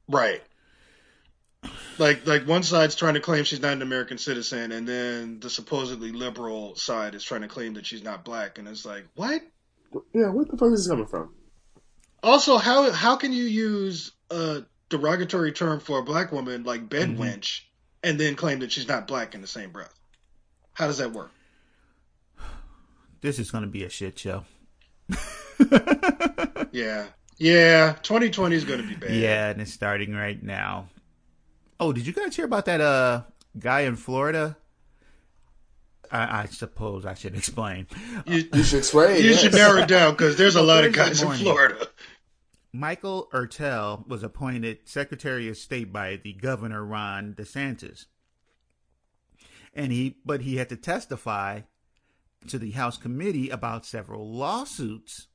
Right. 0.08 0.42
Like 1.98 2.26
like 2.26 2.46
one 2.46 2.62
side's 2.62 2.94
trying 2.94 3.14
to 3.14 3.20
claim 3.20 3.44
she's 3.44 3.60
not 3.60 3.72
an 3.74 3.82
American 3.82 4.18
citizen, 4.18 4.72
and 4.72 4.86
then 4.88 5.40
the 5.40 5.50
supposedly 5.50 6.10
liberal 6.12 6.74
side 6.76 7.14
is 7.14 7.22
trying 7.22 7.42
to 7.42 7.48
claim 7.48 7.74
that 7.74 7.86
she's 7.86 8.02
not 8.02 8.24
black, 8.24 8.58
and 8.58 8.66
it's 8.66 8.84
like 8.84 9.06
what? 9.14 9.42
Yeah, 10.14 10.30
where 10.30 10.44
the 10.44 10.56
fuck 10.56 10.72
is 10.72 10.84
this 10.84 10.88
coming 10.88 11.06
from? 11.06 11.34
Also, 12.22 12.56
how 12.58 12.90
how 12.92 13.16
can 13.16 13.32
you 13.32 13.44
use 13.44 14.12
a 14.30 14.62
derogatory 14.88 15.52
term 15.52 15.80
for 15.80 15.98
a 15.98 16.02
black 16.02 16.30
woman 16.32 16.62
like 16.64 16.88
bed 16.88 17.10
Mhm. 17.10 17.16
wench, 17.18 17.60
and 18.02 18.18
then 18.18 18.34
claim 18.36 18.60
that 18.60 18.70
she's 18.72 18.86
not 18.88 19.06
black 19.08 19.34
in 19.34 19.40
the 19.40 19.46
same 19.46 19.70
breath? 19.70 19.92
How 20.74 20.86
does 20.86 20.98
that 20.98 21.12
work? 21.12 21.30
This 23.20 23.38
is 23.38 23.50
going 23.50 23.62
to 23.64 23.70
be 23.70 23.84
a 23.84 23.90
shit 23.90 24.18
show. 24.18 24.44
Yeah, 26.72 27.08
yeah. 27.36 27.92
2020 28.02 28.56
is 28.56 28.64
going 28.64 28.80
to 28.80 28.86
be 28.88 28.94
bad. 28.94 29.14
Yeah, 29.14 29.50
and 29.50 29.60
it's 29.60 29.72
starting 29.74 30.14
right 30.14 30.42
now. 30.42 30.88
Oh, 31.78 31.92
did 31.92 32.06
you 32.06 32.14
guys 32.14 32.34
hear 32.34 32.46
about 32.46 32.64
that 32.64 32.80
uh 32.80 33.22
guy 33.58 33.82
in 33.82 33.96
Florida? 33.96 34.56
I, 36.12 36.42
I 36.42 36.46
suppose 36.46 37.04
I 37.06 37.14
should 37.14 37.34
explain. 37.36 37.86
You, 38.26 38.44
You 38.52 38.62
should 38.62 38.78
explain. 38.78 39.22
you 39.22 39.30
yes. 39.30 39.40
should 39.40 39.54
narrow 39.54 39.80
it 39.80 39.88
down 39.88 40.12
because 40.12 40.36
there's 40.36 40.56
a 40.56 40.62
lot 40.62 40.84
of 40.84 40.94
Thursday 40.94 41.24
guys 41.26 41.40
in. 41.40 41.44
Florida. 41.44 41.86
Michael 42.72 43.28
Ertel 43.32 44.06
was 44.08 44.22
appointed 44.22 44.78
Secretary 44.84 45.48
of 45.48 45.58
State 45.58 45.92
by 45.92 46.16
the 46.16 46.32
governor 46.32 46.84
Ron 46.84 47.34
DeSantis. 47.34 48.06
And 49.74 49.92
he 49.92 50.16
but 50.24 50.42
he 50.42 50.56
had 50.56 50.68
to 50.70 50.76
testify 50.76 51.62
to 52.48 52.58
the 52.58 52.72
House 52.72 52.96
committee 52.96 53.50
about 53.50 53.86
several 53.86 54.30
lawsuits 54.30 55.28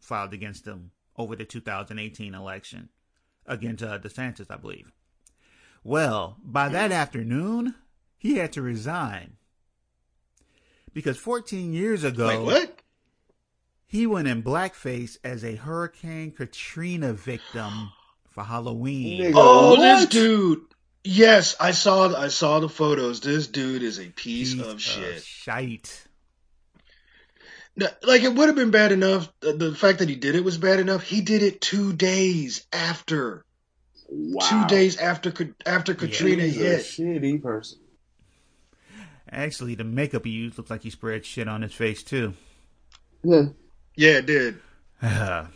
filed 0.00 0.32
against 0.32 0.66
him 0.66 0.92
over 1.16 1.36
the 1.36 1.44
2018 1.44 2.34
election 2.34 2.88
against 3.46 3.82
uh, 3.82 3.98
DeSantis, 3.98 4.46
I 4.50 4.56
believe. 4.56 4.92
Well, 5.82 6.36
by 6.42 6.68
that 6.68 6.92
afternoon, 6.92 7.74
he 8.16 8.36
had 8.36 8.52
to 8.52 8.62
resign. 8.62 9.36
Because 10.98 11.16
14 11.16 11.72
years 11.72 12.02
ago, 12.02 12.26
Like 12.26 12.40
what? 12.40 12.78
he 13.86 14.04
went 14.04 14.26
in 14.26 14.42
blackface 14.42 15.16
as 15.22 15.44
a 15.44 15.54
Hurricane 15.54 16.32
Katrina 16.32 17.12
victim 17.12 17.92
for 18.30 18.42
Halloween. 18.42 19.20
Nigga. 19.20 19.32
Oh, 19.36 19.76
What? 19.76 19.80
this 20.00 20.06
dude. 20.08 20.62
Yes, 21.04 21.54
I 21.60 21.70
saw. 21.70 22.12
I 22.20 22.26
saw 22.26 22.58
the 22.58 22.68
photos. 22.68 23.20
This 23.20 23.46
dude 23.46 23.84
is 23.84 24.00
a 24.00 24.06
piece, 24.06 24.54
Piece 24.56 24.64
of 24.66 24.80
shit. 24.82 25.22
shite. 25.22 26.04
No, 27.76 27.86
Like 28.02 28.24
it 28.24 28.34
would 28.34 28.48
have 28.48 28.56
been 28.56 28.72
bad 28.72 28.90
enough. 28.90 29.32
The, 29.38 29.52
the 29.52 29.74
fact 29.76 30.00
that 30.00 30.08
he 30.08 30.16
did 30.16 30.34
it 30.34 30.42
was 30.42 30.58
bad 30.58 30.80
enough. 30.80 31.04
He 31.04 31.20
did 31.20 31.44
it 31.44 31.60
two 31.60 31.92
days 31.92 32.66
after. 32.72 33.44
Wow. 34.08 34.40
Two 34.48 34.66
days 34.74 34.96
after 34.96 35.32
after 35.64 35.94
Katrina 35.94 36.42
He's 36.42 36.56
a 36.56 36.64
hit. 36.64 36.80
shitty 36.80 37.40
person. 37.40 37.78
Actually, 39.30 39.74
the 39.74 39.84
makeup 39.84 40.24
he 40.24 40.30
used 40.30 40.58
looked 40.58 40.70
like 40.70 40.82
he 40.82 40.90
spread 40.90 41.24
shit 41.24 41.48
on 41.48 41.62
his 41.62 41.72
face 41.72 42.02
too. 42.02 42.34
Yeah. 43.22 43.46
Yeah, 43.96 44.18
it 44.18 44.26
did. 44.26 44.58
um, 45.02 45.48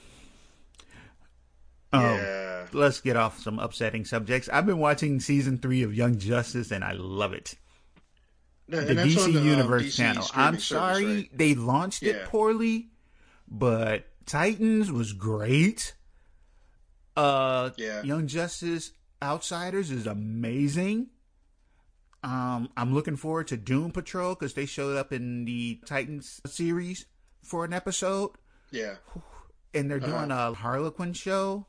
yeah. 1.92 2.66
let's 2.72 3.00
get 3.00 3.16
off 3.16 3.38
some 3.40 3.58
upsetting 3.58 4.04
subjects. 4.04 4.48
I've 4.52 4.66
been 4.66 4.78
watching 4.78 5.20
season 5.20 5.58
three 5.58 5.82
of 5.82 5.94
Young 5.94 6.18
Justice, 6.18 6.70
and 6.70 6.82
I 6.84 6.92
love 6.92 7.32
it. 7.32 7.54
No, 8.68 8.80
The 8.80 8.94
DC 8.94 9.24
on 9.24 9.32
the, 9.32 9.40
um, 9.40 9.46
Universe 9.46 9.82
DC 9.84 9.96
channel. 9.96 10.26
I'm 10.34 10.54
service, 10.54 10.64
sorry 10.64 11.04
right? 11.04 11.38
they 11.38 11.54
launched 11.54 12.02
it 12.02 12.24
poorly, 12.26 12.88
but 13.48 14.06
Titans 14.26 14.90
was 14.90 15.12
great. 15.12 15.94
Uh, 17.16 17.70
Yeah. 17.76 18.02
Young 18.02 18.26
Justice 18.26 18.92
Outsiders 19.22 19.90
is 19.90 20.06
amazing. 20.06 21.08
Um, 22.22 22.68
I'm 22.76 22.94
looking 22.94 23.16
forward 23.16 23.48
to 23.48 23.56
Doom 23.56 23.90
Patrol 23.90 24.34
because 24.34 24.54
they 24.54 24.66
showed 24.66 24.96
up 24.96 25.12
in 25.12 25.44
the 25.44 25.80
Titans 25.86 26.40
series 26.46 27.06
for 27.42 27.64
an 27.64 27.72
episode, 27.72 28.30
Yeah. 28.70 28.96
and 29.74 29.90
they're 29.90 29.98
Uh-huh. 30.02 30.18
doing 30.18 30.30
a 30.30 30.54
Harley 30.54 30.90
Quinn 30.92 31.12
show. 31.14 31.66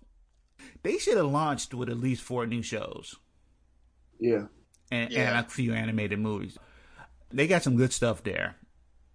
They 0.83 0.97
should 0.99 1.17
have 1.17 1.25
launched 1.25 1.73
with 1.73 1.89
at 1.89 1.97
least 1.97 2.21
four 2.21 2.45
new 2.45 2.61
shows 2.61 3.15
Yeah. 4.19 4.47
and, 4.91 5.11
Yeah. 5.11 5.37
and 5.37 5.45
a 5.45 5.49
few 5.49 5.73
animated 5.73 6.19
movies. 6.19 6.57
They 7.31 7.47
got 7.47 7.63
some 7.63 7.75
good 7.75 7.91
stuff 7.91 8.21
there. 8.23 8.57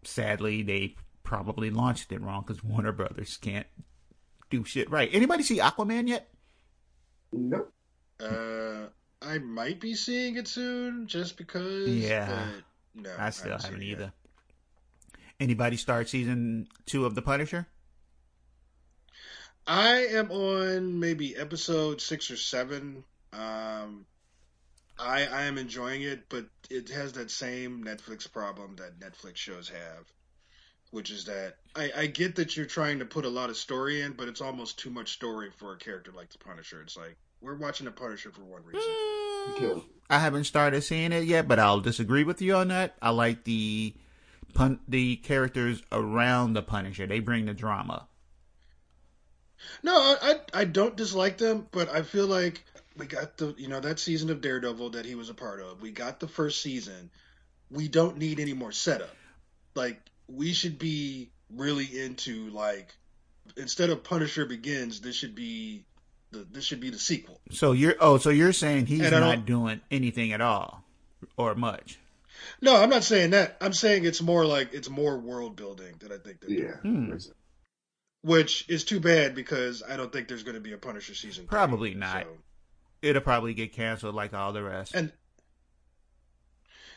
Sadly, 0.02 0.62
they 0.62 0.96
probably 1.22 1.70
launched 1.70 2.10
it 2.10 2.20
wrong 2.20 2.42
because 2.46 2.64
Warner 2.64 2.92
Brothers 2.92 3.36
can't 3.36 3.66
do 4.50 4.64
shit 4.64 4.90
right. 4.90 5.08
Anybody 5.12 5.44
see 5.44 5.58
Aquaman 5.58 6.08
yet? 6.08 6.28
No. 7.32 7.68
Uh, 8.18 8.88
I 9.20 9.38
might 9.38 9.80
be 9.80 9.94
seeing 9.94 10.36
it 10.36 10.48
soon, 10.48 11.06
just 11.06 11.36
because. 11.36 11.88
Yeah. 11.88 12.46
No, 12.94 13.14
I 13.18 13.30
still 13.30 13.52
haven't 13.52 13.64
haven't 13.64 13.82
yet. 13.82 13.90
either. 13.90 14.12
Anybody 15.40 15.76
start 15.76 16.08
season 16.08 16.68
two 16.86 17.04
of 17.06 17.14
The 17.14 17.22
Punisher? 17.22 17.66
I 19.66 20.06
am 20.06 20.30
on 20.30 20.98
maybe 20.98 21.36
episode 21.36 22.00
six 22.00 22.30
or 22.30 22.36
seven. 22.36 23.04
Um, 23.32 24.06
I 24.98 25.26
I 25.26 25.42
am 25.42 25.58
enjoying 25.58 26.02
it, 26.02 26.28
but 26.28 26.46
it 26.70 26.88
has 26.90 27.12
that 27.12 27.30
same 27.30 27.84
Netflix 27.84 28.30
problem 28.30 28.76
that 28.76 28.98
Netflix 28.98 29.36
shows 29.36 29.68
have, 29.68 30.10
which 30.90 31.10
is 31.10 31.26
that 31.26 31.56
I, 31.76 31.92
I 31.96 32.06
get 32.06 32.36
that 32.36 32.56
you're 32.56 32.66
trying 32.66 33.00
to 33.00 33.04
put 33.04 33.24
a 33.24 33.28
lot 33.28 33.50
of 33.50 33.56
story 33.56 34.00
in, 34.00 34.12
but 34.12 34.28
it's 34.28 34.40
almost 34.40 34.78
too 34.78 34.90
much 34.90 35.12
story 35.12 35.50
for 35.50 35.74
a 35.74 35.78
character 35.78 36.12
like 36.12 36.30
the 36.30 36.38
Punisher. 36.38 36.80
It's 36.82 36.96
like 36.96 37.16
we're 37.40 37.56
watching 37.56 37.86
the 37.86 37.92
Punisher 37.92 38.30
for 38.30 38.42
one 38.42 38.64
reason. 38.64 38.90
Kill. 39.56 39.84
I 40.10 40.18
haven't 40.18 40.44
started 40.44 40.82
seeing 40.82 41.12
it 41.12 41.24
yet, 41.24 41.46
but 41.46 41.58
I'll 41.58 41.80
disagree 41.80 42.24
with 42.24 42.40
you 42.40 42.54
on 42.56 42.68
that. 42.68 42.96
I 43.00 43.10
like 43.10 43.44
the 43.44 43.94
pun- 44.54 44.80
the 44.88 45.16
characters 45.16 45.82
around 45.92 46.54
the 46.54 46.62
Punisher. 46.62 47.06
They 47.06 47.20
bring 47.20 47.46
the 47.46 47.54
drama. 47.54 48.08
No, 49.82 49.92
I, 49.92 50.16
I 50.22 50.60
I 50.60 50.64
don't 50.64 50.96
dislike 50.96 51.38
them, 51.38 51.66
but 51.70 51.88
I 51.88 52.02
feel 52.02 52.26
like 52.26 52.64
we 52.96 53.06
got 53.06 53.36
the 53.36 53.54
you 53.58 53.68
know 53.68 53.80
that 53.80 53.98
season 53.98 54.30
of 54.30 54.40
Daredevil 54.40 54.90
that 54.90 55.06
he 55.06 55.14
was 55.14 55.30
a 55.30 55.34
part 55.34 55.60
of. 55.60 55.82
We 55.82 55.90
got 55.90 56.20
the 56.20 56.28
first 56.28 56.62
season. 56.62 57.10
We 57.70 57.88
don't 57.88 58.18
need 58.18 58.40
any 58.40 58.54
more 58.54 58.72
setup. 58.72 59.14
Like 59.74 60.00
we 60.26 60.52
should 60.52 60.78
be 60.78 61.30
really 61.50 61.84
into 61.84 62.50
like 62.50 62.94
instead 63.56 63.90
of 63.90 64.04
Punisher 64.04 64.46
Begins, 64.46 65.00
this 65.00 65.16
should 65.16 65.34
be 65.34 65.84
the 66.30 66.46
this 66.50 66.64
should 66.64 66.80
be 66.80 66.90
the 66.90 66.98
sequel. 66.98 67.40
So 67.50 67.72
you're 67.72 67.96
oh, 68.00 68.18
so 68.18 68.30
you're 68.30 68.52
saying 68.52 68.86
he's 68.86 69.10
not 69.10 69.46
doing 69.46 69.80
anything 69.90 70.32
at 70.32 70.40
all 70.40 70.84
or 71.36 71.54
much. 71.54 71.98
No, 72.60 72.76
I'm 72.76 72.90
not 72.90 73.02
saying 73.04 73.30
that. 73.30 73.56
I'm 73.60 73.72
saying 73.72 74.04
it's 74.04 74.22
more 74.22 74.44
like 74.44 74.72
it's 74.72 74.88
more 74.88 75.18
world 75.18 75.56
building 75.56 75.94
that 76.00 76.12
I 76.12 76.18
think 76.18 76.40
they're 76.40 76.56
doing. 76.82 77.08
Hmm. 77.10 77.16
Which 78.22 78.68
is 78.68 78.84
too 78.84 79.00
bad 79.00 79.34
because 79.34 79.82
I 79.88 79.96
don't 79.96 80.12
think 80.12 80.28
there's 80.28 80.42
going 80.42 80.56
to 80.56 80.60
be 80.60 80.72
a 80.72 80.78
Punisher 80.78 81.14
season. 81.14 81.44
three. 81.44 81.48
Probably 81.50 81.94
not. 81.94 82.24
So- 82.24 82.28
It'll 83.00 83.22
probably 83.22 83.54
get 83.54 83.72
canceled 83.72 84.16
like 84.16 84.34
all 84.34 84.52
the 84.52 84.62
rest. 84.64 84.92
And 84.92 85.12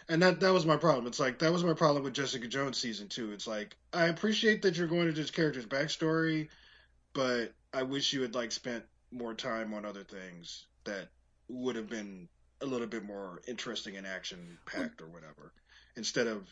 And 0.09 0.21
that 0.23 0.39
that 0.39 0.51
was 0.51 0.65
my 0.65 0.77
problem. 0.77 1.05
It's 1.07 1.19
like 1.19 1.39
that 1.39 1.51
was 1.51 1.63
my 1.63 1.73
problem 1.73 2.03
with 2.03 2.13
Jessica 2.13 2.47
Jones 2.47 2.77
season 2.77 3.07
two. 3.07 3.31
It's 3.33 3.45
like 3.47 3.77
I 3.93 4.05
appreciate 4.07 4.63
that 4.63 4.75
you're 4.77 4.87
going 4.87 5.05
to 5.07 5.13
this 5.13 5.29
character's 5.31 5.65
backstory, 5.67 6.49
but 7.13 7.53
I 7.73 7.83
wish 7.83 8.13
you 8.13 8.23
had 8.23 8.33
like 8.35 8.51
spent 8.51 8.83
more 9.11 9.33
time 9.33 9.73
on 9.73 9.85
other 9.85 10.03
things 10.03 10.67
that 10.85 11.09
would 11.49 11.75
have 11.75 11.89
been 11.89 12.29
a 12.61 12.65
little 12.65 12.87
bit 12.87 13.03
more 13.03 13.41
interesting 13.47 13.97
and 13.97 14.07
action 14.07 14.57
packed 14.65 15.01
or 15.01 15.09
whatever, 15.09 15.53
instead 15.95 16.27
of 16.27 16.47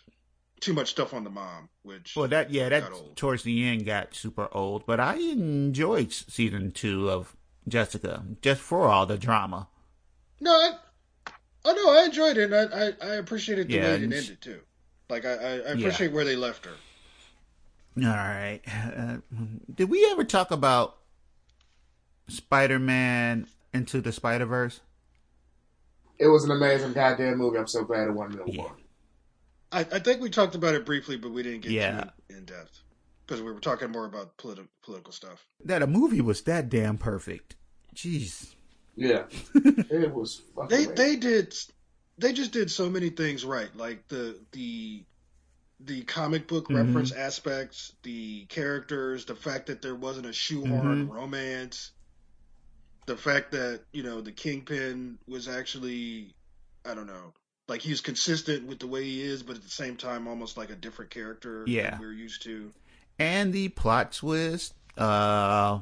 too 0.62 0.74
much 0.74 0.90
stuff 0.92 1.14
on 1.14 1.24
the 1.24 1.30
mom. 1.30 1.70
Which 1.84 2.22
Well, 2.22 2.28
that 2.28 2.52
yeah, 2.52 2.70
that 2.70 3.16
towards 3.16 3.44
the 3.44 3.64
end 3.66 3.86
got 3.86 4.14
super 4.14 4.50
old, 4.52 4.86
but 4.86 5.00
I 5.00 5.16
enjoyed 5.16 6.12
season 6.12 6.72
two 6.72 7.10
of 7.10 7.36
Jessica 7.68 8.26
just 8.42 8.62
for 8.62 8.88
all 8.88 9.06
the 9.06 9.18
drama. 9.18 9.68
No, 10.42 10.52
I, 10.52 10.78
oh 11.66 11.74
no, 11.74 11.92
I 11.92 12.06
enjoyed 12.06 12.38
it. 12.38 12.52
And 12.52 12.74
I, 12.74 12.88
I 12.88 13.12
I 13.12 13.16
appreciated 13.16 13.72
the 13.72 13.78
Yeah, 13.78 13.80
way 13.80 14.04
it 14.04 14.12
ended 14.14 14.42
too. 14.42 14.66
Like 15.10 15.26
I, 15.26 15.34
I, 15.34 15.52
I 15.54 15.72
appreciate 15.72 16.12
where 16.12 16.26
they 16.26 16.36
left 16.36 16.66
her. 16.66 16.84
All 17.98 18.04
right, 18.04 18.62
uh, 18.66 19.18
did 19.74 19.90
we 19.90 20.06
ever 20.12 20.24
talk 20.24 20.52
about 20.52 20.99
Spider-Man 22.30 23.48
into 23.74 24.02
the 24.02 24.12
Spider-Verse? 24.12 24.80
It 26.18 26.28
was 26.28 26.44
an 26.44 26.52
amazing 26.52 26.94
goddamn 26.94 27.38
movie. 27.38 27.58
I'm 27.58 27.68
so 27.68 27.84
glad 27.84 28.08
it 28.08 28.14
won 28.14 28.34
an 28.34 28.40
award. 28.40 28.52
Yeah. 28.52 28.70
I, 29.72 29.80
I 29.82 30.00
think 30.00 30.22
we 30.22 30.30
talked 30.30 30.56
about 30.56 30.76
it 30.76 30.86
briefly, 30.86 31.16
but 31.18 31.32
we 31.32 31.44
didn't 31.44 31.62
get 31.62 31.72
Yeah. 31.72 32.10
too 32.30 32.36
in 32.38 32.46
depth 32.46 32.80
because 33.26 33.42
we 33.42 33.52
were 33.52 33.60
talking 33.60 33.92
more 33.92 34.06
about 34.06 34.36
politi- 34.38 34.68
political 34.84 35.14
stuff. 35.14 35.46
That 35.64 35.82
a 35.82 35.88
movie 35.88 36.22
was 36.22 36.42
that 36.42 36.70
damn 36.70 36.98
perfect. 36.98 37.56
Jeez. 37.96 38.56
Yeah, 38.96 39.26
it 39.56 40.14
was. 40.14 40.42
Fucking 40.56 40.70
They 40.70 40.76
amazing. 40.86 40.96
they 40.96 41.16
did 41.16 41.56
they 42.18 42.34
just 42.34 42.52
did 42.52 42.70
so 42.70 42.90
many 42.90 43.10
things 43.10 43.46
right, 43.46 43.74
like 43.76 44.08
the 44.10 44.38
the 44.52 45.06
the 45.80 46.02
comic 46.04 46.48
book 46.50 46.68
Mhm. 46.68 46.86
reference 46.88 47.12
aspects, 47.14 47.94
the 48.04 48.46
characters, 48.48 49.24
the 49.26 49.36
fact 49.36 49.68
that 49.68 49.82
there 49.82 49.96
wasn't 49.96 50.26
a 50.26 50.34
shoehorn 50.34 51.08
Mhm. 51.08 51.14
romance, 51.14 51.92
the 53.10 53.18
fact 53.18 53.52
that 53.52 53.82
you 53.92 54.04
know 54.04 54.22
the 54.22 54.32
Kingpin 54.32 55.18
was 55.28 55.48
actually 55.48 56.34
I 56.86 56.94
don't 56.94 57.08
know. 57.08 57.34
Like 57.68 57.82
he 57.82 57.90
was 57.92 58.02
consistent 58.02 58.66
with 58.68 58.80
the 58.80 58.88
way 58.88 59.04
he 59.04 59.22
is, 59.22 59.44
but 59.44 59.56
at 59.56 59.64
the 59.64 59.70
same 59.70 59.96
time, 59.98 60.28
almost 60.28 60.58
like 60.58 60.70
a 60.70 60.76
different 60.76 61.12
character 61.12 61.64
Yeah. 61.68 61.92
than 61.92 62.00
we're 62.00 62.14
used 62.14 62.42
to. 62.44 62.72
And 63.20 63.52
the 63.54 63.70
plot 63.70 64.12
twist, 64.12 64.74
uh, 64.98 65.80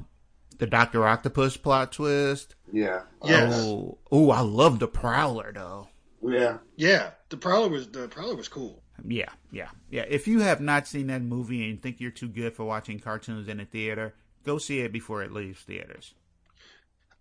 the 0.57 0.67
Doctor 0.67 1.07
Octopus 1.07 1.55
plot 1.57 1.91
twist. 1.93 2.55
Yeah, 2.73 3.03
Yes. 3.23 3.53
Oh, 3.55 3.97
oh, 4.11 4.31
I 4.31 4.41
love 4.41 4.79
the 4.79 4.87
Prowler 4.87 5.51
though. 5.53 5.87
yeah. 6.21 6.57
Yeah, 6.75 7.11
the 7.29 7.37
Prowler 7.37 7.69
was 7.69 7.89
the 7.89 8.07
Prowler 8.07 8.35
was 8.35 8.47
cool. 8.49 8.81
Yeah, 9.07 9.29
yeah, 9.51 9.69
yeah. 9.89 10.05
If 10.09 10.27
you 10.27 10.39
have 10.39 10.59
not 10.59 10.87
seen 10.87 11.07
that 11.07 11.21
movie 11.21 11.69
and 11.69 11.81
think 11.81 11.99
you're 11.99 12.09
too 12.11 12.27
good 12.27 12.53
for 12.55 12.65
watching 12.65 12.99
cartoons 12.99 13.47
in 13.47 13.59
a 13.59 13.65
theater, 13.65 14.15
go 14.43 14.57
see 14.57 14.79
it 14.79 14.91
before 14.91 15.21
it 15.23 15.31
leaves 15.31 15.61
theaters. 15.61 16.15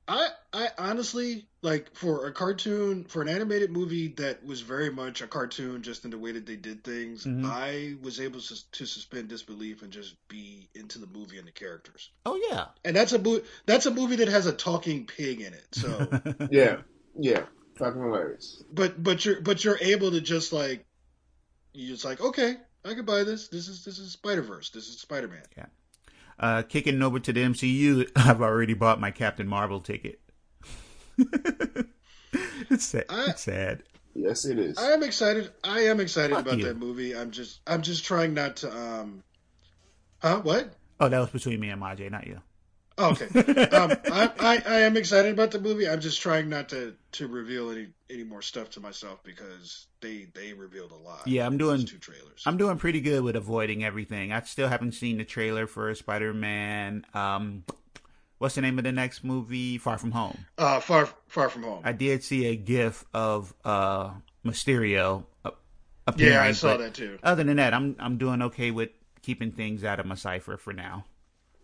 I 0.09 0.29
I 0.53 0.69
honestly 0.79 1.47
like 1.63 1.95
for 1.97 2.27
a 2.27 2.33
cartoon 2.33 3.05
for 3.05 3.23
an 3.23 3.29
animated 3.29 3.71
movie 3.73 4.09
that 4.19 4.45
was 4.45 4.61
very 4.61 4.91
much 4.91 5.21
a 5.21 5.27
cartoon 5.27 5.83
just 5.83 6.05
in 6.05 6.11
the 6.13 6.19
way 6.19 6.33
that 6.33 6.47
they 6.47 6.57
did 6.57 6.85
things. 6.85 7.25
Mhm. 7.25 7.45
I 7.45 7.97
was 8.01 8.21
able 8.21 8.41
to, 8.41 8.71
to 8.73 8.87
suspend 8.87 9.29
disbelief 9.29 9.83
and 9.83 9.93
just 9.93 10.15
be 10.29 10.69
into 10.75 10.99
the 11.01 11.07
movie 11.09 11.39
and 11.39 11.47
the 11.47 11.53
characters. 11.53 12.11
Oh 12.25 12.41
yeah. 12.51 12.67
And 12.85 12.95
that's 12.95 13.13
a 13.13 13.19
mo- 13.19 13.43
that's 13.67 13.87
a 13.87 13.91
movie 13.91 14.17
that 14.17 14.29
has 14.29 14.47
a 14.47 14.53
talking 14.53 15.07
pig 15.07 15.41
in 15.41 15.53
it. 15.55 15.67
So, 15.73 16.09
Yeah, 16.51 16.83
yeah, 17.19 17.45
fucking 17.77 18.01
hilarious. 18.01 18.63
but 18.73 19.03
but 19.03 19.25
you're 19.25 19.41
but 19.41 19.65
you're 19.65 19.79
able 19.81 20.13
to 20.13 20.21
just 20.21 20.53
like 20.53 20.85
you're 21.73 21.95
just 21.95 22.05
like 22.05 22.21
okay, 22.21 22.55
I 22.85 22.95
could 22.95 23.07
buy 23.07 23.25
this. 23.25 23.49
This 23.49 23.67
is 23.67 23.85
this 23.85 23.99
is 23.99 24.13
Spider 24.13 24.43
Verse. 24.43 24.71
This 24.71 24.89
is 24.89 25.01
Spider 25.01 25.27
Man. 25.29 25.43
Uh, 26.39 26.63
kicking 26.63 27.03
over 27.03 27.19
to 27.21 27.33
the 27.33 27.41
MCU, 27.43 28.11
I've 28.17 28.41
already 28.43 28.75
bought 28.75 29.01
my 29.01 29.11
Captain 29.11 29.47
Marvel 29.47 29.81
ticket. 29.81 30.21
it's 32.71 32.85
sad. 32.85 33.05
I- 33.09 33.31
it's 33.31 33.43
sad. 33.43 33.83
Yes, 34.19 34.47
it 34.47 34.59
is. 34.59 34.79
I 34.79 34.93
am 34.93 35.03
excited. 35.03 35.51
I 35.63 35.81
am 35.81 36.01
excited 36.01 36.35
Fuck 36.35 36.47
about 36.47 36.59
you. 36.59 36.65
that 36.65 36.79
movie. 36.79 37.15
I'm 37.15 37.31
just 37.31 37.61
I'm 37.67 37.83
just 37.83 38.05
trying 38.07 38.33
not 38.33 38.57
to 38.57 38.75
um. 38.75 39.23
Huh? 40.23 40.41
What? 40.41 40.73
Oh, 40.99 41.11
that 41.11 41.19
was 41.19 41.29
between 41.29 41.61
me 41.61 41.69
and 41.69 41.83
Majay, 41.83 42.11
not 42.11 42.27
you. 42.27 42.41
Oh, 42.99 43.11
okay. 43.11 43.27
um, 43.77 43.93
I, 44.11 44.31
I, 44.41 44.63
I 44.67 44.81
am 44.81 44.97
excited 44.97 45.33
about 45.33 45.51
the 45.51 45.61
movie. 45.61 45.89
I'm 45.89 46.01
just 46.01 46.21
trying 46.23 46.49
not 46.49 46.71
to, 46.71 46.95
to 47.13 47.29
reveal 47.29 47.71
any, 47.71 47.89
any 48.09 48.25
more 48.25 48.41
stuff 48.41 48.71
to 48.71 48.81
myself 48.81 49.23
because 49.23 49.87
they 50.01 50.27
they 50.35 50.53
revealed 50.55 50.93
a 50.93 50.97
lot. 50.97 51.27
Yeah, 51.27 51.47
I'm 51.47 51.59
doing- 51.59 51.85
two 51.85 51.99
trailers. 51.99 52.43
I'm 52.47 52.57
doing 52.57 52.79
pretty 52.79 53.01
good 53.01 53.23
with 53.23 53.37
avoiding 53.37 53.85
everything. 53.85 54.33
I 54.33 54.41
still 54.43 54.69
haven't 54.69 54.93
seen 54.93 55.19
the 55.19 55.25
trailer 55.25 55.67
for 55.67 55.95
Spider-Man. 55.95 57.05
Um, 57.13 57.65
what's 58.39 58.55
the 58.55 58.63
name 58.63 58.79
of 58.79 58.85
the 58.85 58.93
next 58.93 59.25
movie? 59.25 59.77
Far 59.79 59.99
From 59.99 60.13
Home. 60.13 60.47
uh, 60.57 60.81
far 60.81 61.09
far 61.29 61.51
from 61.51 61.65
home. 61.65 61.83
I 61.85 61.93
did 61.93 62.25
see 62.25 62.47
a 62.47 62.57
GIF 62.57 63.05
of 63.13 63.53
uh 63.65 64.11
Mysterio 64.45 65.25
yeah, 66.17 66.43
I 66.43 66.53
saw 66.53 66.77
that 66.77 66.95
too. 66.95 67.19
Other 67.23 67.45
than 67.45 67.57
that, 67.57 67.75
I'm 67.75 67.97
I'm 67.99 68.17
doing 68.19 68.43
okay 68.43 68.71
with 68.71 68.91
keeping 69.23 69.53
things 69.53 69.85
out 69.85 69.99
of 69.99 70.07
my 70.07 70.15
cipher 70.15 70.57
for 70.57 70.73
now. 70.73 71.05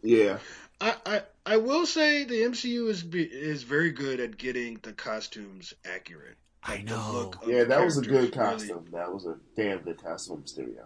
yeah, 0.02 0.38
I, 0.82 0.94
I 1.06 1.22
I 1.46 1.56
will 1.56 1.86
say 1.86 2.24
the 2.24 2.42
MCU 2.42 2.88
is 2.88 3.02
be, 3.02 3.22
is 3.22 3.62
very 3.62 3.90
good 3.92 4.20
at 4.20 4.36
getting 4.36 4.78
the 4.82 4.92
costumes 4.92 5.72
accurate. 5.84 6.36
I 6.62 6.76
Like, 6.76 6.86
the 6.86 6.96
know. 6.96 7.12
look 7.12 7.38
yeah. 7.46 7.64
That 7.64 7.84
was 7.84 7.96
a 7.98 8.02
good 8.02 8.32
characters 8.32 8.62
really- 8.68 8.74
costume. 8.74 8.92
That 8.92 9.12
was 9.14 9.24
a 9.26 9.36
damn 9.56 9.78
good 9.78 10.02
costume, 10.02 10.38
of 10.38 10.44
Mysterio. 10.44 10.84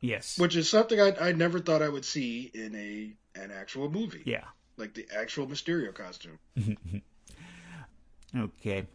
Yes. 0.00 0.38
which 0.38 0.54
is 0.56 0.68
something 0.70 1.00
I 1.00 1.12
I 1.20 1.32
never 1.32 1.58
thought 1.58 1.82
I 1.82 1.88
would 1.88 2.04
see 2.04 2.50
in 2.54 2.74
a 2.76 3.12
an 3.40 3.50
actual 3.50 3.90
movie. 3.90 4.22
Yeah. 4.24 4.44
like 4.76 4.94
the 4.94 5.06
actual 5.14 5.46
Mysterio 5.46 5.92
costume. 5.94 6.38
Okay. 8.36 8.86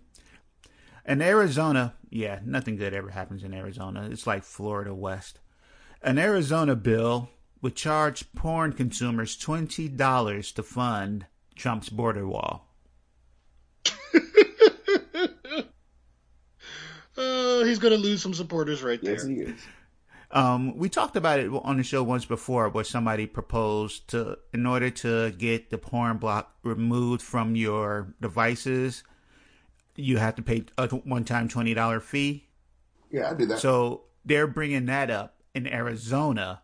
In 1.06 1.22
Arizona, 1.22 1.96
yeah, 2.10 2.40
nothing 2.46 2.76
good 2.78 2.94
ever 2.94 3.10
happens 3.10 3.44
in 3.44 3.54
Arizona. 3.54 4.08
It's 4.12 4.28
like 4.28 4.44
Florida 4.44 4.94
West. 4.94 5.40
An 6.02 6.18
Arizona 6.18 6.76
bill 6.76 7.30
would 7.64 7.76
charge 7.76 8.32
porn 8.36 8.74
consumers 8.74 9.38
$20 9.38 10.54
to 10.54 10.64
fund 10.64 11.26
Trump's 11.56 11.88
border 11.90 12.28
wall. 12.28 12.68
Uh, 17.18 17.64
he's 17.64 17.80
gonna 17.80 17.96
lose 17.96 18.22
some 18.22 18.34
supporters 18.34 18.84
right 18.84 19.02
there. 19.02 19.14
Yes, 19.14 19.26
he 19.26 19.36
is. 19.36 19.60
Um, 20.32 20.78
we 20.78 20.90
talked 20.90 21.16
about 21.16 21.40
it 21.40 21.50
on 21.64 21.78
the 21.78 21.84
show 21.84 22.04
once 22.04 22.26
before 22.26 22.68
where 22.68 22.84
somebody 22.84 23.28
proposed 23.28 24.10
to, 24.10 24.40
in 24.52 24.66
order 24.66 24.90
to 24.90 25.32
get 25.32 25.70
the 25.70 25.78
porn 25.78 26.18
block 26.18 26.56
removed 26.64 27.22
from 27.22 27.56
your 27.56 28.14
devices, 28.20 29.04
you 29.96 30.18
have 30.18 30.36
to 30.36 30.42
pay 30.42 30.66
a 30.78 30.88
one 30.88 31.24
time 31.24 31.48
$20 31.48 32.02
fee. 32.02 32.50
Yeah, 33.10 33.30
I 33.30 33.36
did 33.36 33.50
that. 33.50 33.60
So 33.60 34.06
they're 34.26 34.48
bringing 34.48 34.88
that 34.88 35.12
up 35.12 35.36
in 35.54 35.68
Arizona 35.68 36.63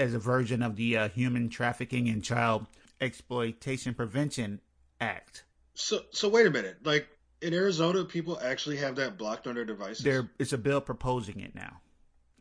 as 0.00 0.14
a 0.14 0.18
version 0.18 0.62
of 0.62 0.76
the 0.76 0.96
uh, 0.96 1.08
Human 1.10 1.48
Trafficking 1.50 2.08
and 2.08 2.24
Child 2.24 2.66
Exploitation 3.00 3.94
Prevention 3.94 4.60
Act. 5.00 5.44
So 5.74 6.00
so 6.10 6.28
wait 6.28 6.46
a 6.46 6.50
minute. 6.50 6.78
Like 6.84 7.06
in 7.42 7.54
Arizona, 7.54 8.04
people 8.04 8.40
actually 8.42 8.78
have 8.78 8.96
that 8.96 9.16
blocked 9.18 9.46
on 9.46 9.54
their 9.54 9.64
devices. 9.64 10.02
There, 10.02 10.30
it's 10.38 10.52
a 10.52 10.58
bill 10.58 10.80
proposing 10.80 11.40
it 11.40 11.54
now 11.54 11.80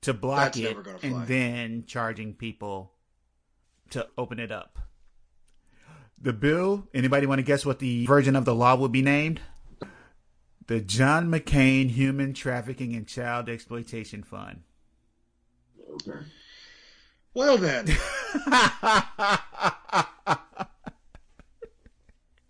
to 0.01 0.13
block 0.13 0.37
That's 0.53 0.57
it 0.57 0.63
never 0.63 0.81
gonna 0.81 0.99
fly. 0.99 1.09
and 1.09 1.27
then 1.27 1.83
charging 1.85 2.33
people 2.33 2.91
to 3.91 4.07
open 4.17 4.39
it 4.39 4.51
up. 4.51 4.79
The 6.21 6.33
bill. 6.33 6.87
Anybody 6.93 7.25
want 7.27 7.39
to 7.39 7.43
guess 7.43 7.65
what 7.65 7.79
the 7.79 8.05
version 8.05 8.35
of 8.35 8.45
the 8.45 8.55
law 8.55 8.75
would 8.75 8.91
be 8.91 9.01
named? 9.01 9.41
The 10.67 10.79
John 10.81 11.29
McCain 11.29 11.89
Human 11.89 12.33
Trafficking 12.33 12.93
and 12.93 13.07
Child 13.07 13.49
Exploitation 13.49 14.23
Fund. 14.23 14.61
okay. 15.93 16.19
Well 17.33 17.57
then, 17.57 17.85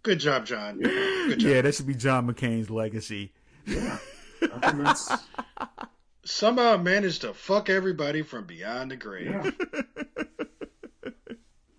good 0.04 0.20
job, 0.20 0.46
John. 0.46 0.80
Good 0.80 1.40
job. 1.40 1.50
Yeah, 1.50 1.62
that 1.62 1.76
should 1.76 1.88
be 1.88 1.96
John 1.96 2.28
McCain's 2.28 2.70
legacy. 2.70 3.34
Yeah. 3.66 3.98
I 4.42 4.72
think 4.72 4.84
that's 4.84 5.12
Somehow 6.24 6.78
managed 6.78 7.22
to 7.22 7.34
fuck 7.34 7.70
everybody 7.70 8.22
from 8.22 8.46
beyond 8.46 8.92
the 8.92 8.96
grave. 8.96 9.28
yeah. 9.28 9.52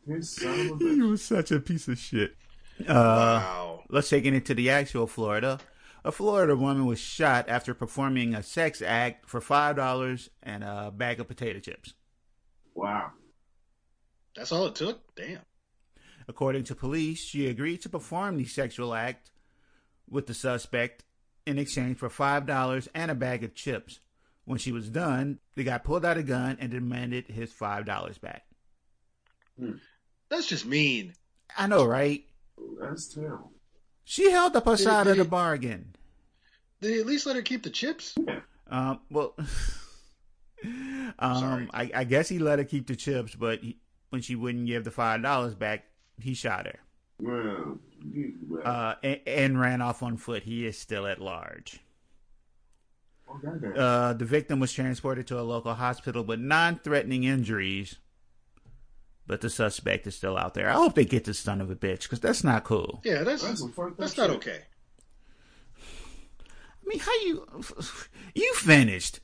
His 0.17 0.31
son 0.35 0.61
of 0.73 0.81
a 0.83 0.85
He 0.85 1.01
was 1.03 1.23
such 1.23 1.51
a 1.53 1.61
piece 1.61 1.87
of 1.89 1.97
shit. 1.99 2.35
Uh, 2.81 2.93
Wow. 2.95 3.85
let's 3.91 4.09
take 4.09 4.25
it 4.25 4.35
into 4.35 4.55
the 4.55 4.69
actual 4.71 5.07
Florida. 5.07 5.59
A 6.05 6.11
Florida 6.11 6.57
woman 6.57 6.87
was 6.87 6.99
shot 6.99 7.49
after 7.49 7.75
performing 7.75 8.35
a 8.35 8.43
sex 8.43 8.83
act 8.83 9.29
for 9.29 9.41
five 9.41 9.77
dollars 9.77 10.31
and 10.43 10.65
a 10.65 10.91
bag 10.95 11.21
of 11.21 11.29
potato 11.29 11.61
chips. 11.61 11.95
Wow. 12.75 13.11
That's 14.37 14.53
all 14.53 14.67
it 14.67 14.75
took. 14.75 15.01
Damn. 15.17 15.41
According 16.29 16.65
to 16.65 16.75
police, 16.75 17.21
she 17.25 17.49
agreed 17.49 17.83
to 17.83 17.89
perform 17.89 18.37
the 18.37 18.45
sexual 18.45 18.95
act 18.95 19.31
with 20.09 20.27
the 20.27 20.35
suspect 20.35 21.05
in 21.47 21.59
exchange 21.59 21.97
for 21.99 22.09
five 22.09 22.47
dollars 22.47 22.89
and 22.95 23.11
a 23.11 23.15
bag 23.15 23.43
of 23.45 23.55
chips. 23.55 24.01
When 24.45 24.59
she 24.59 24.73
was 24.73 24.89
done, 24.89 25.39
the 25.55 25.65
guy 25.65 25.79
pulled 25.79 26.05
out 26.05 26.17
a 26.19 26.23
gun 26.23 26.57
and 26.61 26.71
demanded 26.71 27.27
his 27.27 27.53
five 27.53 27.85
dollars 27.85 28.19
back. 28.19 28.45
That's 30.29 30.47
just 30.47 30.67
mean. 30.67 31.15
I 31.57 31.67
know, 31.67 31.85
right? 31.85 32.25
That's 32.81 33.13
terrible. 33.13 33.53
She 34.05 34.31
held 34.31 34.57
up 34.57 34.65
her 34.67 34.77
Did- 34.77 34.85
side 34.85 35.05
did 35.05 35.11
of 35.13 35.17
the 35.19 35.25
he- 35.25 35.29
bargain. 35.31 35.95
Did 36.81 36.95
he 36.95 37.01
at 37.01 37.07
least 37.07 37.27
let 37.27 37.37
her 37.37 37.43
keep 37.43 37.63
the 37.63 37.71
chips? 37.71 38.15
Um, 38.71 39.01
well, 39.11 39.37
um, 41.21 41.71
I, 41.75 41.91
I 41.95 42.05
guess 42.05 42.29
he 42.29 42.39
let 42.39 42.59
her 42.59 42.65
keep 42.65 42.87
the 42.87 42.97
chips, 42.97 43.35
but 43.35 43.61
he, 43.61 43.77
when 44.11 44.23
she 44.23 44.35
wouldn't 44.37 44.67
give 44.67 44.85
the 44.85 44.91
five 44.91 45.23
dollars 45.23 45.55
back, 45.55 45.85
he 46.21 46.35
shot 46.35 46.67
her 46.67 46.79
Well, 47.21 47.79
well, 48.49 48.63
uh, 48.65 48.95
and, 49.03 49.21
and 49.27 49.61
ran 49.61 49.81
off 49.83 50.03
on 50.03 50.17
foot. 50.17 50.43
He 50.45 50.67
is 50.67 50.79
still 50.79 51.07
at 51.07 51.21
large. 51.21 51.81
goddamn. 53.43 53.75
Uh, 53.77 54.13
the 54.15 54.25
victim 54.25 54.59
was 54.61 54.73
transported 54.73 55.27
to 55.29 55.39
a 55.39 55.43
local 55.43 55.75
hospital 55.75 56.25
with 56.25 56.41
non-threatening 56.41 57.25
injuries, 57.25 57.97
but 59.27 59.41
the 59.43 59.51
suspect 59.51 60.07
is 60.07 60.17
still 60.17 60.37
out 60.37 60.55
there. 60.55 60.69
I 60.69 60.73
hope 60.73 60.95
they 60.95 61.05
get 61.05 61.25
this 61.25 61.39
son 61.39 61.61
of 61.61 61.71
a 61.71 61.77
bitch 61.77 62.03
because 62.03 62.21
that's 62.21 62.43
not 62.43 62.65
cool. 62.65 63.01
Yeah, 63.05 63.23
that's 63.23 63.43
That's 63.43 63.61
some 63.61 63.71
fucked 63.73 63.93
up 63.93 63.99
that's 63.99 64.17
not 64.17 64.31
okay. 64.31 64.63
I 65.79 66.89
mean, 66.89 66.99
how 66.99 67.13
you 67.23 67.47
you 68.35 68.53
finished? 68.55 69.21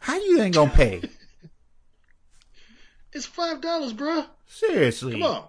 How 0.00 0.16
you 0.16 0.40
ain't 0.40 0.54
gonna 0.54 0.70
pay? 0.70 1.02
It's 3.10 3.24
five 3.24 3.62
dollars, 3.62 3.94
bruh. 3.94 4.26
Seriously. 4.46 5.12
Come 5.14 5.22
on. 5.22 5.44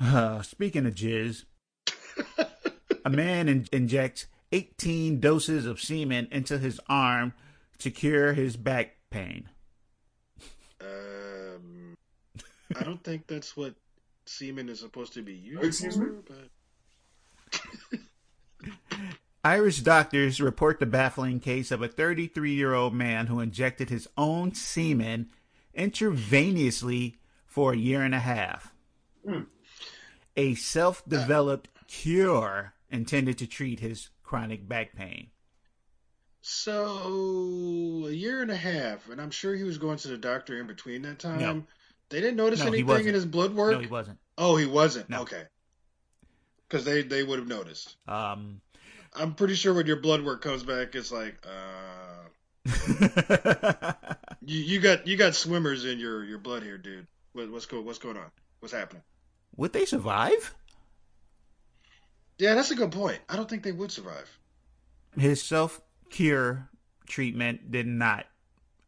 Uh, 0.00 0.40
speaking 0.42 0.86
of 0.86 0.94
jizz, 0.94 1.44
a 3.04 3.10
man 3.10 3.48
in- 3.50 3.68
injects 3.70 4.26
18 4.50 5.20
doses 5.20 5.66
of 5.66 5.78
semen 5.78 6.26
into 6.32 6.58
his 6.58 6.80
arm 6.88 7.34
to 7.78 7.90
cure 7.90 8.32
his 8.32 8.56
back 8.56 8.96
pain. 9.10 9.50
Um, 10.80 11.94
I 12.74 12.82
don't 12.82 13.04
think 13.04 13.26
that's 13.26 13.54
what 13.58 13.74
semen 14.24 14.70
is 14.70 14.80
supposed 14.80 15.12
to 15.14 15.22
be 15.22 15.34
used 15.34 15.62
Excuse 15.64 15.96
for. 15.96 16.04
me? 16.04 16.22
But 17.90 18.00
Irish 19.42 19.80
doctors 19.80 20.40
report 20.40 20.80
the 20.80 20.86
baffling 20.86 21.40
case 21.40 21.70
of 21.70 21.80
a 21.82 21.88
33 21.88 22.52
year 22.52 22.74
old 22.74 22.92
man 22.94 23.26
who 23.26 23.40
injected 23.40 23.88
his 23.88 24.08
own 24.16 24.54
semen 24.54 25.30
intravenously 25.76 27.14
for 27.46 27.72
a 27.72 27.76
year 27.76 28.02
and 28.02 28.14
a 28.14 28.18
half. 28.20 28.74
A 30.36 30.54
self 30.54 31.02
developed 31.08 31.68
cure 31.86 32.74
intended 32.90 33.38
to 33.38 33.46
treat 33.46 33.80
his 33.80 34.10
chronic 34.22 34.68
back 34.68 34.94
pain. 34.94 35.28
so 36.42 38.04
a 38.06 38.12
year 38.12 38.42
and 38.42 38.50
a 38.50 38.56
half, 38.56 39.08
and 39.08 39.20
I'm 39.20 39.30
sure 39.30 39.54
he 39.54 39.64
was 39.64 39.78
going 39.78 39.98
to 39.98 40.08
the 40.08 40.18
doctor 40.18 40.58
in 40.58 40.66
between 40.66 41.02
that 41.02 41.18
time. 41.18 41.40
No. 41.40 41.64
They 42.10 42.20
didn't 42.20 42.36
notice 42.36 42.60
No, 42.60 42.66
anything 42.66 43.06
in 43.06 43.14
his 43.14 43.26
blood 43.26 43.54
work. 43.54 43.72
No, 43.72 43.78
he 43.78 43.86
wasn't. 43.86 44.18
Oh, 44.36 44.56
he 44.56 44.66
wasn't. 44.66 45.08
No. 45.08 45.22
Okay. 45.22 45.44
Because 46.68 46.84
they 46.84 47.02
they 47.02 47.22
would 47.22 47.38
have 47.38 47.48
noticed. 47.48 47.96
Um, 48.08 48.60
I'm 49.14 49.34
pretty 49.34 49.54
sure 49.54 49.74
when 49.74 49.86
your 49.86 49.96
blood 49.96 50.22
work 50.22 50.42
comes 50.42 50.62
back, 50.62 50.94
it's 50.94 51.10
like, 51.10 51.36
uh, 51.44 52.28
you, 54.44 54.60
you 54.60 54.80
got 54.80 55.06
you 55.06 55.16
got 55.16 55.34
swimmers 55.34 55.84
in 55.84 55.98
your, 55.98 56.24
your 56.24 56.38
blood 56.38 56.62
here, 56.62 56.78
dude. 56.78 57.06
What, 57.32 57.50
what's 57.50 57.66
go 57.66 57.80
What's 57.80 57.98
going 57.98 58.16
on? 58.16 58.30
What's 58.60 58.74
happening? 58.74 59.02
would 59.56 59.72
they 59.72 59.84
survive? 59.84 60.54
Yeah, 62.38 62.54
that's 62.54 62.70
a 62.70 62.74
good 62.74 62.92
point. 62.92 63.18
I 63.28 63.36
don't 63.36 63.48
think 63.48 63.62
they 63.62 63.72
would 63.72 63.92
survive. 63.92 64.38
His 65.18 65.42
self 65.42 65.80
cure 66.08 66.70
treatment 67.06 67.70
did 67.70 67.86
not 67.86 68.26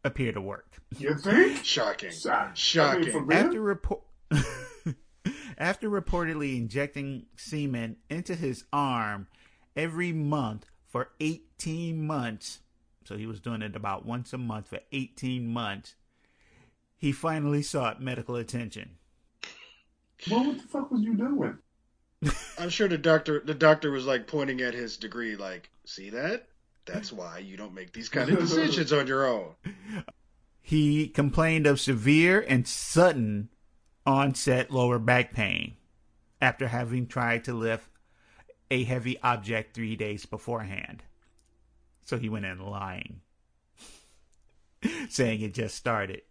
appear 0.04 0.32
to 0.32 0.40
work. 0.40 0.78
You 0.98 1.14
think? 1.14 1.64
Shocking. 1.64 2.10
Shocking. 2.10 2.54
Shocking. 2.54 3.16
I 3.16 3.20
mean. 3.20 3.32
After 3.32 3.60
report 3.60 4.02
after 5.58 5.90
reportedly 5.90 6.56
injecting 6.56 7.26
semen 7.36 7.96
into 8.08 8.34
his 8.34 8.64
arm 8.72 9.26
every 9.76 10.12
month 10.12 10.66
for 10.88 11.10
18 11.20 12.04
months, 12.06 12.60
so 13.04 13.16
he 13.16 13.26
was 13.26 13.40
doing 13.40 13.62
it 13.62 13.76
about 13.76 14.04
once 14.06 14.32
a 14.32 14.38
month 14.38 14.68
for 14.68 14.80
18 14.92 15.46
months, 15.46 15.94
he 16.96 17.12
finally 17.12 17.62
sought 17.62 18.02
medical 18.02 18.36
attention. 18.36 18.96
Well, 20.30 20.44
what 20.44 20.58
the 20.58 20.68
fuck 20.68 20.90
was 20.90 21.00
you 21.02 21.14
doing? 21.14 21.58
I'm 22.58 22.68
sure 22.68 22.86
the 22.86 22.98
doctor 22.98 23.42
the 23.44 23.54
doctor 23.54 23.90
was 23.90 24.06
like 24.06 24.28
pointing 24.28 24.60
at 24.60 24.74
his 24.74 24.96
degree, 24.96 25.34
like, 25.34 25.70
see 25.84 26.10
that? 26.10 26.46
That's 26.84 27.12
why 27.12 27.38
you 27.38 27.56
don't 27.56 27.74
make 27.74 27.92
these 27.92 28.08
kind 28.08 28.30
of 28.30 28.38
decisions 28.38 28.92
on 28.92 29.06
your 29.06 29.26
own. 29.26 29.54
He 30.60 31.08
complained 31.08 31.66
of 31.66 31.80
severe 31.80 32.44
and 32.48 32.66
sudden 32.66 33.48
onset 34.06 34.70
lower 34.70 34.98
back 34.98 35.32
pain 35.32 35.76
after 36.40 36.68
having 36.68 37.06
tried 37.06 37.44
to 37.44 37.54
lift 37.54 37.88
a 38.72 38.84
heavy 38.84 39.20
object 39.22 39.74
three 39.74 39.96
days 39.96 40.24
beforehand. 40.24 41.02
So 42.04 42.16
he 42.16 42.30
went 42.30 42.46
in 42.46 42.58
lying, 42.58 43.20
saying 45.10 45.42
it 45.42 45.52
just 45.52 45.76
started. 45.76 46.22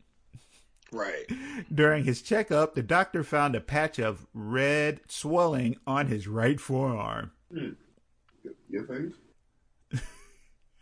Right. 0.92 1.26
During 1.74 2.04
his 2.04 2.24
checkup, 2.24 2.74
the 2.74 2.82
doctor 2.82 3.24
found 3.24 3.56
a 3.56 3.62
patch 3.62 4.00
of 4.00 4.26
red 4.34 5.02
swelling 5.08 5.78
on 5.86 6.08
his 6.08 6.28
right 6.28 6.60
forearm. 6.60 7.32
You 7.52 7.76
think? 9.92 10.04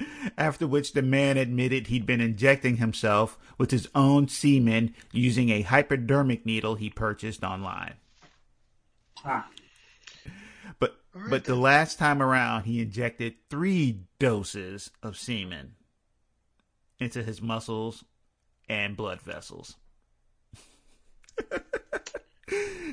After 0.37 0.65
which 0.65 0.93
the 0.93 1.01
man 1.01 1.37
admitted 1.37 1.87
he'd 1.87 2.05
been 2.05 2.21
injecting 2.21 2.77
himself 2.77 3.37
with 3.57 3.71
his 3.71 3.89
own 3.93 4.29
semen 4.29 4.95
using 5.11 5.49
a 5.49 5.61
hypodermic 5.61 6.45
needle 6.45 6.75
he 6.75 6.89
purchased 6.89 7.43
online. 7.43 7.95
Ah, 9.25 9.25
But 9.25 9.29
All 9.29 9.43
right, 11.13 11.29
but 11.29 11.43
the 11.45 11.55
last 11.55 11.99
time 11.99 12.21
around 12.21 12.63
he 12.63 12.81
injected 12.81 13.35
three 13.49 13.99
doses 14.19 14.91
of 15.01 15.17
semen 15.17 15.75
into 16.99 17.23
his 17.23 17.41
muscles 17.41 18.03
and 18.67 18.95
blood 18.97 19.21
vessels. 19.21 19.75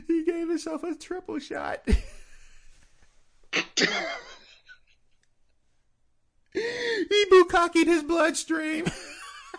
he 0.07 0.25
gave 0.25 0.49
himself 0.49 0.83
a 0.85 0.95
triple 0.95 1.39
shot. 1.39 1.83
he 6.53 7.25
bukkakied 7.31 7.87
his 7.87 8.03
bloodstream. 8.03 8.87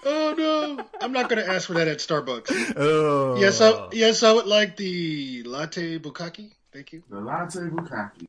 Oh 0.05 0.35
no! 0.37 0.85
I'm 1.01 1.11
not 1.11 1.27
gonna 1.27 1.41
ask 1.41 1.67
for 1.67 1.73
that 1.73 1.87
at 1.87 1.97
Starbucks. 1.97 2.75
oh. 2.77 3.35
Yes, 3.39 3.59
I 3.59 3.89
yes 3.91 4.21
I 4.21 4.31
would 4.31 4.45
like 4.45 4.77
the 4.77 5.41
latte 5.43 5.97
bukkake. 5.97 6.51
Thank 6.71 6.93
you. 6.93 7.03
the 7.09 7.19
latte 7.19 7.61
bukkake. 7.61 8.27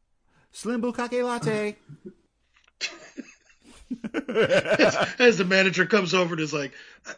Slim 0.59 0.83
Bukkake 0.83 1.23
latte. 1.25 1.77
As 5.21 5.39
the 5.39 5.45
manager 5.45 5.87
comes 5.87 6.15
over 6.15 6.35
and 6.35 6.41
is 6.41 6.53
like, 6.53 6.73
I, 7.07 7.13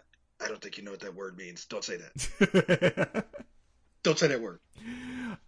I 0.44 0.48
don't 0.48 0.60
think 0.60 0.76
you 0.76 0.84
know 0.84 0.90
what 0.90 1.00
that 1.00 1.14
word 1.14 1.38
means. 1.38 1.64
Don't 1.64 1.82
say 1.82 1.96
that. 1.96 3.24
Don't 4.02 4.18
say 4.18 4.26
that 4.26 4.42
word. 4.42 4.58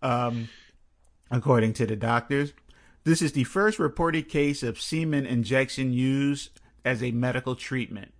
um, 0.01 0.49
according 1.31 1.75
to 1.75 1.85
the 1.87 1.95
doctors, 1.95 2.55
this 3.05 3.21
is 3.21 3.33
the 3.33 3.45
first 3.45 3.79
reported 3.79 4.27
case 4.27 4.63
of 4.63 4.81
semen 4.81 5.27
injection 5.27 5.93
used 5.93 6.49
as 6.87 7.03
a 7.03 7.11
medical 7.11 7.55
treatment. 7.55 8.15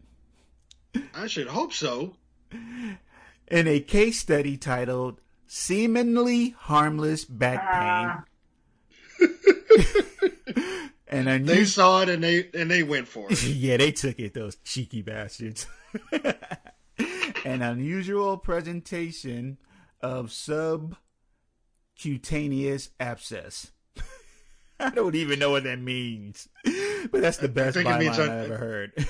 I 1.15 1.29
should 1.29 1.47
hope 1.47 1.73
so. 1.73 2.17
In 3.49 3.67
a 3.67 3.81
case 3.81 4.19
study 4.19 4.59
titled 4.59 5.23
Seemingly 5.47 6.51
Harmless 6.59 7.25
Back 7.25 7.63
Ah, 7.63 7.71
Pain, 8.15 8.25
and 11.09 11.47
They 11.47 11.65
saw 11.65 12.03
it 12.03 12.09
and 12.09 12.23
they 12.23 12.49
and 12.55 12.71
they 12.71 12.83
went 12.83 13.09
for 13.09 13.31
it. 13.31 13.43
yeah, 13.45 13.77
they 13.77 13.93
took 13.93 14.19
it, 14.19 14.35
those 14.35 14.57
cheeky 14.65 15.03
bastards. 15.03 15.67
An 17.45 17.63
unusual 17.63 18.37
presentation 18.39 19.59
of 20.01 20.33
subcutaneous 20.33 22.91
abscess. 23.01 23.73
I 24.79 24.91
don't 24.91 25.15
even 25.15 25.39
know 25.39 25.51
what 25.51 25.65
that 25.65 25.81
means, 25.81 26.49
but 27.11 27.21
that's 27.21 27.37
the 27.37 27.49
best 27.49 27.77
byline 27.77 27.99
means 28.01 28.19
I 28.19 28.25
un- 28.25 28.45
ever 28.45 28.57
heard. 28.57 29.07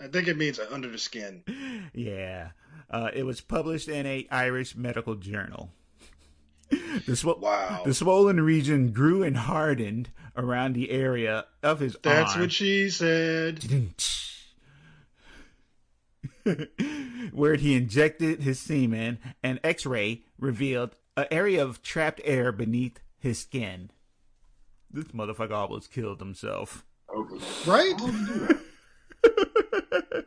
I 0.00 0.06
think 0.08 0.28
it 0.28 0.36
means 0.36 0.60
under 0.60 0.88
the 0.88 0.98
skin. 0.98 1.42
yeah, 1.94 2.50
uh, 2.90 3.10
it 3.12 3.24
was 3.24 3.40
published 3.40 3.88
in 3.88 4.06
a 4.06 4.26
Irish 4.30 4.76
medical 4.76 5.16
journal. 5.16 5.72
The, 7.06 7.14
sw- 7.16 7.24
Wow. 7.40 7.82
the 7.84 7.94
swollen 7.94 8.40
region 8.40 8.92
grew 8.92 9.22
and 9.22 9.36
hardened 9.36 10.10
around 10.36 10.74
the 10.74 10.90
area 10.90 11.46
of 11.62 11.80
his 11.80 11.96
That's 12.02 12.32
arm. 12.32 12.40
what 12.42 12.52
she 12.52 12.90
said. 12.90 13.64
where 17.32 17.54
he 17.56 17.74
injected 17.76 18.42
his 18.42 18.58
semen, 18.58 19.18
an 19.42 19.58
x-ray 19.64 20.22
revealed 20.38 20.94
an 21.16 21.26
area 21.30 21.62
of 21.62 21.82
trapped 21.82 22.20
air 22.24 22.52
beneath 22.52 23.00
his 23.18 23.38
skin. 23.38 23.90
This 24.90 25.06
motherfucker 25.06 25.52
almost 25.52 25.90
killed 25.92 26.20
himself. 26.20 26.84
okay. 27.14 27.44
Right? 27.66 27.94
Why 27.98 28.06
would 28.06 28.14
you 28.14 28.26
do 28.26 28.56
that? 30.08 30.26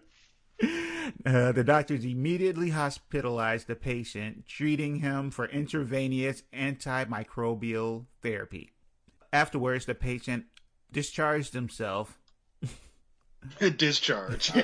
Uh, 1.26 1.52
the 1.52 1.64
doctors 1.64 2.06
immediately 2.06 2.70
hospitalized 2.70 3.68
the 3.68 3.76
patient, 3.76 4.46
treating 4.48 4.98
him 4.98 5.30
for 5.32 5.46
intravenous 5.48 6.44
antimicrobial 6.54 8.06
therapy. 8.22 8.72
Afterwards, 9.34 9.86
the 9.86 9.96
patient 9.96 10.46
discharged 10.92 11.54
himself 11.54 12.20
Discharge. 13.78 14.52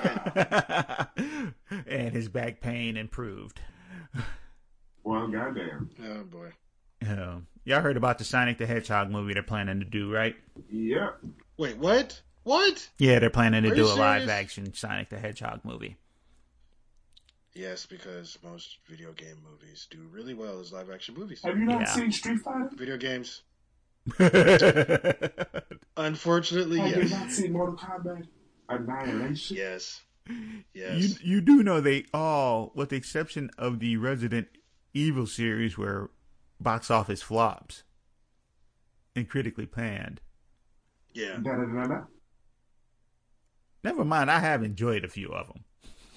and 1.88 2.14
his 2.14 2.28
back 2.30 2.62
pain 2.62 2.98
improved. 2.98 3.60
Well, 5.04 5.28
goddamn. 5.28 5.90
oh 6.04 6.24
boy. 6.24 6.52
Uh, 7.08 7.40
y'all 7.64 7.82
heard 7.82 7.98
about 7.98 8.18
the 8.18 8.24
Sonic 8.24 8.58
the 8.58 8.66
Hedgehog 8.66 9.10
movie 9.10 9.34
they're 9.34 9.44
planning 9.44 9.80
to 9.80 9.86
do, 9.86 10.12
right? 10.12 10.36
Yep. 10.72 11.20
Wait, 11.58 11.78
what? 11.78 12.22
What? 12.44 12.90
Yeah, 12.98 13.20
they're 13.20 13.30
planning 13.30 13.64
to 13.64 13.72
Are 13.72 13.76
do 13.76 13.82
you 13.82 13.88
a 13.88 13.96
live 13.96 14.30
action 14.30 14.74
Sonic 14.74 15.10
the 15.10 15.20
Hedgehog 15.20 15.62
movie. 15.64 15.98
Yes, 17.56 17.86
because 17.86 18.38
most 18.44 18.78
video 18.88 19.14
game 19.14 19.38
movies 19.50 19.88
do 19.90 20.00
really 20.12 20.34
well 20.34 20.60
as 20.60 20.74
live 20.74 20.90
action 20.92 21.16
movies. 21.18 21.42
Have 21.44 21.58
you 21.58 21.66
not 21.66 21.82
Yeah. 21.82 21.86
seen 21.86 22.12
Street 22.12 22.40
Fighter? 22.42 22.70
Video 22.76 22.98
games. 22.98 23.44
yeah, 24.20 25.18
Unfortunately, 25.98 26.80
Have 26.80 27.04
you 27.04 27.10
not 27.10 27.32
seen 27.32 27.54
Mortal 27.54 27.76
Kombat 27.78 28.28
Annihilation? 28.70 29.58
Yes. 29.58 30.02
Yes. 30.74 31.02
you 31.02 31.36
you 31.36 31.42
do 31.42 31.64
know 31.64 31.80
they 31.80 32.06
all, 32.14 32.72
with 32.76 32.90
the 32.90 32.98
exception 32.98 33.50
of 33.58 33.80
the 33.80 33.96
Resident 33.98 34.48
Evil 34.94 35.26
series, 35.28 35.78
where 35.78 36.10
box 36.60 36.92
office 36.92 37.22
flops 37.22 37.84
and 39.16 39.30
critically 39.30 39.66
panned. 39.66 40.20
Yeah. 41.14 41.38
Da, 41.38 41.56
da, 41.56 41.66
da, 41.66 41.88
da. 41.88 42.02
Never 43.84 44.04
mind, 44.04 44.30
I 44.32 44.40
have 44.40 44.64
enjoyed 44.64 45.04
a 45.06 45.08
few 45.10 45.30
of 45.30 45.48
them. 45.48 45.64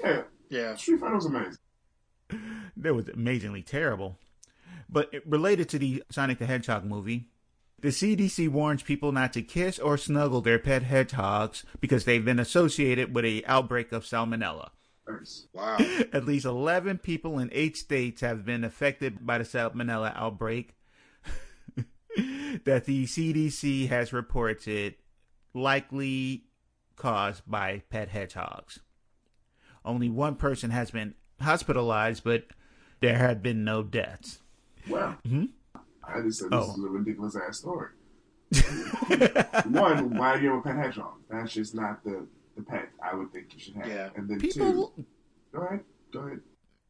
Yeah, 0.03 0.23
Yeah. 0.51 0.75
Street 0.77 1.01
Fighter 1.01 1.15
was 1.15 1.27
amazing. 1.27 1.59
That 2.77 2.95
was 2.95 3.09
amazingly 3.09 3.63
terrible. 3.63 4.19
But 4.89 5.13
related 5.27 5.69
to 5.71 5.79
the 5.79 6.03
Sonic 6.11 6.39
the 6.39 6.47
Hedgehog 6.47 6.85
movie, 6.85 7.29
the 7.81 7.89
CDC 7.89 8.49
warns 8.49 8.83
people 8.83 9.13
not 9.13 9.33
to 9.35 9.43
kiss 9.43 9.79
or 9.79 9.97
snuggle 9.97 10.41
their 10.41 10.59
pet 10.59 10.83
hedgehogs 10.83 11.65
because 11.81 12.05
they've 12.05 12.25
been 12.25 12.41
associated 12.41 13.15
with 13.15 13.25
a 13.25 13.45
outbreak 13.47 13.93
of 13.93 14.05
salmonella. 14.05 14.71
Wow. 15.53 15.79
At 16.13 16.25
least 16.25 16.45
11 16.45 16.99
people 16.99 17.39
in 17.39 17.51
eight 17.53 17.77
states 17.77 18.21
have 18.21 18.45
been 18.45 18.65
affected 18.65 19.25
by 19.25 19.39
the 19.39 19.45
salmonella 19.45 20.13
outbreak 20.17 20.77
that 22.65 22.85
the 22.85 23.05
CDC 23.05 23.89
has 23.89 24.13
reported 24.13 24.97
likely 25.55 26.45
caused 26.97 27.43
by 27.47 27.83
pet 27.91 28.09
hedgehogs. 28.09 28.81
Only 29.89 30.11
one 30.11 30.35
person 30.37 30.71
has 30.71 30.91
been 30.91 31.15
hospitalized, 31.41 32.23
but 32.23 32.45
there 33.01 33.17
have 33.17 33.43
been 33.43 33.65
no 33.65 33.83
deaths. 33.83 34.41
Well, 34.89 35.17
Mhm. 35.27 35.49
I 36.05 36.21
just 36.21 36.41
said 36.41 36.51
this 36.51 36.65
Oh. 36.69 36.73
is 36.79 36.85
a 36.85 36.89
ridiculous 36.89 37.35
ass 37.37 37.59
story. 37.59 37.89
One, 39.67 40.17
why 40.17 40.37
do 40.37 40.43
you 40.43 40.51
have 40.51 40.59
a 40.59 40.63
pet 40.63 40.77
hedgehog? 40.77 41.15
That's 41.31 41.53
just 41.53 41.75
not 41.75 42.03
the, 42.05 42.27
the 42.57 42.63
pet 42.63 42.89
I 43.03 43.15
would 43.15 43.33
think 43.33 43.53
you 43.55 43.61
should 43.61 43.77
have. 43.77 43.87
Yeah. 43.87 44.11
And 44.17 44.29
then 44.29 44.39
People, 44.39 44.93
two, 44.97 45.05
go 45.55 45.61
ahead, 45.63 45.81
go 46.13 46.21
ahead. 46.21 46.41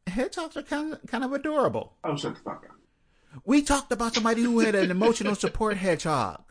hedgehogs 0.07 0.57
are 0.57 0.63
kind 0.63 0.93
of, 0.93 0.99
kind 1.07 1.23
of 1.23 1.33
adorable. 1.33 1.95
Oh, 2.03 2.15
shut 2.15 2.35
the 2.35 2.41
fuck 2.41 2.65
up. 2.69 2.75
We 3.45 3.61
talked 3.61 3.91
about 3.91 4.13
somebody 4.15 4.41
who 4.43 4.59
had 4.59 4.75
an 4.75 4.89
emotional 4.91 5.35
support 5.35 5.77
hedgehog 5.77 6.41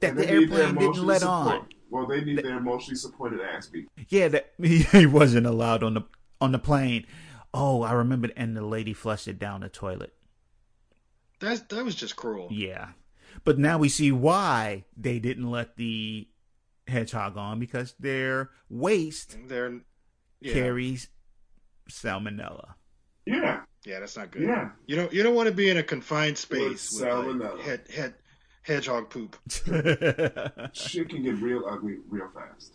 that 0.00 0.14
the 0.16 0.22
they 0.26 0.38
need 0.38 0.50
their 0.50 0.64
airplane 0.66 0.92
didn't 0.92 1.06
let 1.06 1.20
support- 1.20 1.46
on. 1.62 1.68
Well, 1.92 2.06
they 2.06 2.22
need 2.22 2.38
their 2.42 2.56
emotionally 2.56 2.96
supported 2.96 3.40
ass 3.40 3.66
beat. 3.66 3.86
Yeah, 4.08 4.28
that 4.28 4.52
he 4.62 5.06
wasn't 5.06 5.46
allowed 5.46 5.82
on 5.82 5.94
the 5.94 6.02
on 6.40 6.52
the 6.52 6.58
plane. 6.58 7.06
Oh, 7.54 7.82
I 7.82 7.92
remember, 7.92 8.30
and 8.34 8.56
the 8.56 8.64
lady 8.64 8.94
flushed 8.94 9.28
it 9.28 9.38
down 9.38 9.60
the 9.60 9.68
toilet. 9.68 10.14
That's 11.38 11.60
that 11.60 11.84
was 11.84 11.94
just 11.94 12.16
cruel. 12.16 12.48
Yeah, 12.50 12.88
but 13.44 13.58
now 13.58 13.76
we 13.78 13.88
see 13.90 14.10
why 14.10 14.84
they 14.96 15.18
didn't 15.18 15.50
let 15.50 15.76
the 15.76 16.28
hedgehog 16.88 17.36
on 17.36 17.58
because 17.60 17.94
their 18.00 18.50
waste 18.70 19.36
They're 19.46 19.80
yeah. 20.40 20.52
carries 20.54 21.08
salmonella. 21.90 22.74
Yeah, 23.26 23.60
Yeah, 23.84 24.00
that's 24.00 24.16
not 24.16 24.30
good. 24.30 24.42
yeah. 24.42 24.70
You 24.86 24.96
don't 24.96 25.12
you 25.12 25.22
don't 25.22 25.34
want 25.34 25.48
to 25.48 25.54
be 25.54 25.68
in 25.68 25.76
a 25.76 25.82
confined 25.82 26.38
space 26.38 26.90
With 26.92 27.02
with, 27.02 27.08
salmonella. 27.08 27.56
like, 27.56 27.60
head 27.66 27.80
head 27.94 28.14
hedgehog 28.62 29.10
poop. 29.10 29.36
Shit 30.72 31.08
can 31.08 31.22
get 31.22 31.36
real 31.36 31.64
ugly 31.68 31.98
real 32.08 32.28
fast. 32.34 32.74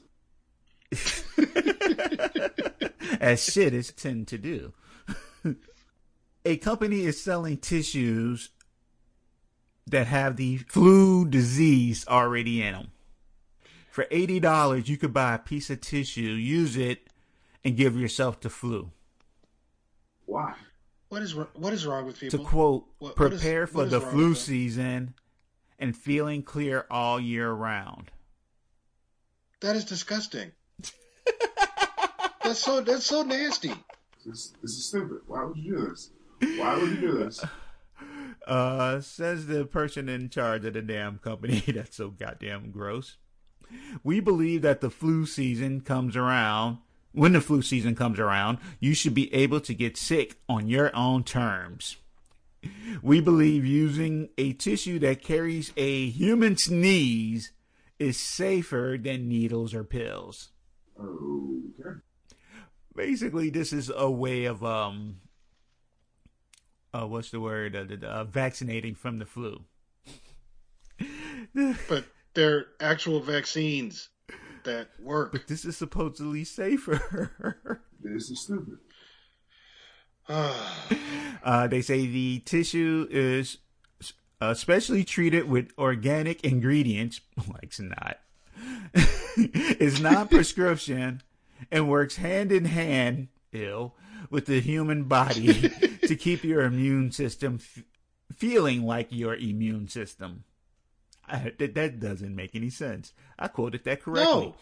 as 3.19 3.43
shit 3.43 3.73
is 3.73 3.91
tend 3.91 4.27
to 4.29 4.37
do. 4.37 4.73
a 6.45 6.57
company 6.57 7.01
is 7.05 7.21
selling 7.21 7.57
tissues 7.57 8.49
that 9.85 10.07
have 10.07 10.37
the 10.37 10.57
flu 10.57 11.27
disease 11.27 12.05
already 12.07 12.61
in 12.61 12.73
them. 12.73 12.87
For 13.89 14.05
eighty 14.11 14.39
dollars, 14.39 14.89
you 14.89 14.97
could 14.97 15.13
buy 15.13 15.35
a 15.35 15.39
piece 15.39 15.69
of 15.69 15.81
tissue, 15.81 16.21
use 16.21 16.77
it, 16.77 17.07
and 17.63 17.75
give 17.75 17.97
yourself 17.99 18.39
the 18.41 18.49
flu. 18.49 18.91
Why? 20.25 20.53
What 21.09 21.21
is 21.21 21.33
what 21.35 21.73
is 21.73 21.85
wrong 21.85 22.05
with 22.05 22.19
people? 22.19 22.39
To 22.39 22.45
quote, 22.45 22.85
What- 22.99 23.17
what 23.17 23.33
is- 23.33 23.41
prepare 23.41 23.61
what 23.61 23.69
for 23.71 23.85
the 23.85 24.01
flu 24.01 24.35
season 24.35 25.13
and 25.79 25.95
feeling 25.95 26.43
clear 26.43 26.85
all 26.89 27.19
year 27.19 27.51
round. 27.51 28.11
that 29.61 29.75
is 29.75 29.85
disgusting. 29.85 30.51
that's 32.43 32.59
so 32.59 32.81
that's 32.81 33.05
so 33.05 33.23
nasty. 33.23 33.73
This, 34.25 34.53
this 34.61 34.71
is 34.71 34.85
stupid. 34.89 35.19
Why 35.27 35.43
would 35.45 35.57
you 35.57 35.77
do 35.77 35.89
this? 35.89 36.09
Why 36.57 36.77
would 36.77 36.89
you 36.89 37.01
do 37.01 37.17
this? 37.17 37.43
Uh, 38.45 39.01
says 39.01 39.47
the 39.47 39.65
person 39.65 40.07
in 40.07 40.29
charge 40.29 40.63
of 40.65 40.73
the 40.73 40.81
damn 40.81 41.17
company. 41.17 41.59
That's 41.67 41.97
so 41.97 42.09
goddamn 42.09 42.71
gross. 42.71 43.17
We 44.03 44.21
believe 44.21 44.61
that 44.61 44.79
the 44.79 44.89
flu 44.89 45.25
season 45.25 45.81
comes 45.81 46.15
around. 46.15 46.77
When 47.11 47.33
the 47.33 47.41
flu 47.41 47.61
season 47.61 47.95
comes 47.95 48.19
around, 48.19 48.59
you 48.79 48.93
should 48.93 49.13
be 49.13 49.33
able 49.33 49.59
to 49.61 49.73
get 49.73 49.97
sick 49.97 50.37
on 50.47 50.69
your 50.69 50.95
own 50.95 51.23
terms. 51.23 51.97
We 53.01 53.21
believe 53.21 53.65
using 53.65 54.29
a 54.37 54.53
tissue 54.53 54.99
that 54.99 55.21
carries 55.21 55.71
a 55.77 56.09
human 56.09 56.57
sneeze 56.57 57.51
is 57.99 58.17
safer 58.17 58.97
than 59.01 59.27
needles 59.29 59.73
or 59.73 59.83
pills. 59.83 60.49
Okay. 60.99 61.99
Basically, 62.95 63.49
this 63.49 63.71
is 63.71 63.91
a 63.95 64.09
way 64.09 64.45
of 64.45 64.63
um, 64.63 65.21
uh, 66.93 67.05
what's 67.05 67.29
the 67.29 67.39
word? 67.39 67.75
Uh, 67.75 67.83
the- 67.83 68.07
uh, 68.07 68.23
vaccinating 68.23 68.95
from 68.95 69.19
the 69.19 69.25
flu. 69.25 69.63
But 71.87 72.05
they're 72.33 72.67
actual 72.79 73.19
vaccines 73.19 74.09
that 74.63 74.89
work. 74.99 75.31
But 75.31 75.47
this 75.47 75.65
is 75.65 75.77
supposedly 75.77 76.43
safer. 76.43 77.81
This 77.99 78.29
is 78.29 78.41
stupid. 78.41 78.77
uh, 81.43 81.67
they 81.67 81.81
say 81.81 82.05
the 82.05 82.39
tissue 82.39 83.07
is 83.09 83.57
especially 84.41 85.03
treated 85.03 85.49
with 85.49 85.71
organic 85.77 86.43
ingredients, 86.43 87.21
like 87.47 87.63
it's 87.63 87.79
not, 87.79 88.19
is 89.79 90.01
non 90.01 90.27
prescription 90.27 91.21
and 91.71 91.89
works 91.89 92.17
hand 92.17 92.51
in 92.51 92.65
hand, 92.65 93.29
ill, 93.51 93.95
with 94.29 94.45
the 94.45 94.59
human 94.59 95.03
body 95.03 95.69
to 96.07 96.15
keep 96.15 96.43
your 96.43 96.61
immune 96.61 97.11
system 97.11 97.59
f- 97.61 97.83
feeling 98.35 98.83
like 98.83 99.07
your 99.09 99.35
immune 99.35 99.87
system. 99.87 100.43
I, 101.29 101.53
that, 101.57 101.75
that 101.75 101.99
doesn't 101.99 102.35
make 102.35 102.55
any 102.55 102.69
sense. 102.69 103.13
I 103.37 103.47
quoted 103.49 103.83
that 103.83 104.01
correctly. 104.01 104.53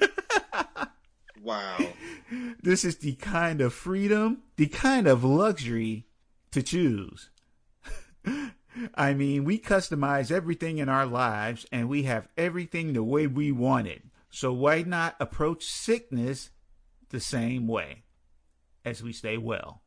No. 0.00 0.08
wow. 1.42 1.78
This 2.62 2.84
is 2.84 2.96
the 2.98 3.14
kind 3.14 3.60
of 3.60 3.74
freedom, 3.74 4.42
the 4.56 4.66
kind 4.66 5.06
of 5.06 5.24
luxury 5.24 6.06
to 6.52 6.62
choose. 6.62 7.30
I 8.94 9.14
mean, 9.14 9.44
we 9.44 9.58
customize 9.58 10.30
everything 10.30 10.78
in 10.78 10.88
our 10.88 11.06
lives 11.06 11.66
and 11.70 11.88
we 11.88 12.04
have 12.04 12.28
everything 12.36 12.92
the 12.92 13.02
way 13.02 13.26
we 13.26 13.52
want 13.52 13.86
it. 13.86 14.02
So 14.30 14.52
why 14.52 14.82
not 14.82 15.16
approach 15.20 15.64
sickness 15.64 16.50
the 17.10 17.20
same 17.20 17.68
way 17.68 18.02
as 18.84 19.02
we 19.02 19.12
stay 19.12 19.36
well? 19.36 19.82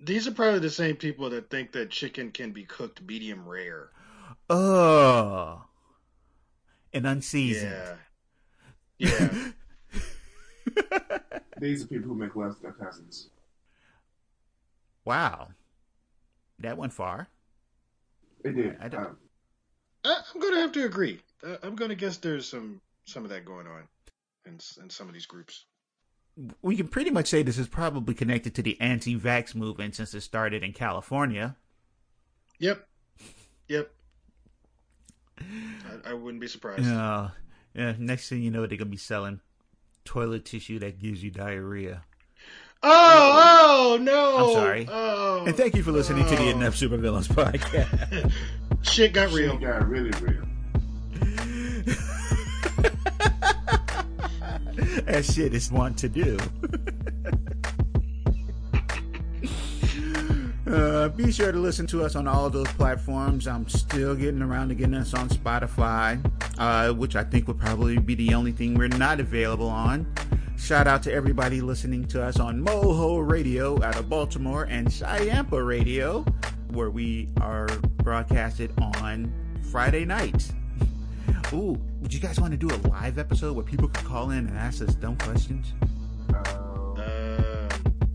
These 0.00 0.26
are 0.26 0.32
probably 0.32 0.60
the 0.60 0.70
same 0.70 0.96
people 0.96 1.30
that 1.30 1.50
think 1.50 1.72
that 1.72 1.90
chicken 1.90 2.30
can 2.30 2.52
be 2.52 2.64
cooked 2.64 3.02
medium 3.02 3.46
rare. 3.46 3.90
Ugh. 4.48 5.60
And 6.92 7.06
unseasoned. 7.06 7.98
Yeah. 8.98 9.10
Yeah. 9.10 9.50
These 11.60 11.84
are 11.84 11.86
people 11.86 12.08
who 12.08 12.14
make 12.14 12.34
love 12.36 12.56
to 12.56 12.62
their 12.62 12.72
cousins. 12.72 13.30
Wow. 15.04 15.48
That 16.58 16.76
went 16.78 16.92
far. 16.92 17.28
They 18.42 18.52
did. 18.52 18.76
I 18.80 18.88
don't- 18.88 19.02
Uh, 19.04 19.14
I- 20.04 20.22
I'm 20.34 20.40
gonna 20.40 20.60
have 20.60 20.72
to 20.72 20.84
agree. 20.84 21.20
Uh, 21.42 21.56
I'm 21.62 21.76
gonna 21.76 21.94
guess 21.94 22.16
there's 22.18 22.48
some 22.48 22.80
some 23.06 23.24
of 23.24 23.30
that 23.30 23.44
going 23.44 23.66
on 23.66 23.88
in 24.46 24.58
in 24.82 24.90
some 24.90 25.08
of 25.08 25.14
these 25.14 25.26
groups. 25.26 25.64
we 26.62 26.76
can 26.76 26.88
pretty 26.88 27.10
much 27.10 27.28
say 27.28 27.42
this 27.44 27.58
is 27.58 27.68
probably 27.68 28.12
connected 28.14 28.54
to 28.56 28.62
the 28.62 28.80
anti-vax 28.80 29.54
movement 29.54 29.94
since 29.94 30.12
it 30.14 30.20
started 30.22 30.62
in 30.64 30.72
California. 30.72 31.56
Yep. 32.58 32.86
Yep. 33.68 33.90
I, 35.38 36.10
I 36.10 36.12
wouldn't 36.14 36.40
be 36.40 36.48
surprised. 36.48 36.86
Uh, 36.86 37.28
yeah. 37.74 37.94
Next 37.98 38.28
thing 38.28 38.42
you 38.42 38.50
know, 38.50 38.66
they're 38.66 38.78
gonna 38.78 38.90
be 38.90 38.96
selling 38.96 39.40
toilet 40.04 40.44
tissue 40.44 40.78
that 40.80 40.98
gives 40.98 41.22
you 41.22 41.30
diarrhea. 41.30 42.02
Oh, 42.82 43.96
oh 43.96 44.02
no! 44.02 44.36
I'm 44.36 44.52
sorry. 44.54 44.88
Oh, 44.90 45.44
And 45.46 45.56
thank 45.56 45.74
you 45.74 45.82
for 45.82 45.90
listening 45.90 46.24
to 46.24 46.36
the 46.36 46.44
oh. 46.44 46.50
Enough 46.50 46.74
Supervillains 46.74 47.28
podcast. 47.28 48.30
Shit 48.82 49.14
got 49.14 49.32
real. 49.32 49.52
Shit 49.52 49.62
real. 49.62 49.72
got 49.72 49.88
really 49.88 50.10
real. 50.20 50.44
that 55.04 55.24
shit 55.24 55.54
is 55.54 55.72
one 55.72 55.94
to 55.94 56.08
do. 56.08 56.38
Uh, 60.66 61.08
be 61.10 61.30
sure 61.30 61.52
to 61.52 61.58
listen 61.58 61.86
to 61.86 62.02
us 62.02 62.16
on 62.16 62.26
all 62.26 62.48
those 62.48 62.68
platforms. 62.68 63.46
I'm 63.46 63.68
still 63.68 64.14
getting 64.14 64.40
around 64.40 64.70
to 64.70 64.74
getting 64.74 64.94
us 64.94 65.12
on 65.12 65.28
Spotify, 65.28 66.18
uh, 66.58 66.92
which 66.94 67.16
I 67.16 67.24
think 67.24 67.48
would 67.48 67.58
probably 67.58 67.98
be 67.98 68.14
the 68.14 68.32
only 68.32 68.52
thing 68.52 68.74
we're 68.74 68.88
not 68.88 69.20
available 69.20 69.68
on. 69.68 70.06
Shout 70.56 70.86
out 70.86 71.02
to 71.02 71.12
everybody 71.12 71.60
listening 71.60 72.06
to 72.06 72.22
us 72.22 72.40
on 72.40 72.64
Moho 72.64 73.28
Radio 73.28 73.82
out 73.82 73.96
of 73.96 74.08
Baltimore 74.08 74.64
and 74.64 74.88
Chiampa 74.88 75.66
Radio, 75.66 76.24
where 76.70 76.90
we 76.90 77.28
are 77.42 77.66
broadcasted 77.98 78.72
on 78.78 79.30
Friday 79.70 80.06
nights. 80.06 80.52
Ooh, 81.52 81.78
would 82.00 82.14
you 82.14 82.20
guys 82.20 82.40
want 82.40 82.52
to 82.52 82.56
do 82.56 82.74
a 82.74 82.80
live 82.88 83.18
episode 83.18 83.54
where 83.54 83.64
people 83.64 83.88
could 83.88 84.04
call 84.06 84.30
in 84.30 84.46
and 84.46 84.56
ask 84.56 84.80
us 84.80 84.94
dumb 84.94 85.16
questions? 85.16 85.74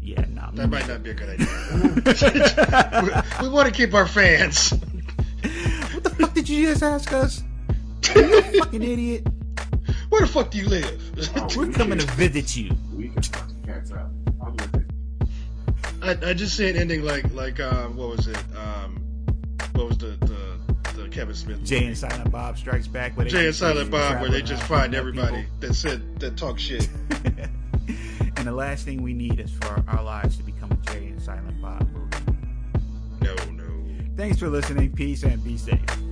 Yeah, 0.10 0.26
no. 0.30 0.50
that 0.54 0.70
might 0.70 0.88
not 0.88 1.04
be 1.04 1.12
a 1.12 1.14
good 1.14 1.30
idea. 1.30 1.48
we, 3.40 3.48
we 3.48 3.54
want 3.54 3.68
to 3.68 3.74
keep 3.74 3.94
our 3.94 4.08
fans. 4.08 4.72
What 4.72 6.04
the 6.04 6.10
fuck 6.10 6.34
did 6.34 6.50
you 6.50 6.68
just 6.68 6.82
ask 6.82 7.14
us? 7.14 7.44
You 8.16 8.42
fucking 8.64 8.82
idiot. 8.82 9.28
Where 10.10 10.22
the 10.22 10.28
fuck 10.28 10.50
do 10.50 10.58
you 10.58 10.68
live? 10.68 11.30
oh, 11.36 11.48
We're 11.56 11.72
coming 11.72 12.00
to 12.00 12.08
visit 12.14 12.56
you. 12.58 12.72
We 12.96 13.10
can 13.10 13.22
fuck 13.22 13.48
the 13.50 13.68
cats 13.68 13.92
out. 13.92 14.10
I'm 14.44 14.54
with 14.54 14.76
it. 14.76 14.86
I, 16.02 16.30
I 16.32 16.34
just 16.34 16.58
see 16.58 16.68
an 16.68 16.76
ending 16.76 17.04
like 17.04 17.32
like 17.34 17.60
um 17.60 17.96
what 17.96 18.18
was 18.18 18.28
it 18.28 18.42
um 18.58 19.00
what 19.74 19.90
was 19.90 19.98
the 20.00 20.18
the, 20.22 21.04
the 21.04 21.10
Kevin 21.10 21.36
Smith 21.36 21.64
Jay 21.64 21.86
and 21.86 21.96
Silent 21.96 22.32
Bob 22.32 22.58
Strikes 22.58 22.88
Back. 22.88 23.16
Where 23.16 23.26
they 23.26 23.30
Jay 23.32 23.46
and 23.46 23.56
Silent 23.56 23.92
Bob 23.92 24.20
where 24.22 24.32
they 24.32 24.42
just 24.42 24.64
find 24.64 24.86
and 24.86 24.96
help 24.96 25.08
everybody 25.08 25.46
that 25.60 25.76
said 25.76 26.20
that 26.20 26.36
talk 26.36 26.58
shit. 26.58 26.90
And 28.40 28.48
the 28.48 28.54
last 28.54 28.86
thing 28.86 29.02
we 29.02 29.14
need 29.14 29.38
is 29.42 29.52
for 29.52 29.84
our 29.90 30.02
lives 30.02 30.38
to 30.38 30.44
become 30.44 30.72
a 30.72 30.92
Jay 30.92 31.08
and 31.08 31.22
Silent 31.22 31.62
Bob 31.62 31.86
movie. 31.92 32.18
No, 33.22 33.36
no. 33.52 33.86
Thanks 34.16 34.40
for 34.40 34.48
listening. 34.48 34.94
Peace 34.94 35.24
and 35.24 35.44
be 35.44 35.58
safe. 35.58 36.09